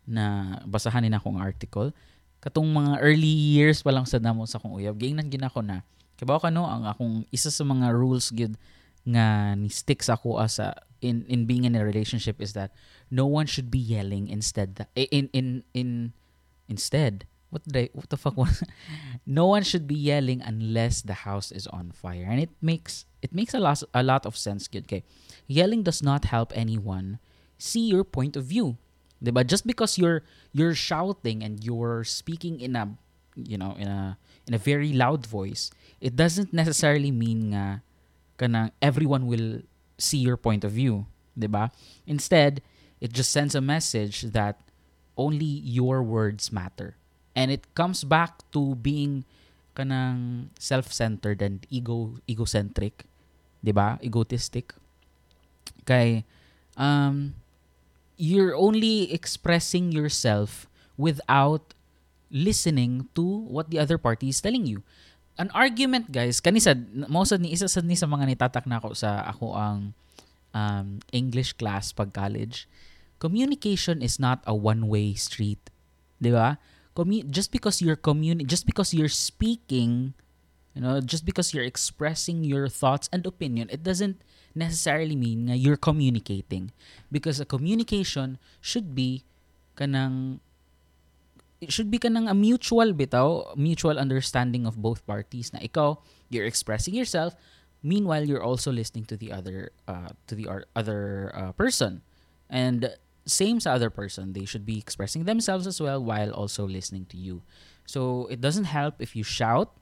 na 0.07 0.57
basahan 0.63 1.03
ni 1.03 1.11
akong 1.11 1.35
article 1.35 1.91
katong 2.39 2.69
mga 2.71 3.03
early 3.03 3.27
years 3.27 3.83
pa 3.83 3.91
lang 3.91 4.07
sa 4.07 4.21
damo 4.23 4.47
sa 4.47 4.55
akong 4.55 4.79
uyab 4.79 4.95
gingnan 4.95 5.27
gid 5.27 5.43
ako 5.43 5.59
na 5.59 5.83
kibaw 6.15 6.39
kano 6.39 6.63
ang 6.63 6.87
akong 6.87 7.27
isa 7.33 7.51
sa 7.51 7.67
mga 7.67 7.91
rules 7.91 8.31
gid 8.31 8.55
nga 9.03 9.51
ni 9.59 9.67
stick 9.67 9.99
sa 9.99 10.15
ako 10.15 10.39
as 10.39 10.63
in 11.03 11.27
in 11.27 11.43
being 11.43 11.67
in 11.67 11.75
a 11.75 11.83
relationship 11.83 12.39
is 12.39 12.55
that 12.55 12.71
no 13.11 13.27
one 13.27 13.45
should 13.45 13.67
be 13.67 13.81
yelling 13.81 14.31
instead 14.31 14.79
that, 14.79 14.89
in 14.95 15.27
in 15.35 15.67
in 15.75 16.15
instead 16.71 17.27
what 17.57 17.65
did 17.65 17.73
I, 17.73 17.89
what 17.97 18.13
the 18.13 18.21
fuck 18.21 18.37
was 18.37 18.61
no 19.25 19.49
one 19.49 19.65
should 19.65 19.89
be 19.89 19.97
yelling 19.97 20.45
unless 20.45 21.01
the 21.01 21.25
house 21.25 21.49
is 21.49 21.65
on 21.73 21.89
fire 21.89 22.29
and 22.29 22.37
it 22.37 22.53
makes 22.61 23.09
it 23.25 23.33
makes 23.33 23.57
a 23.57 23.59
lot 23.59 23.81
a 23.97 24.05
lot 24.05 24.29
of 24.29 24.37
sense 24.37 24.69
okay 24.69 25.01
yelling 25.49 25.81
does 25.81 26.05
not 26.05 26.29
help 26.29 26.53
anyone 26.53 27.17
see 27.57 27.89
your 27.89 28.05
point 28.05 28.37
of 28.37 28.45
view 28.45 28.77
'Diba? 29.21 29.45
Just 29.45 29.65
because 29.65 29.97
you're 29.97 30.21
you're 30.53 30.77
shouting 30.77 31.41
and 31.41 31.63
you're 31.63 32.05
speaking 32.05 32.61
in 32.61 32.77
a 32.77 32.93
you 33.37 33.57
know, 33.57 33.75
in 33.77 33.87
a 33.87 34.17
in 34.45 34.53
a 34.53 34.61
very 34.61 34.93
loud 34.93 35.25
voice, 35.25 35.69
it 36.01 36.15
doesn't 36.15 36.53
necessarily 36.53 37.11
mean 37.11 37.53
nga 37.53 37.81
kanang 38.37 38.71
everyone 38.81 39.25
will 39.25 39.65
see 39.97 40.17
your 40.17 40.37
point 40.37 40.63
of 40.63 40.73
view, 40.73 41.05
'di 41.33 41.49
ba? 41.49 41.73
Instead, 42.05 42.61
it 43.01 43.13
just 43.13 43.33
sends 43.33 43.53
a 43.57 43.61
message 43.61 44.33
that 44.33 44.61
only 45.17 45.49
your 45.65 46.05
words 46.05 46.53
matter. 46.53 46.97
And 47.37 47.53
it 47.53 47.69
comes 47.77 48.01
back 48.01 48.41
to 48.57 48.73
being 48.81 49.21
kanang 49.77 50.49
self-centered 50.57 51.37
and 51.45 51.61
ego 51.69 52.17
egocentric, 52.25 53.05
'di 53.61 53.71
ba? 53.77 54.01
Egotistic. 54.01 54.73
Kay 55.85 56.25
um 56.73 57.37
you're 58.17 58.57
only 58.57 59.13
expressing 59.13 59.93
yourself 59.93 60.65
without 60.97 61.77
listening 62.33 63.05
to 63.13 63.45
what 63.47 63.69
the 63.69 63.77
other 63.77 64.01
party 64.01 64.33
is 64.33 64.41
telling 64.41 64.65
you. 64.65 64.81
An 65.37 65.53
argument, 65.53 66.09
guys, 66.09 66.41
kanisa, 66.41 66.73
most 67.05 67.29
ni 67.37 67.53
isa 67.53 67.69
sa 67.69 67.85
ni 67.85 67.93
sa 67.93 68.09
mga 68.09 68.33
nitatak 68.33 68.65
na 68.65 68.81
ako 68.81 68.97
sa 68.97 69.21
ako 69.29 69.53
ang 69.53 69.93
um, 70.57 70.97
English 71.13 71.53
class 71.53 71.93
pag 71.93 72.09
college. 72.09 72.65
Communication 73.21 74.01
is 74.01 74.17
not 74.17 74.41
a 74.49 74.57
one-way 74.57 75.13
street. 75.13 75.61
'Di 76.17 76.33
ba? 76.33 76.57
Commu- 76.97 77.29
just 77.29 77.53
because 77.53 77.77
you're 77.77 77.99
communi- 77.99 78.49
just 78.49 78.65
because 78.65 78.89
you're 78.89 79.13
speaking, 79.13 80.17
you 80.73 80.81
know, 80.81 80.97
just 80.97 81.29
because 81.29 81.53
you're 81.53 81.67
expressing 81.67 82.41
your 82.41 82.65
thoughts 82.65 83.05
and 83.13 83.21
opinion, 83.29 83.69
it 83.69 83.85
doesn't 83.85 84.17
necessarily 84.57 85.13
mean 85.13 85.45
you're 85.53 85.77
communicating. 85.77 86.73
Because 87.13 87.37
a 87.37 87.45
communication 87.45 88.41
should 88.57 88.97
be 88.97 89.21
kanang 89.77 90.41
it 91.61 91.69
should 91.69 91.93
be 91.93 92.01
kanang 92.01 92.25
a 92.25 92.33
mutual 92.33 92.97
bitaw 92.97 93.53
mutual 93.53 94.01
understanding 94.01 94.65
of 94.65 94.81
both 94.81 95.05
parties 95.05 95.53
na 95.53 95.61
ikaw 95.61 96.01
you're 96.33 96.49
expressing 96.49 96.97
yourself 96.97 97.37
meanwhile 97.85 98.25
you're 98.25 98.43
also 98.43 98.73
listening 98.73 99.05
to 99.05 99.17
the 99.17 99.31
other 99.31 99.69
uh, 99.87 100.09
to 100.25 100.33
the 100.33 100.49
other 100.75 101.31
uh, 101.33 101.51
person. 101.53 102.01
And 102.49 102.95
same 103.27 103.59
sa 103.59 103.75
other 103.75 103.91
person 103.91 104.33
they 104.33 104.47
should 104.47 104.65
be 104.65 104.79
expressing 104.79 105.27
themselves 105.27 105.67
as 105.67 105.77
well 105.83 106.01
while 106.01 106.31
also 106.31 106.65
listening 106.65 107.05
to 107.05 107.17
you 107.17 107.43
so 107.85 108.25
it 108.31 108.39
doesn't 108.41 108.71
help 108.71 108.97
if 109.03 109.15
you 109.15 109.23
shout 109.23 109.75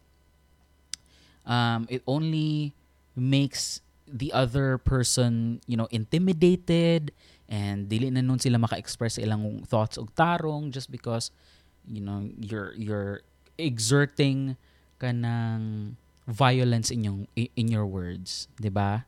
um, 1.45 1.85
it 1.89 2.01
only 2.07 2.73
makes 3.15 3.81
the 4.07 4.33
other 4.33 4.77
person, 4.77 5.61
you 5.65 5.77
know, 5.77 5.87
intimidated 5.89 7.11
and 7.49 7.89
dili 7.89 8.11
na 8.11 8.21
nun 8.21 8.39
sila 8.41 8.57
maka-express 8.57 9.21
ilang 9.21 9.61
thoughts 9.65 9.97
og 10.01 10.09
tarong 10.17 10.73
just 10.73 10.89
because 10.89 11.29
you 11.85 12.01
know 12.01 12.25
you're 12.41 12.73
you're 12.73 13.21
exerting 13.61 14.57
kanang 14.97 15.93
violence 16.25 16.89
in 16.89 17.05
yung 17.05 17.19
in 17.37 17.69
your 17.69 17.85
words, 17.85 18.49
'di 18.57 18.73
ba? 18.73 19.05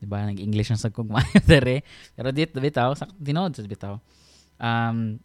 'Di 0.00 0.08
ba 0.08 0.24
nag-English 0.24 0.72
ang 0.72 0.80
sagkog 0.80 1.12
maayo 1.12 1.38
dere. 1.44 1.84
Pero 2.16 2.32
dito 2.32 2.56
bitaw, 2.56 2.96
sa 2.96 3.04
tinod 3.20 3.52
sa 3.52 3.62
bitaw. 3.62 4.00
Um 4.56 5.20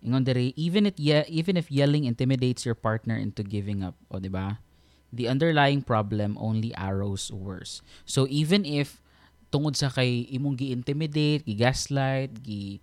ingon 0.00 0.24
dere 0.24 0.56
even 0.56 0.88
it 0.88 0.96
yeah, 0.96 1.26
even 1.28 1.58
if 1.58 1.68
yelling 1.68 2.08
intimidates 2.08 2.64
your 2.64 2.78
partner 2.78 3.18
into 3.18 3.44
giving 3.44 3.84
up, 3.84 3.94
o 4.08 4.16
'di 4.16 4.32
ba? 4.32 4.58
the 5.12 5.28
underlying 5.28 5.82
problem 5.82 6.36
only 6.40 6.74
arrows 6.76 7.32
worse. 7.32 7.80
So 8.04 8.26
even 8.28 8.64
if 8.64 9.00
tungod 9.48 9.76
sa 9.76 9.88
kay 9.88 10.28
imong 10.28 10.60
gi-intimidate, 10.60 11.48
gi-gaslight, 11.48 12.44
gi 12.44 12.80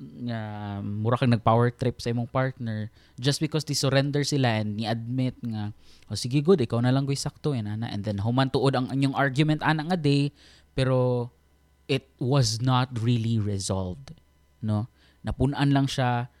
nga 0.00 0.40
mura 0.80 1.20
kang 1.20 1.32
nag-power 1.32 1.70
trip 1.76 2.00
sa 2.00 2.10
imong 2.10 2.28
partner 2.28 2.88
just 3.20 3.38
because 3.38 3.62
di 3.62 3.76
surrender 3.76 4.24
sila 4.24 4.60
and 4.60 4.80
ni 4.80 4.84
admit 4.88 5.36
nga 5.44 5.76
oh 6.08 6.16
sige 6.16 6.40
good 6.40 6.60
ikaw 6.64 6.80
na 6.80 6.90
lang 6.90 7.04
goy 7.04 7.16
sakto 7.16 7.52
yan 7.52 7.68
ana 7.68 7.86
and 7.92 8.02
then 8.08 8.18
human 8.20 8.48
tuod 8.48 8.74
ang 8.74 8.88
inyong 8.88 9.14
argument 9.14 9.60
ana 9.60 9.84
nga 9.84 9.98
day 10.00 10.32
pero 10.72 11.28
it 11.86 12.08
was 12.16 12.64
not 12.64 12.88
really 13.04 13.36
resolved 13.36 14.16
no 14.64 14.88
napunan 15.20 15.68
lang 15.70 15.84
siya 15.84 16.32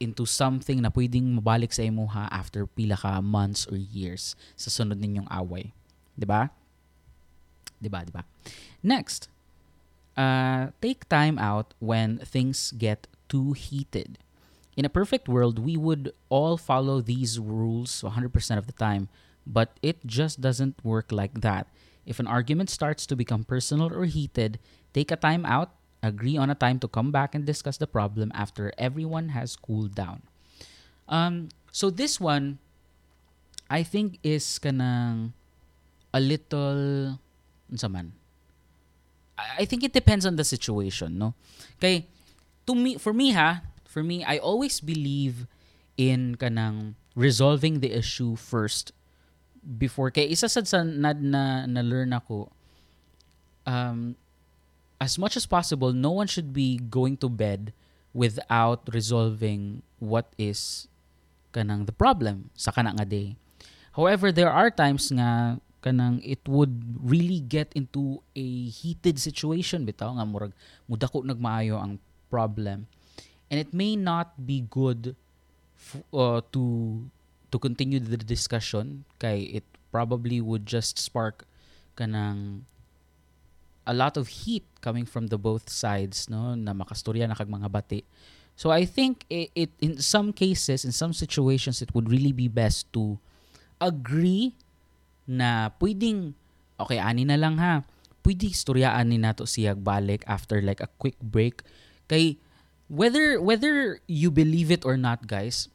into 0.00 0.24
something 0.24 0.80
na 0.80 0.88
pwedeng 0.88 1.36
mabalik 1.36 1.70
sa 1.76 1.84
imo 1.84 2.08
ha 2.08 2.24
after 2.32 2.64
pila 2.64 2.96
ka 2.96 3.20
months 3.20 3.68
or 3.68 3.76
years 3.76 4.32
sa 4.56 4.72
sunod 4.72 4.96
ninyong 4.96 5.28
away. 5.28 5.76
'Di 6.16 6.24
ba? 6.24 6.48
'Di 7.76 7.88
ba, 7.92 8.00
'di 8.00 8.12
ba? 8.16 8.24
Next, 8.80 9.28
uh, 10.20 10.76
take 10.84 11.08
time 11.08 11.40
out 11.40 11.72
when 11.80 12.18
things 12.20 12.76
get 12.76 13.08
too 13.32 13.56
heated. 13.56 14.20
In 14.76 14.84
a 14.84 14.92
perfect 14.92 15.28
world, 15.28 15.58
we 15.58 15.76
would 15.76 16.12
all 16.28 16.60
follow 16.60 17.00
these 17.00 17.40
rules 17.40 18.04
100% 18.04 18.28
of 18.58 18.66
the 18.66 18.76
time, 18.76 19.08
but 19.46 19.80
it 19.80 20.04
just 20.04 20.40
doesn't 20.40 20.76
work 20.84 21.08
like 21.08 21.40
that. 21.40 21.66
If 22.04 22.20
an 22.20 22.26
argument 22.26 22.68
starts 22.68 23.06
to 23.06 23.16
become 23.16 23.44
personal 23.44 23.88
or 23.88 24.04
heated, 24.04 24.58
take 24.92 25.10
a 25.10 25.16
time 25.16 25.46
out 25.46 25.72
agree 26.02 26.36
on 26.36 26.50
a 26.50 26.54
time 26.54 26.78
to 26.80 26.88
come 26.88 27.12
back 27.12 27.34
and 27.34 27.44
discuss 27.44 27.76
the 27.76 27.86
problem 27.86 28.32
after 28.34 28.72
everyone 28.78 29.30
has 29.30 29.56
cooled 29.56 29.94
down. 29.94 30.22
Um, 31.08 31.48
so 31.72 31.90
this 31.90 32.20
one, 32.20 32.58
I 33.68 33.82
think 33.82 34.18
is 34.22 34.44
kanang 34.58 35.32
a 36.12 36.20
little 36.20 37.20
man. 37.88 38.19
I 39.58 39.64
think 39.64 39.84
it 39.84 39.92
depends 39.92 40.24
on 40.26 40.36
the 40.36 40.44
situation, 40.44 41.18
no? 41.18 41.34
Kay 41.80 42.06
to 42.66 42.74
me 42.74 42.96
for 42.96 43.12
me 43.12 43.32
ha, 43.32 43.62
for 43.84 44.02
me 44.02 44.24
I 44.24 44.38
always 44.38 44.80
believe 44.80 45.46
in 45.96 46.36
kanang 46.36 46.94
resolving 47.16 47.80
the 47.80 47.92
issue 47.92 48.36
first 48.36 48.92
before 49.60 50.08
kay 50.08 50.24
isa 50.24 50.48
sad 50.48 50.64
sa 50.64 50.80
na, 50.80 51.12
na, 51.12 51.68
na 51.68 51.82
learn 51.84 52.16
ako 52.16 52.48
um 53.68 54.16
as 55.00 55.16
much 55.16 55.34
as 55.34 55.48
possible, 55.48 55.96
no 55.96 56.12
one 56.12 56.28
should 56.28 56.52
be 56.52 56.76
going 56.76 57.16
to 57.16 57.28
bed 57.28 57.72
without 58.12 58.84
resolving 58.92 59.80
what 59.98 60.28
is 60.36 60.86
kanang 61.56 61.88
the 61.88 61.96
problem 61.96 62.52
sa 62.54 62.70
kanang 62.70 63.00
nga 63.00 63.08
day. 63.08 63.34
However, 63.96 64.30
there 64.30 64.52
are 64.52 64.70
times 64.70 65.08
nga 65.10 65.58
kanang 65.80 66.20
it 66.20 66.40
would 66.44 66.84
really 67.00 67.40
get 67.40 67.72
into 67.72 68.20
a 68.36 68.68
heated 68.68 69.16
situation 69.16 69.88
bitaw 69.88 70.12
nga 70.16 70.28
murag 70.28 70.52
mudako 70.84 71.24
nagmaayo 71.24 71.80
ang 71.80 71.96
problem. 72.30 72.86
and 73.50 73.58
it 73.58 73.74
may 73.74 73.98
not 73.98 74.38
be 74.38 74.62
good 74.70 75.18
f- 75.74 76.06
uh, 76.14 76.40
to 76.54 77.02
to 77.50 77.58
continue 77.58 77.98
the 77.98 78.16
discussion 78.16 79.02
kay 79.18 79.50
it 79.50 79.66
probably 79.90 80.38
would 80.38 80.64
just 80.64 80.96
spark 80.96 81.44
kanang 81.98 82.62
a 83.84 83.92
lot 83.92 84.14
of 84.14 84.46
heat 84.46 84.62
coming 84.78 85.02
from 85.02 85.26
the 85.26 85.36
both 85.36 85.66
sides 85.66 86.30
no 86.30 86.54
na 86.54 86.70
makastorya 86.70 87.26
na 87.26 87.34
kag 87.34 87.50
mga 87.50 87.66
bati 87.66 88.00
so 88.54 88.70
i 88.70 88.86
think 88.86 89.26
it, 89.26 89.50
it 89.58 89.70
in 89.82 89.98
some 89.98 90.30
cases 90.30 90.86
in 90.86 90.94
some 90.94 91.10
situations 91.10 91.82
it 91.82 91.90
would 91.90 92.06
really 92.06 92.30
be 92.30 92.46
best 92.46 92.86
to 92.94 93.18
agree 93.82 94.54
na 95.28 95.72
pwedeng 95.80 96.32
okay 96.80 97.00
ani 97.00 97.28
na 97.28 97.36
lang 97.36 97.60
ha 97.60 97.84
pwede 98.24 98.52
istoryaan 98.52 99.08
ni 99.08 99.18
nato 99.20 99.48
siya 99.48 99.72
balik 99.72 100.24
after 100.28 100.60
like 100.60 100.80
a 100.84 100.90
quick 101.00 101.16
break. 101.20 101.64
Kay 102.08 102.36
whether 102.90 103.38
whether 103.38 104.02
you 104.10 104.28
believe 104.28 104.68
it 104.68 104.82
or 104.82 104.98
not 104.98 105.30
guys 105.30 105.70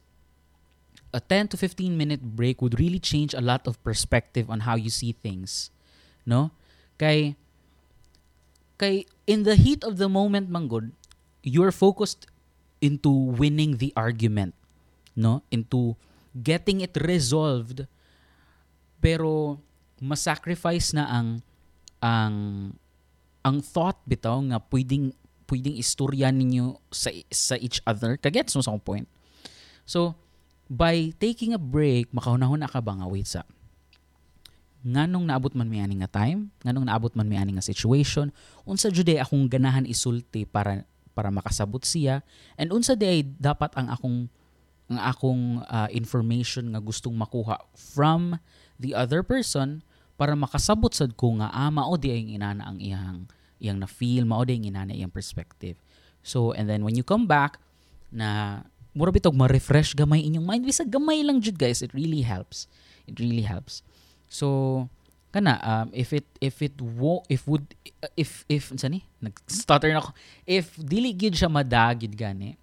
a 1.16 1.20
10 1.20 1.48
to 1.48 1.56
15 1.56 1.96
minute 1.96 2.20
break 2.20 2.60
would 2.60 2.76
really 2.76 3.00
change 3.00 3.32
a 3.32 3.40
lot 3.40 3.64
of 3.64 3.80
perspective 3.80 4.52
on 4.52 4.68
how 4.68 4.76
you 4.76 4.92
see 4.92 5.16
things 5.16 5.72
no? 6.28 6.52
Kay 7.00 7.40
kay 8.76 9.08
in 9.24 9.48
the 9.48 9.56
heat 9.56 9.80
of 9.80 9.96
the 9.96 10.12
moment 10.12 10.52
manggod 10.52 10.92
you're 11.40 11.72
focused 11.72 12.28
into 12.84 13.08
winning 13.08 13.80
the 13.80 13.96
argument 13.96 14.52
no? 15.16 15.40
Into 15.48 15.96
getting 16.36 16.84
it 16.84 16.92
resolved 17.00 17.88
pero 19.00 19.60
masacrifice 20.00 20.92
na 20.92 21.08
ang 21.08 21.28
ang 22.00 22.36
ang 23.46 23.56
thought 23.62 24.02
bitaw 24.04 24.42
nga 24.52 24.58
pwedeng 24.68 25.14
pwedeng 25.46 25.78
istorya 25.78 26.34
ninyo 26.34 26.76
sa 26.90 27.14
sa 27.30 27.54
each 27.56 27.78
other. 27.86 28.18
Kagets 28.18 28.52
mo 28.58 28.62
sa 28.62 28.74
point? 28.76 29.06
So 29.86 30.18
by 30.66 31.14
taking 31.22 31.54
a 31.54 31.60
break 31.60 32.10
makahunahon 32.10 32.60
na 32.60 32.70
ka 32.70 32.82
ba 32.82 32.98
nga? 32.98 33.06
Wait 33.06 33.30
sa 33.30 33.46
nganong 34.86 35.26
naabot 35.26 35.50
man 35.58 35.66
ani 35.74 35.98
nga 35.98 36.06
time 36.06 36.46
nganong 36.62 36.86
naabot 36.86 37.10
man 37.18 37.26
ani 37.34 37.58
nga 37.58 37.64
situation 37.64 38.30
unsa 38.62 38.86
jud 38.86 39.10
akong 39.18 39.50
ganahan 39.50 39.82
isulti 39.82 40.46
para 40.46 40.86
para 41.16 41.32
makasabot 41.32 41.80
siya? 41.80 42.20
And 42.60 42.70
unsa 42.70 42.92
day 42.92 43.24
dapat 43.24 43.72
ang 43.74 43.88
akong 43.88 44.18
ang 44.86 45.00
akong 45.02 45.44
uh, 45.66 45.88
information 45.90 46.70
nga 46.70 46.78
gustong 46.78 47.16
makuha 47.16 47.58
from 47.74 48.38
the 48.80 48.92
other 48.96 49.24
person 49.24 49.82
para 50.16 50.32
makasabot 50.32 50.92
sad 50.92 51.12
ko 51.16 51.36
nga 51.40 51.52
ah 51.52 51.68
mao 51.68 51.96
di 52.00 52.12
ang 52.12 52.28
inana 52.40 52.62
ang 52.72 52.78
iyang 52.80 53.28
iyang 53.60 53.78
na 53.80 53.88
feel 53.88 54.24
mao 54.24 54.44
di 54.44 54.56
ang 54.56 54.64
inana 54.64 54.92
iyang 54.96 55.12
perspective. 55.12 55.76
So 56.24 56.56
and 56.56 56.66
then 56.68 56.82
when 56.82 56.96
you 56.96 57.04
come 57.04 57.28
back 57.28 57.60
na 58.08 58.62
mura 58.96 59.12
bitog 59.12 59.36
ma-refresh 59.36 59.92
gamay 59.92 60.24
inyong 60.24 60.46
mind. 60.48 60.62
Bisag 60.64 60.88
gamay 60.88 61.20
lang 61.20 61.44
jud 61.44 61.60
guys 61.60 61.84
it 61.84 61.92
really 61.92 62.24
helps. 62.24 62.64
It 63.04 63.20
really 63.20 63.44
helps. 63.44 63.84
So 64.32 64.88
kana 65.36 65.60
um, 65.60 65.92
if 65.92 66.16
it 66.16 66.24
if 66.40 66.64
it 66.64 66.80
wo 66.80 67.20
if 67.28 67.44
would 67.44 67.76
if 68.16 68.48
if 68.48 68.72
unsa 68.72 68.88
ni? 68.88 69.04
Nag-stutter 69.20 69.92
na 69.92 70.00
ako. 70.00 70.16
If 70.48 70.80
dili 70.80 71.12
gid 71.12 71.36
siya 71.36 71.52
madagid 71.52 72.16
gani 72.16 72.56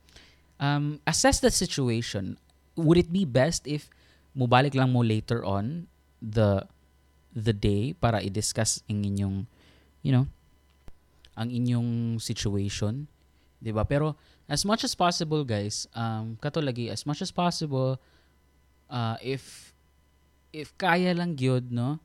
um, 0.57 0.97
assess 1.05 1.37
the 1.37 1.53
situation. 1.53 2.41
Would 2.73 2.97
it 2.97 3.13
be 3.13 3.29
best 3.29 3.69
if 3.69 3.93
mubalik 4.33 4.73
lang 4.73 4.89
mo 4.89 5.05
later 5.05 5.45
on 5.45 5.85
the 6.23 6.63
the 7.35 7.51
day 7.51 7.91
para 7.91 8.23
i-discuss 8.23 8.79
ang 8.87 9.03
inyong 9.03 9.37
you 9.99 10.15
know 10.15 10.23
ang 11.35 11.51
inyong 11.51 12.21
situation 12.23 13.11
'di 13.59 13.75
ba? 13.75 13.83
Pero 13.83 14.15
as 14.47 14.63
much 14.63 14.87
as 14.87 14.95
possible 14.95 15.43
guys 15.43 15.87
um 15.91 16.39
kato 16.39 16.63
lagi 16.63 16.87
as 16.87 17.03
much 17.03 17.19
as 17.19 17.31
possible 17.31 17.99
uh, 18.87 19.19
if 19.19 19.75
if 20.55 20.71
kaya 20.79 21.11
lang 21.11 21.35
gyud 21.35 21.71
no 21.71 21.99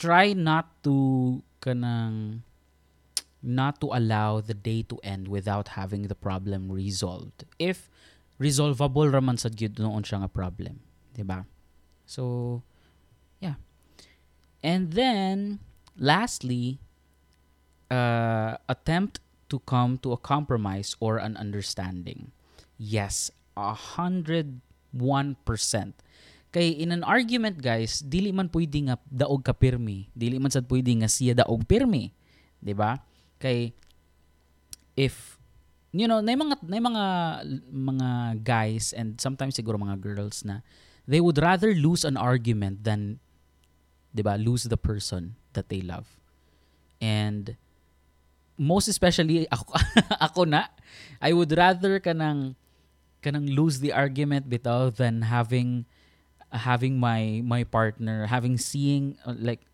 try 0.00 0.32
not 0.32 0.72
to 0.80 1.38
kanang 1.60 2.40
not 3.44 3.76
to 3.76 3.92
allow 3.92 4.40
the 4.40 4.56
day 4.56 4.80
to 4.80 4.96
end 5.04 5.28
without 5.28 5.76
having 5.76 6.08
the 6.08 6.16
problem 6.16 6.72
resolved. 6.72 7.44
If 7.60 7.92
resolvable 8.40 9.12
raman 9.12 9.36
sad 9.36 9.60
gyud 9.60 9.76
noon 9.76 10.02
siya 10.02 10.24
nga 10.24 10.32
problem 10.32 10.80
'di 11.12 11.22
ba? 11.22 11.44
So 12.08 12.64
yeah 13.44 13.56
and 14.64 14.96
then 14.96 15.60
lastly 16.00 16.80
uh, 17.92 18.56
attempt 18.68 19.20
to 19.48 19.60
come 19.62 20.00
to 20.00 20.12
a 20.12 20.18
compromise 20.18 20.96
or 21.00 21.22
an 21.22 21.36
understanding. 21.36 22.32
Yes, 22.74 23.30
a 23.56 23.74
hundred 23.74 24.58
one 24.90 25.36
percent. 25.44 25.94
Kay 26.50 26.70
in 26.70 26.94
an 26.94 27.02
argument 27.02 27.62
guys, 27.62 28.02
dili 28.02 28.30
man 28.30 28.50
pwede 28.50 28.90
nga 28.90 28.96
daog 29.10 29.46
ka 29.46 29.54
pirmi. 29.54 30.10
Dili 30.14 30.38
man 30.38 30.50
sad 30.50 30.66
pwede 30.70 30.90
nga 31.02 31.10
siya 31.10 31.38
daog 31.38 31.66
pirmi. 31.66 32.10
'Di 32.58 32.74
ba? 32.74 32.98
Kay 33.38 33.74
if 34.98 35.38
you 35.94 36.10
know, 36.10 36.18
may 36.22 36.34
mga 36.34 36.58
may 36.66 36.82
mga 36.82 37.04
mga 37.70 38.08
guys 38.42 38.90
and 38.94 39.18
sometimes 39.22 39.54
siguro 39.54 39.78
mga 39.78 40.02
girls 40.02 40.42
na 40.42 40.66
they 41.06 41.22
would 41.22 41.38
rather 41.38 41.74
lose 41.74 42.02
an 42.02 42.18
argument 42.18 42.82
than 42.82 43.22
'di 44.14 44.22
ba, 44.22 44.38
lose 44.38 44.70
the 44.70 44.78
person 44.78 45.34
that 45.58 45.66
they 45.66 45.82
love. 45.82 46.06
And 47.02 47.58
most 48.54 48.86
especially 48.86 49.46
ako 49.54 49.74
ako 50.22 50.40
na 50.46 50.70
I 51.18 51.34
would 51.34 51.50
rather 51.50 51.98
kanang 51.98 52.54
kanang 53.18 53.50
lose 53.50 53.82
the 53.82 53.90
argument 53.90 54.46
bitaw 54.46 54.94
than 54.94 55.26
having 55.26 55.88
having 56.54 57.02
my 57.02 57.42
my 57.42 57.66
partner 57.66 58.30
having 58.30 58.54
seeing 58.54 59.18
uh, 59.26 59.34
like 59.34 59.66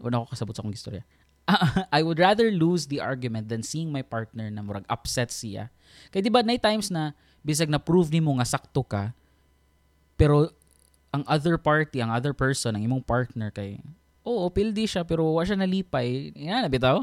wala 0.00 0.24
ko 0.24 0.32
kasabot 0.32 0.56
sa 0.56 0.64
akong 0.64 0.72
istorya 0.72 1.04
I 1.96 2.00
would 2.00 2.20
rather 2.20 2.48
lose 2.48 2.88
the 2.88 3.04
argument 3.04 3.52
than 3.52 3.60
seeing 3.60 3.92
my 3.92 4.00
partner 4.00 4.48
na 4.48 4.64
murag 4.64 4.88
upset 4.88 5.28
siya 5.28 5.68
kay 6.08 6.24
di 6.24 6.32
ba 6.32 6.40
na 6.40 6.56
times 6.56 6.88
na 6.88 7.12
bisag 7.44 7.68
na 7.68 7.80
prove 7.80 8.08
nimo 8.08 8.32
nga 8.40 8.48
sakto 8.48 8.80
ka 8.88 9.12
pero 10.16 10.48
ang 11.12 11.24
other 11.24 11.56
party 11.56 12.00
ang 12.04 12.12
other 12.12 12.36
person 12.36 12.76
ang 12.76 12.84
imong 12.84 13.04
partner 13.04 13.48
kay 13.48 13.80
oo 14.28 14.48
pildi 14.52 14.84
siya 14.84 15.08
pero 15.08 15.24
wa 15.36 15.42
siya 15.44 15.56
nalipay 15.56 16.36
yan 16.36 16.64
na 16.64 16.70
bitaw 16.70 17.00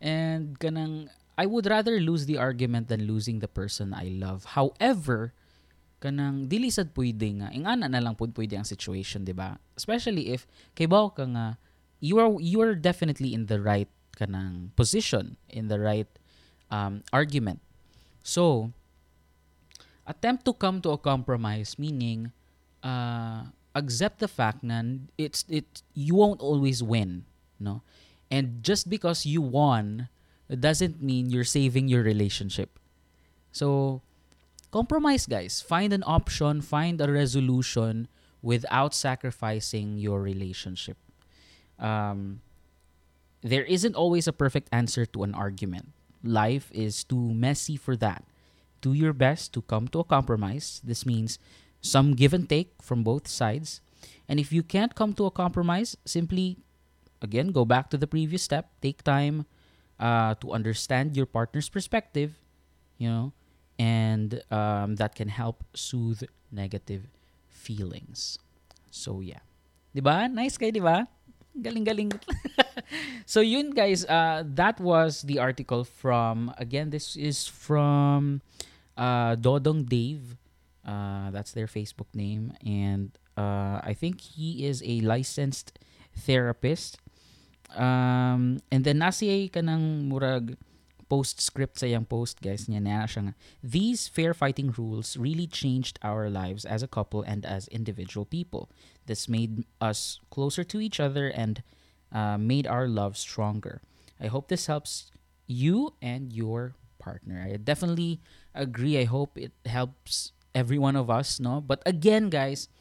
and 0.00 0.58
kanang 0.60 1.08
I 1.36 1.44
would 1.44 1.68
rather 1.68 2.00
lose 2.00 2.24
the 2.24 2.40
argument 2.40 2.88
than 2.88 3.04
losing 3.04 3.44
the 3.44 3.48
person 3.48 3.92
I 3.92 4.08
love. 4.08 4.56
However, 4.56 5.36
kanang 6.00 6.48
dili 6.48 6.72
sad 6.72 6.96
pwede 6.96 7.28
nga 7.40 7.52
ingana 7.52 7.92
na 7.92 8.00
lang 8.00 8.16
pud 8.16 8.32
pwede 8.32 8.56
ang 8.56 8.64
situation, 8.64 9.24
'di 9.24 9.36
ba? 9.36 9.60
Especially 9.76 10.32
if 10.32 10.48
kay 10.72 10.88
bawo 10.88 11.12
ka 11.12 11.28
nga 11.28 11.60
you 12.00 12.16
are 12.16 12.32
you 12.40 12.64
are 12.64 12.72
definitely 12.72 13.36
in 13.36 13.48
the 13.52 13.60
right 13.60 13.88
kanang 14.16 14.72
position, 14.76 15.36
in 15.52 15.68
the 15.68 15.76
right 15.76 16.08
um, 16.72 17.04
argument. 17.12 17.60
So, 18.24 18.72
attempt 20.08 20.48
to 20.48 20.56
come 20.56 20.80
to 20.88 20.96
a 20.96 21.00
compromise 21.00 21.76
meaning 21.76 22.32
uh, 22.86 23.50
accept 23.74 24.22
the 24.22 24.30
fact 24.30 24.62
na 24.62 25.02
it's 25.18 25.42
it 25.50 25.82
you 25.92 26.14
won't 26.14 26.40
always 26.40 26.82
win, 26.82 27.26
no? 27.58 27.82
And 28.30 28.62
just 28.62 28.86
because 28.86 29.26
you 29.26 29.42
won 29.42 30.08
doesn't 30.46 31.02
mean 31.02 31.30
you're 31.30 31.46
saving 31.46 31.88
your 31.90 32.02
relationship. 32.02 32.78
So, 33.50 34.02
compromise, 34.70 35.26
guys. 35.26 35.60
Find 35.60 35.92
an 35.92 36.04
option, 36.06 36.62
find 36.62 37.00
a 37.00 37.10
resolution 37.10 38.06
without 38.42 38.94
sacrificing 38.94 39.98
your 39.98 40.22
relationship. 40.22 40.96
Um, 41.78 42.40
there 43.42 43.64
isn't 43.64 43.94
always 43.94 44.26
a 44.26 44.32
perfect 44.32 44.68
answer 44.70 45.06
to 45.06 45.22
an 45.22 45.34
argument. 45.34 45.90
Life 46.22 46.70
is 46.72 47.02
too 47.02 47.34
messy 47.34 47.76
for 47.76 47.96
that. 47.96 48.22
Do 48.80 48.92
your 48.92 49.12
best 49.12 49.52
to 49.54 49.62
come 49.62 49.88
to 49.88 50.00
a 50.00 50.04
compromise. 50.04 50.80
This 50.84 51.06
means 51.06 51.38
some 51.80 52.14
give 52.14 52.34
and 52.34 52.48
take 52.48 52.72
from 52.82 53.02
both 53.02 53.28
sides. 53.28 53.80
And 54.28 54.40
if 54.40 54.52
you 54.52 54.62
can't 54.62 54.94
come 54.94 55.12
to 55.14 55.26
a 55.26 55.30
compromise, 55.30 55.96
simply 56.04 56.58
again 57.22 57.48
go 57.48 57.64
back 57.64 57.90
to 57.90 57.96
the 57.96 58.06
previous 58.06 58.42
step. 58.42 58.70
Take 58.82 59.02
time 59.02 59.46
uh, 59.98 60.34
to 60.40 60.52
understand 60.52 61.16
your 61.16 61.26
partner's 61.26 61.68
perspective 61.68 62.36
you 62.98 63.08
know 63.08 63.32
and 63.78 64.40
um, 64.50 64.96
that 64.96 65.14
can 65.14 65.28
help 65.28 65.64
soothe 65.74 66.24
negative 66.50 67.08
feelings. 67.48 68.38
So 68.90 69.20
yeah. 69.20 69.44
Diba 69.92 70.28
nice 70.32 70.56
kay 70.56 70.72
diba 70.72 71.08
galing 71.56 71.84
galing 71.84 72.12
so 73.24 73.40
yun 73.40 73.72
guys 73.72 74.04
uh, 74.04 74.44
that 74.44 74.76
was 74.76 75.24
the 75.24 75.40
article 75.40 75.84
from 75.84 76.52
again 76.60 76.92
this 76.92 77.16
is 77.16 77.48
from 77.48 78.44
uh, 78.96 79.32
Dodong 79.40 79.88
Dave 79.88 80.36
uh, 80.86 81.30
that's 81.30 81.52
their 81.52 81.66
Facebook 81.66 82.08
name 82.14 82.54
and 82.64 83.18
uh, 83.36 83.82
I 83.82 83.94
think 83.98 84.20
he 84.20 84.64
is 84.64 84.82
a 84.86 85.00
licensed 85.00 85.78
therapist 86.16 86.98
um, 87.74 88.62
and 88.70 88.84
then 88.84 89.02
nasiya 89.02 89.50
ka 89.50 89.60
ng 89.60 90.08
murag 90.08 90.56
postscript 91.08 91.78
sa 91.78 91.86
iyang 91.86 92.06
post, 92.06 92.42
guys. 92.42 92.66
Niya 92.66 92.82
na 92.82 93.06
nga. 93.06 93.34
These 93.62 94.08
fair 94.10 94.34
fighting 94.34 94.74
rules 94.74 95.16
really 95.16 95.46
changed 95.46 95.98
our 96.02 96.28
lives 96.28 96.64
as 96.66 96.82
a 96.82 96.90
couple 96.90 97.22
and 97.22 97.46
as 97.46 97.68
individual 97.68 98.26
people. 98.26 98.70
This 99.06 99.28
made 99.28 99.64
us 99.80 100.18
closer 100.30 100.64
to 100.66 100.80
each 100.82 100.98
other 100.98 101.30
and 101.30 101.62
uh, 102.10 102.38
made 102.38 102.66
our 102.66 102.88
love 102.88 103.16
stronger. 103.16 103.82
I 104.20 104.26
hope 104.26 104.48
this 104.48 104.66
helps 104.66 105.10
you 105.46 105.94
and 106.02 106.32
your 106.32 106.74
partner. 106.98 107.46
I 107.46 107.56
definitely 107.56 108.18
agree. 108.54 108.98
I 108.98 109.04
hope 109.04 109.38
it 109.38 109.52
helps 109.64 110.32
every 110.56 110.80
one 110.80 110.96
of 110.96 111.12
us, 111.12 111.36
no? 111.36 111.60
But 111.60 111.84
again, 111.84 112.32
guys, 112.32 112.72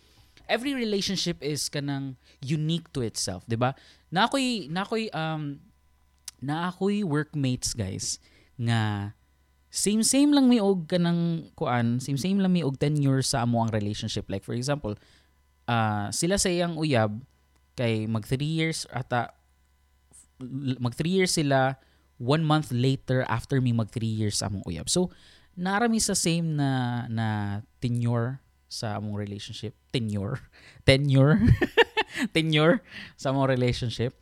every 0.47 0.71
relationship 0.71 1.43
is 1.43 1.67
kanang 1.67 2.15
unique 2.39 2.87
to 2.95 3.03
itself, 3.03 3.43
'di 3.43 3.59
ba? 3.59 3.75
Na 4.07 4.31
ako'y 4.31 4.71
na 4.71 4.87
ako'y 4.87 5.11
um 5.11 5.59
na 6.39 6.71
ako'y 6.71 7.03
workmates 7.03 7.75
guys 7.75 8.23
nga 8.55 9.11
same 9.67 10.07
same 10.07 10.31
lang 10.31 10.47
mi 10.47 10.63
og 10.63 10.87
kanang 10.87 11.51
kuan, 11.59 11.99
same 11.99 12.15
same 12.15 12.39
lang 12.39 12.55
mi 12.55 12.63
og 12.63 12.79
tenure 12.79 13.19
sa 13.19 13.43
amo 13.43 13.59
ang 13.59 13.75
relationship. 13.75 14.31
Like 14.31 14.47
for 14.47 14.55
example, 14.55 14.95
uh, 15.67 16.07
sila 16.15 16.39
sa 16.39 16.47
iyang 16.47 16.79
uyab 16.79 17.19
kay 17.75 18.07
mag 18.07 18.23
3 18.23 18.39
years 18.39 18.87
ata 18.87 19.35
mag 20.79 20.95
3 20.95 21.11
years 21.11 21.35
sila 21.35 21.75
one 22.15 22.43
month 22.47 22.71
later 22.71 23.27
after 23.27 23.59
me 23.59 23.75
mag 23.75 23.91
3 23.91 24.07
years 24.07 24.39
sa 24.39 24.47
among 24.47 24.63
uyab. 24.63 24.87
So, 24.87 25.11
narami 25.55 26.03
sa 26.03 26.13
same 26.13 26.55
na 26.55 27.03
na 27.07 27.27
tenure 27.79 28.43
sa 28.67 28.99
among 28.99 29.15
relationship. 29.15 29.73
Tenure. 29.89 30.43
Tenure. 30.83 31.39
tenure 32.35 32.83
sa 33.15 33.31
among 33.31 33.47
relationship. 33.47 34.15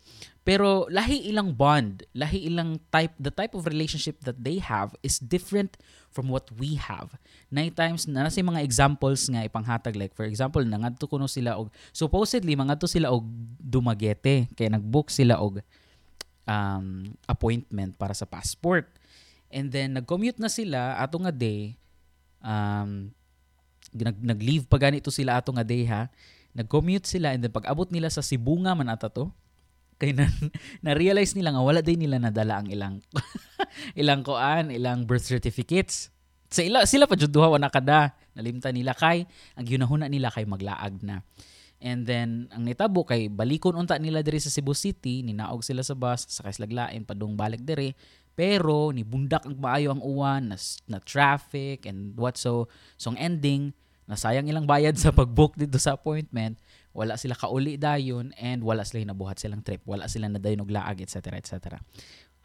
Pero 0.44 0.92
lahi 0.92 1.32
ilang 1.32 1.56
bond, 1.56 2.04
lahi 2.12 2.52
ilang 2.52 2.76
type, 2.92 3.16
the 3.16 3.32
type 3.32 3.56
of 3.56 3.64
relationship 3.64 4.20
that 4.28 4.36
they 4.44 4.60
have 4.60 4.92
is 5.00 5.16
different 5.16 5.80
from 6.12 6.28
what 6.28 6.52
we 6.60 6.76
have. 6.76 7.16
Nine 7.48 7.72
times, 7.72 8.12
na 8.12 8.28
nasa 8.28 8.44
mga 8.44 8.60
examples 8.60 9.32
nga 9.32 9.48
ipanghatag 9.48 9.96
like 9.96 10.12
for 10.12 10.28
example, 10.28 10.60
nangadto 10.68 11.08
kuno 11.08 11.32
sila 11.32 11.56
og 11.56 11.72
supposedly 11.96 12.60
mangadto 12.60 12.92
sila 12.92 13.08
og 13.16 13.24
Dumaguete 13.64 14.52
kay 14.52 14.68
nagbook 14.68 15.08
sila 15.08 15.40
og 15.40 15.64
um, 16.44 17.08
appointment 17.24 17.96
para 17.96 18.12
sa 18.12 18.28
passport. 18.28 18.92
And 19.54 19.70
then 19.70 19.94
nag-commute 19.94 20.42
na 20.42 20.50
sila 20.50 20.98
ato 20.98 21.22
nga 21.22 21.30
day 21.30 21.78
um, 22.42 23.14
nag 23.94 24.18
nag-leave 24.20 24.66
pa 24.66 24.82
ganito 24.82 25.14
sila 25.14 25.38
ato 25.40 25.54
nga 25.54 25.64
day 25.64 25.86
ha. 25.88 26.10
Nag-commute 26.54 27.06
sila 27.06 27.34
and 27.34 27.46
then 27.46 27.54
pag 27.54 27.70
abot 27.70 27.88
nila 27.90 28.10
sa 28.10 28.22
Cebu 28.22 28.58
nga 28.66 28.74
man 28.74 28.90
ata 28.90 29.10
to, 29.10 29.30
kay 29.98 30.14
na, 30.14 30.30
na-realize 30.86 31.34
nila 31.34 31.54
nga 31.54 31.64
wala 31.64 31.82
din 31.82 32.06
nila 32.06 32.18
nadala 32.18 32.62
ang 32.62 32.68
ilang 32.70 32.96
ilang 34.02 34.22
koan, 34.22 34.70
ilang 34.70 35.06
birth 35.06 35.26
certificates. 35.26 36.10
Sa 36.54 36.62
ila, 36.62 36.86
sila 36.86 37.10
pa 37.10 37.18
jud 37.18 37.34
duha 37.34 37.50
na 37.58 37.70
kada. 37.70 38.14
Nalimta 38.38 38.70
nila 38.70 38.94
kay 38.94 39.26
ang 39.58 39.66
ginahuna 39.66 40.06
nila 40.06 40.30
kay 40.30 40.46
maglaag 40.46 41.02
na. 41.02 41.26
And 41.84 42.06
then 42.06 42.48
ang 42.54 42.64
nitabo 42.64 43.04
kay 43.04 43.28
balikon 43.28 43.76
unta 43.76 43.98
nila 43.98 44.22
diri 44.22 44.38
sa 44.38 44.54
Cebu 44.54 44.78
City, 44.78 45.26
ninaog 45.26 45.66
sila 45.66 45.82
sa 45.82 45.98
bus, 45.98 46.30
sakay 46.30 46.54
sila 46.54 46.88
padung 47.04 47.34
balik 47.34 47.66
diri. 47.66 47.92
Pero 48.34 48.90
ni 48.90 49.06
bundak 49.06 49.46
ang 49.46 49.58
maayo 49.62 49.94
ang 49.94 50.02
uwan, 50.02 50.54
na, 50.54 50.58
na 50.90 50.98
traffic 51.02 51.86
and 51.86 52.18
what 52.18 52.36
so. 52.36 52.66
So 52.98 53.14
ang 53.14 53.20
ending, 53.22 53.78
nasayang 54.10 54.50
ilang 54.52 54.68
bayad 54.68 55.00
sa 55.00 55.16
pag-book 55.16 55.56
dito 55.56 55.80
sa 55.80 55.96
appointment 55.96 56.60
wala 56.94 57.18
sila 57.18 57.34
kauli 57.34 57.80
dayon 57.80 58.30
and 58.38 58.62
wala 58.62 58.86
sila 58.86 59.02
nabuhat 59.02 59.42
silang 59.42 59.66
trip 59.66 59.82
wala 59.84 60.06
sila 60.06 60.30
na 60.30 60.38
dayon 60.38 60.62
og 60.62 60.70
laag 60.70 61.02
etc 61.02 61.34
etc 61.40 61.82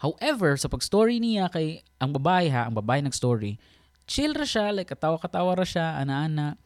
however 0.01 0.57
sa 0.57 0.73
pag-story 0.73 1.21
niya 1.21 1.53
kay 1.53 1.85
ang 2.01 2.17
babae 2.17 2.49
ha 2.49 2.65
ang 2.65 2.75
babae 2.79 3.05
nag 3.05 3.13
story 3.13 3.61
chill 4.09 4.33
ra 4.33 4.49
siya 4.49 4.73
like 4.73 4.89
katawa-katawa 4.89 5.53
ra 5.53 5.67
siya 5.69 6.01
ana-ana 6.01 6.57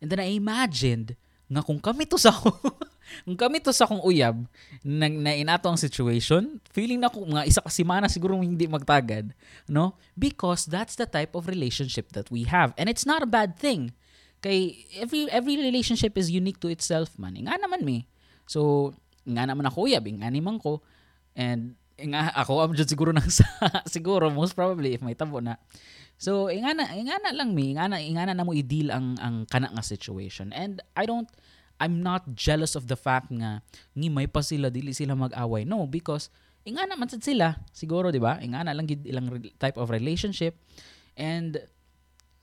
and 0.00 0.08
then 0.08 0.22
I 0.22 0.32
imagined 0.32 1.12
nga 1.46 1.60
kung 1.60 1.78
kami 1.78 2.08
to 2.08 2.16
sa 2.16 2.32
kung 3.24 3.38
kami 3.38 3.62
to 3.62 3.70
sa 3.70 3.86
kong 3.86 4.02
uyab 4.02 4.46
na, 4.82 5.06
na 5.06 5.32
inato 5.34 5.70
ang 5.70 5.78
situation 5.78 6.58
feeling 6.70 6.98
na 6.98 7.10
ko 7.10 7.22
mga 7.22 7.46
isa 7.46 7.60
ka 7.62 7.70
semana 7.70 8.10
siguro 8.10 8.38
hindi 8.38 8.66
magtagad 8.66 9.30
no 9.70 9.94
because 10.18 10.66
that's 10.66 10.98
the 10.98 11.06
type 11.06 11.34
of 11.38 11.46
relationship 11.46 12.10
that 12.12 12.26
we 12.30 12.42
have 12.46 12.74
and 12.74 12.90
it's 12.90 13.06
not 13.06 13.22
a 13.22 13.28
bad 13.28 13.54
thing 13.54 13.94
Kay 14.44 14.84
every 15.00 15.24
every 15.32 15.56
relationship 15.56 16.14
is 16.20 16.28
unique 16.28 16.60
to 16.60 16.68
itself 16.68 17.16
man. 17.16 17.34
Nga 17.40 17.56
naman 17.56 17.82
mi. 17.82 18.04
So, 18.44 18.92
nga 19.24 19.48
naman 19.48 19.64
ako 19.64 19.88
uyab, 19.88 20.04
nga 20.04 20.28
naman 20.28 20.60
ko. 20.60 20.84
And 21.32 21.74
nga 21.96 22.30
ako 22.36 22.52
am 22.64 22.76
jud 22.76 22.88
siguro 22.88 23.10
nang 23.16 23.26
sa 23.32 23.48
siguro 23.88 24.28
most 24.28 24.52
probably 24.52 24.92
if 24.92 25.00
may 25.00 25.16
tabo 25.16 25.40
na. 25.40 25.56
So, 26.20 26.52
ingana 26.52 26.92
ingana 26.96 27.32
lang 27.32 27.56
mi, 27.56 27.72
ingana 27.72 28.00
ingana 28.00 28.36
na 28.36 28.44
mo 28.44 28.52
i-deal 28.52 28.92
ang 28.92 29.16
ang 29.20 29.48
kana 29.48 29.72
nga 29.72 29.84
situation. 29.84 30.52
And 30.52 30.84
I 30.92 31.08
don't 31.08 31.28
I'm 31.76 32.00
not 32.00 32.24
jealous 32.32 32.74
of 32.74 32.88
the 32.88 32.96
fact 32.96 33.28
nga 33.32 33.60
ni 33.92 34.08
may 34.08 34.26
pa 34.26 34.40
sila 34.40 34.72
dili 34.72 34.96
sila 34.96 35.12
mag-away. 35.12 35.68
No, 35.68 35.84
because 35.84 36.32
ingana 36.64 36.96
man 36.96 37.12
sad 37.12 37.22
sila 37.22 37.60
siguro, 37.70 38.08
di 38.08 38.20
ba? 38.20 38.40
Ingana 38.40 38.72
lang 38.72 38.88
gid 38.88 39.04
ilang 39.04 39.28
type 39.60 39.76
of 39.76 39.92
relationship. 39.92 40.56
And 41.16 41.60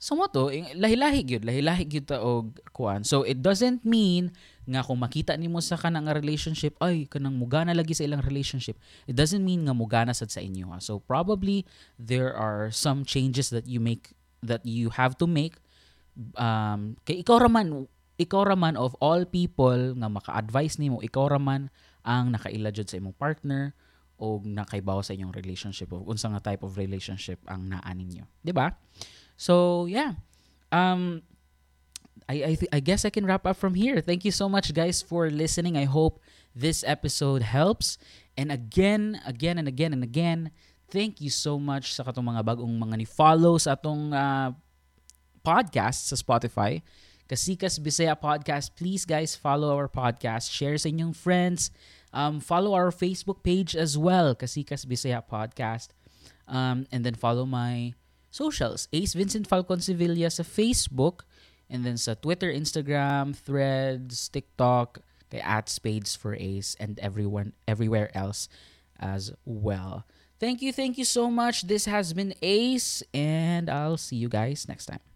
So 0.04 0.20
mo 0.20 0.28
to, 0.28 0.52
lahi-lahi 0.52 1.24
gyud, 1.24 1.48
lahi-lahi 1.48 1.88
gyud 1.88 2.12
ta 2.12 2.20
og 2.20 2.60
kuan. 2.76 3.08
So 3.08 3.24
it 3.24 3.40
doesn't 3.40 3.88
mean 3.88 4.36
nga 4.68 4.84
kung 4.84 5.00
makita 5.00 5.32
nimo 5.40 5.64
sa 5.64 5.80
kanang 5.80 6.12
relationship, 6.12 6.76
ay 6.84 7.08
kanang 7.08 7.40
mugana 7.40 7.72
lagi 7.72 7.96
sa 7.96 8.04
ilang 8.04 8.20
relationship. 8.20 8.76
It 9.08 9.16
doesn't 9.16 9.40
mean 9.40 9.64
nga 9.64 9.72
mugana 9.72 10.12
sad 10.12 10.28
sa 10.28 10.44
inyo. 10.44 10.76
Ha? 10.76 10.84
So 10.84 11.00
probably 11.00 11.64
there 11.96 12.36
are 12.36 12.68
some 12.68 13.08
changes 13.08 13.48
that 13.56 13.64
you 13.64 13.80
make 13.80 14.12
that 14.44 14.68
you 14.68 14.92
have 14.92 15.16
to 15.24 15.26
make 15.26 15.56
um 16.36 17.00
kay 17.08 17.24
ikaw 17.24 17.40
raman 17.40 17.88
ikaw 18.24 18.48
raman 18.48 18.80
of 18.80 18.96
all 19.04 19.28
people 19.28 19.94
nga 20.00 20.08
maka-advise 20.08 20.80
nimo, 20.80 21.04
ikaw 21.04 21.28
raman 21.36 21.68
ang 22.04 22.32
nakaila 22.32 22.72
jud 22.72 22.88
sa 22.88 23.00
imong 23.00 23.16
partner 23.16 23.76
o 24.20 24.40
nakaibaw 24.40 25.04
sa 25.04 25.12
inyong 25.12 25.36
relationship 25.36 25.92
o 25.92 26.04
unsa 26.08 26.32
nga 26.32 26.54
type 26.54 26.64
of 26.64 26.80
relationship 26.80 27.40
ang 27.50 27.68
naa 27.68 27.92
ninyo. 27.92 28.24
'Di 28.44 28.54
ba? 28.56 28.72
So 29.36 29.86
yeah, 29.90 30.16
um, 30.72 31.20
I 32.30 32.36
I, 32.44 32.54
th- 32.56 32.72
I 32.72 32.80
guess 32.80 33.04
I 33.04 33.12
can 33.12 33.28
wrap 33.28 33.44
up 33.44 33.60
from 33.60 33.76
here. 33.76 34.00
Thank 34.00 34.24
you 34.24 34.32
so 34.32 34.48
much, 34.48 34.72
guys, 34.72 35.04
for 35.04 35.28
listening. 35.28 35.76
I 35.76 35.90
hope 35.90 36.24
this 36.56 36.86
episode 36.88 37.44
helps. 37.44 38.00
And 38.40 38.50
again, 38.50 39.20
again 39.28 39.60
and 39.60 39.68
again 39.68 39.92
and 39.92 40.04
again, 40.06 40.54
thank 40.90 41.20
you 41.20 41.30
so 41.34 41.58
much 41.58 41.94
sa 41.94 42.06
katong 42.06 42.34
mga 42.34 42.42
bagong 42.46 42.74
mga 42.74 42.96
ni-follow 43.04 43.58
sa 43.58 43.76
atong 43.76 44.14
uh, 44.14 44.54
podcast 45.44 46.10
sa 46.10 46.16
Spotify. 46.16 46.80
Kasikas 47.30 47.80
Bisaya 47.80 48.20
Podcast. 48.20 48.76
Please, 48.76 49.06
guys, 49.06 49.36
follow 49.36 49.76
our 49.76 49.88
podcast. 49.88 50.52
Share 50.52 50.78
sa 50.78 50.90
inyong 50.90 51.16
friends. 51.16 51.72
Um, 52.14 52.40
follow 52.40 52.74
our 52.74 52.92
Facebook 52.92 53.42
page 53.44 53.76
as 53.76 53.98
well, 53.98 54.36
Kasikas 54.36 54.86
Bisaya 54.86 55.24
Podcast. 55.24 55.96
Um, 56.48 56.86
and 56.92 57.06
then 57.06 57.16
follow 57.16 57.46
my 57.46 57.94
socials. 58.30 58.88
Ace 58.92 59.14
Vincent 59.14 59.48
Falcon 59.48 59.80
Sevilla 59.80 60.30
sa 60.30 60.44
Facebook, 60.44 61.24
and 61.70 61.86
then 61.86 61.98
sa 61.98 62.14
Twitter, 62.14 62.52
Instagram, 62.52 63.36
Threads, 63.36 64.28
TikTok, 64.30 65.00
kay 65.32 65.40
at 65.40 65.70
Spades 65.70 66.18
for 66.18 66.36
Ace, 66.36 66.76
and 66.80 67.00
everyone 67.00 67.54
everywhere 67.68 68.12
else 68.14 68.50
as 69.00 69.32
well. 69.46 70.06
Thank 70.40 70.62
you, 70.62 70.74
thank 70.74 70.98
you 70.98 71.06
so 71.06 71.32
much. 71.32 71.72
This 71.72 71.86
has 71.86 72.12
been 72.12 72.36
Ace, 72.42 73.02
and 73.14 73.70
I'll 73.70 73.98
see 73.98 74.18
you 74.18 74.28
guys 74.28 74.68
next 74.68 74.92
time. 74.92 75.13